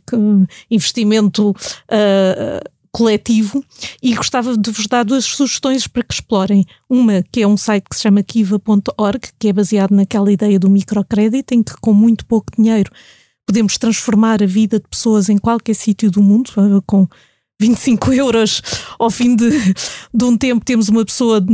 investimento 0.70 1.50
uh, 1.50 2.70
coletivo 2.92 3.62
e 4.02 4.14
gostava 4.14 4.56
de 4.56 4.70
vos 4.70 4.86
dar 4.86 5.04
duas 5.04 5.24
sugestões 5.24 5.86
para 5.86 6.02
que 6.02 6.14
explorem. 6.14 6.64
Uma 6.88 7.22
que 7.30 7.42
é 7.42 7.46
um 7.46 7.56
site 7.56 7.84
que 7.90 7.96
se 7.96 8.02
chama 8.02 8.22
kiva.org, 8.22 9.20
que 9.38 9.48
é 9.48 9.52
baseado 9.52 9.90
naquela 9.90 10.32
ideia 10.32 10.58
do 10.58 10.70
microcrédito, 10.70 11.52
em 11.52 11.62
que 11.62 11.76
com 11.78 11.92
muito 11.92 12.24
pouco 12.24 12.50
dinheiro 12.56 12.90
podemos 13.46 13.78
transformar 13.78 14.42
a 14.42 14.46
vida 14.46 14.80
de 14.80 14.88
pessoas 14.88 15.28
em 15.28 15.38
qualquer 15.38 15.74
sítio 15.74 16.10
do 16.10 16.20
mundo, 16.20 16.50
com 16.84 17.08
25 17.60 18.12
euros 18.14 18.60
ao 18.98 19.10
fim 19.10 19.34
de, 19.34 19.48
de 20.12 20.24
um 20.24 20.36
tempo 20.36 20.64
temos 20.64 20.88
uma 20.88 21.04
pessoa 21.04 21.44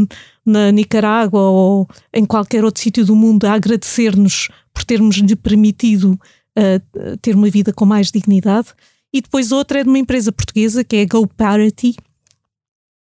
na 0.45 0.73
Nicarágua 0.73 1.41
ou 1.41 1.89
em 2.13 2.25
qualquer 2.25 2.65
outro 2.65 2.83
sítio 2.83 3.05
do 3.05 3.15
mundo 3.15 3.45
a 3.45 3.53
agradecer-nos 3.53 4.49
por 4.73 4.85
termos 4.85 5.17
lhe 5.17 5.37
permitido 5.37 6.19
uh, 6.59 7.17
ter 7.21 7.37
uma 7.37 7.51
vida 7.51 7.73
com 7.73 7.85
mais 7.85 8.11
dignidade. 8.11 8.69
E 9.13 9.21
depois 9.21 9.53
outra 9.53 9.81
é 9.81 9.83
de 9.83 9.89
uma 9.89 9.99
empresa 9.99 10.33
portuguesa 10.33 10.83
que 10.83 10.97
é 10.97 11.03
a 11.03 11.07
GoParity. 11.07 11.95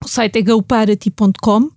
O 0.03 0.07
site 0.07 0.39
é 0.39 0.41
goparity.com 0.41 1.69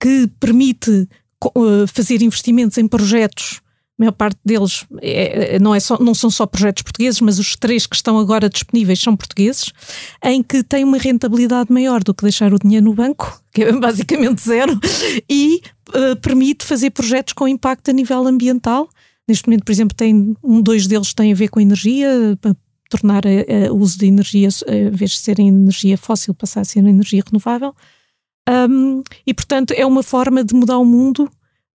que 0.00 0.26
permite 0.40 1.08
uh, 1.44 1.86
fazer 1.86 2.22
investimentos 2.22 2.76
em 2.76 2.88
projetos 2.88 3.60
a 3.98 4.02
maior 4.02 4.12
parte 4.12 4.38
deles 4.44 4.86
é, 5.02 5.58
não, 5.58 5.74
é 5.74 5.80
só, 5.80 5.98
não 5.98 6.14
são 6.14 6.30
só 6.30 6.46
projetos 6.46 6.84
portugueses, 6.84 7.20
mas 7.20 7.40
os 7.40 7.56
três 7.56 7.84
que 7.84 7.96
estão 7.96 8.16
agora 8.16 8.48
disponíveis 8.48 9.00
são 9.00 9.16
portugueses, 9.16 9.72
em 10.22 10.40
que 10.40 10.62
têm 10.62 10.84
uma 10.84 10.98
rentabilidade 10.98 11.72
maior 11.72 12.04
do 12.04 12.14
que 12.14 12.22
deixar 12.22 12.54
o 12.54 12.58
dinheiro 12.60 12.86
no 12.86 12.94
banco, 12.94 13.42
que 13.52 13.64
é 13.64 13.72
basicamente 13.72 14.40
zero, 14.40 14.78
e 15.28 15.60
uh, 15.88 16.16
permite 16.22 16.64
fazer 16.64 16.90
projetos 16.90 17.32
com 17.32 17.48
impacto 17.48 17.90
a 17.90 17.92
nível 17.92 18.24
ambiental. 18.24 18.88
Neste 19.26 19.48
momento, 19.48 19.64
por 19.64 19.72
exemplo, 19.72 19.96
tem, 19.96 20.36
um, 20.44 20.62
dois 20.62 20.86
deles 20.86 21.12
têm 21.12 21.32
a 21.32 21.34
ver 21.34 21.48
com 21.48 21.60
energia, 21.60 22.38
tornar 22.88 23.24
o 23.70 23.76
uso 23.76 23.98
de 23.98 24.06
energia, 24.06 24.48
em 24.66 24.90
vez 24.90 25.10
de 25.10 25.18
ser 25.18 25.38
energia 25.38 25.98
fóssil, 25.98 26.32
passar 26.32 26.60
a 26.60 26.64
ser 26.64 26.78
energia 26.78 27.22
renovável. 27.26 27.74
Um, 28.48 29.02
e, 29.26 29.34
portanto, 29.34 29.72
é 29.72 29.84
uma 29.84 30.02
forma 30.02 30.42
de 30.42 30.54
mudar 30.54 30.78
o 30.78 30.84
mundo 30.84 31.30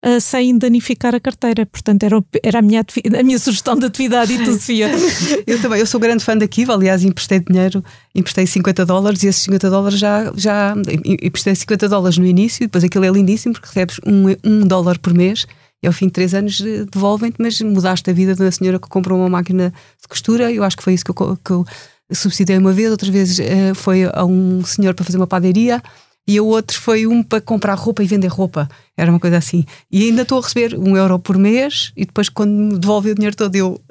uh, 0.05 0.19
sem 0.19 0.57
danificar 0.57 1.15
a 1.15 1.19
carteira. 1.19 1.65
Portanto, 1.65 2.03
era, 2.03 2.23
era 2.43 2.59
a, 2.59 2.61
minha, 2.61 2.85
a 3.19 3.23
minha 3.23 3.39
sugestão 3.39 3.75
de 3.75 3.85
atividade 3.85 4.33
e 4.33 4.43
tu, 4.43 4.53
Sofia. 4.53 4.91
eu 5.47 5.61
também, 5.61 5.79
eu 5.79 5.85
sou 5.85 5.99
grande 5.99 6.23
fã 6.23 6.37
da 6.37 6.47
Kiva, 6.47 6.73
aliás, 6.73 7.03
emprestei 7.03 7.39
dinheiro, 7.39 7.83
emprestei 8.13 8.45
50 8.45 8.85
dólares 8.85 9.23
e 9.23 9.27
esses 9.27 9.41
50 9.43 9.69
dólares 9.69 9.99
já, 9.99 10.31
já 10.35 10.75
emprestei 11.21 11.55
50 11.55 11.89
dólares 11.89 12.17
no 12.17 12.25
início, 12.25 12.61
depois 12.61 12.83
aquilo 12.83 13.05
é 13.05 13.09
lindíssimo 13.09 13.53
porque 13.53 13.67
recebes 13.67 13.99
um, 14.05 14.25
um 14.43 14.67
dólar 14.67 14.99
por 14.99 15.13
mês 15.13 15.47
e 15.81 15.87
ao 15.87 15.91
fim 15.91 16.05
de 16.05 16.13
três 16.13 16.33
anos 16.33 16.61
devolvem-te, 16.91 17.35
mas 17.39 17.59
mudaste 17.59 18.09
a 18.09 18.13
vida 18.13 18.33
da 18.35 18.49
senhora 18.49 18.79
que 18.79 18.87
comprou 18.87 19.19
uma 19.19 19.27
máquina 19.27 19.73
de 20.01 20.07
costura. 20.07 20.49
Eu 20.49 20.63
acho 20.63 20.77
que 20.77 20.83
foi 20.83 20.93
isso 20.93 21.03
que 21.03 21.11
eu, 21.11 21.37
que 21.43 21.51
eu 21.51 21.65
subsidiei 22.09 22.57
uma 22.57 22.71
vez, 22.71 22.89
outras 22.89 23.11
vezes 23.11 23.39
uh, 23.39 23.75
foi 23.75 24.03
a 24.05 24.23
um 24.23 24.63
senhor 24.63 24.93
para 24.93 25.03
fazer 25.03 25.17
uma 25.17 25.27
padaria 25.27 25.81
e 26.25 26.39
o 26.39 26.45
outro 26.45 26.79
foi 26.79 27.05
um 27.05 27.21
para 27.21 27.41
comprar 27.41 27.75
roupa 27.75 28.01
e 28.01 28.07
vender 28.07 28.27
roupa. 28.27 28.69
Era 28.95 29.11
uma 29.11 29.19
coisa 29.19 29.37
assim. 29.37 29.65
E 29.91 30.03
ainda 30.03 30.21
estou 30.21 30.37
a 30.37 30.41
receber 30.41 30.77
um 30.77 30.95
euro 30.95 31.19
por 31.19 31.37
mês 31.37 31.91
e 31.97 32.05
depois, 32.05 32.29
quando 32.29 32.51
me 32.51 32.77
devolve 32.77 33.11
o 33.11 33.15
dinheiro 33.15 33.35
todo, 33.35 33.55
eu 33.55 33.81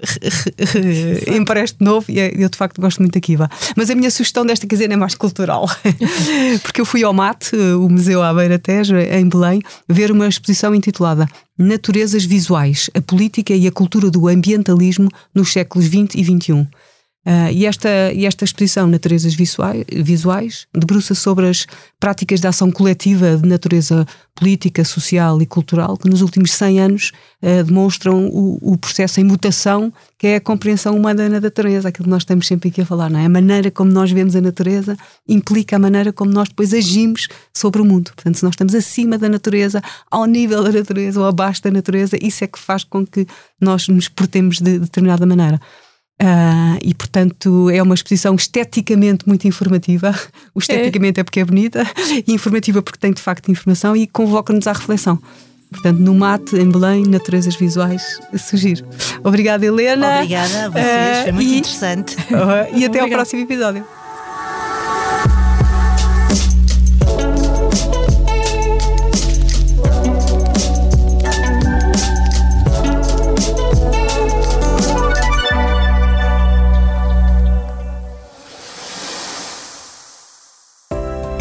empresto 1.36 1.78
de 1.78 1.84
novo. 1.84 2.06
E 2.08 2.20
é, 2.20 2.32
eu, 2.34 2.48
de 2.48 2.56
facto, 2.56 2.80
gosto 2.80 3.00
muito 3.00 3.12
da 3.12 3.20
Kiva. 3.20 3.50
Mas 3.76 3.90
a 3.90 3.94
minha 3.94 4.10
sugestão 4.10 4.46
desta 4.46 4.66
quinzena 4.66 4.94
é 4.94 4.96
mais 4.96 5.14
cultural. 5.14 5.68
Porque 6.62 6.80
eu 6.80 6.86
fui 6.86 7.02
ao 7.02 7.12
MAT, 7.12 7.52
o 7.52 7.88
Museu 7.88 8.22
à 8.22 8.32
Beira 8.32 8.58
Tejo, 8.58 8.96
em 8.96 9.28
Belém, 9.28 9.60
ver 9.88 10.10
uma 10.10 10.28
exposição 10.28 10.74
intitulada 10.74 11.28
Naturezas 11.58 12.24
Visuais: 12.24 12.88
A 12.94 13.00
Política 13.02 13.54
e 13.54 13.66
a 13.66 13.72
Cultura 13.72 14.10
do 14.10 14.28
Ambientalismo 14.28 15.08
nos 15.34 15.52
séculos 15.52 15.86
XX 15.86 16.14
e 16.14 16.24
XXI 16.24 16.68
Uh, 17.24 17.52
e, 17.52 17.66
esta, 17.66 18.12
e 18.12 18.26
esta 18.26 18.44
exposição 18.44 18.88
Naturezas 18.88 19.32
Visuais, 19.32 19.84
visuais 19.92 20.66
debruça 20.74 21.14
sobre 21.14 21.48
as 21.48 21.68
práticas 22.00 22.40
de 22.40 22.48
ação 22.48 22.68
coletiva 22.68 23.36
de 23.36 23.48
natureza 23.48 24.04
política, 24.34 24.84
social 24.84 25.40
e 25.40 25.46
cultural 25.46 25.96
que 25.96 26.08
nos 26.08 26.20
últimos 26.20 26.52
100 26.52 26.80
anos 26.80 27.12
uh, 27.40 27.62
demonstram 27.62 28.26
o, 28.26 28.58
o, 28.72 28.76
processo 28.76 29.20
em 29.20 29.24
mutação 29.24 29.92
que 30.18 30.26
é 30.26 30.36
a 30.36 30.40
compreensão 30.40 30.96
humana 30.96 31.28
da 31.28 31.40
natureza, 31.40 31.90
aquilo 31.90 32.06
que 32.06 32.10
nós 32.10 32.22
estamos 32.22 32.44
sempre 32.44 32.70
aqui 32.70 32.80
a 32.80 32.86
falar, 32.86 33.08
não 33.08 33.20
é? 33.20 33.26
A 33.26 33.28
maneira 33.28 33.70
como 33.70 33.92
nós 33.92 34.10
vemos 34.10 34.34
a 34.34 34.40
natureza 34.40 34.96
implica 35.28 35.76
a 35.76 35.78
maneira 35.78 36.12
como 36.12 36.32
nós 36.32 36.48
depois 36.48 36.74
agimos 36.74 37.28
sobre 37.54 37.80
o 37.80 37.84
mundo. 37.84 38.10
Portanto, 38.16 38.36
se 38.36 38.42
nós 38.42 38.54
estamos 38.54 38.74
acima 38.74 39.16
da 39.16 39.28
natureza, 39.28 39.80
ao 40.10 40.24
nível 40.24 40.64
da 40.64 40.72
natureza 40.72 41.20
ou 41.20 41.26
abaixo 41.26 41.62
da 41.62 41.70
natureza, 41.70 42.18
isso 42.20 42.42
é 42.42 42.48
que 42.48 42.58
faz 42.58 42.82
com 42.82 43.06
que 43.06 43.28
nós 43.60 43.86
nos 43.86 44.08
portemos 44.08 44.58
de 44.58 44.80
determinada 44.80 45.24
maneira. 45.24 45.60
Uh, 46.20 46.78
e 46.82 46.94
portanto 46.94 47.68
é 47.70 47.82
uma 47.82 47.94
exposição 47.94 48.34
esteticamente 48.34 49.26
muito 49.26 49.46
informativa. 49.46 50.14
O 50.54 50.60
esteticamente 50.60 51.18
é, 51.18 51.22
é 51.22 51.24
porque 51.24 51.40
é 51.40 51.44
bonita, 51.44 51.84
e 52.26 52.30
informativa 52.32 52.80
porque 52.80 52.98
tem 52.98 53.12
de 53.12 53.20
facto 53.20 53.50
informação 53.50 53.96
e 53.96 54.06
convoca-nos 54.06 54.66
à 54.66 54.72
reflexão. 54.72 55.18
Portanto, 55.70 55.98
no 55.98 56.14
mate, 56.14 56.54
em 56.56 56.70
Belém, 56.70 57.04
naturezas 57.06 57.56
visuais, 57.56 58.20
surgir. 58.36 58.84
Obrigada, 59.24 59.64
Helena. 59.64 60.16
Obrigada 60.16 60.66
a 60.66 60.68
vocês, 60.68 61.22
foi 61.22 61.32
muito 61.32 61.48
uh, 61.48 61.54
e, 61.54 61.58
interessante. 61.58 62.16
Uh, 62.16 62.76
e 62.76 62.84
até 62.84 63.00
ao 63.00 63.08
próximo 63.08 63.42
episódio. 63.42 63.84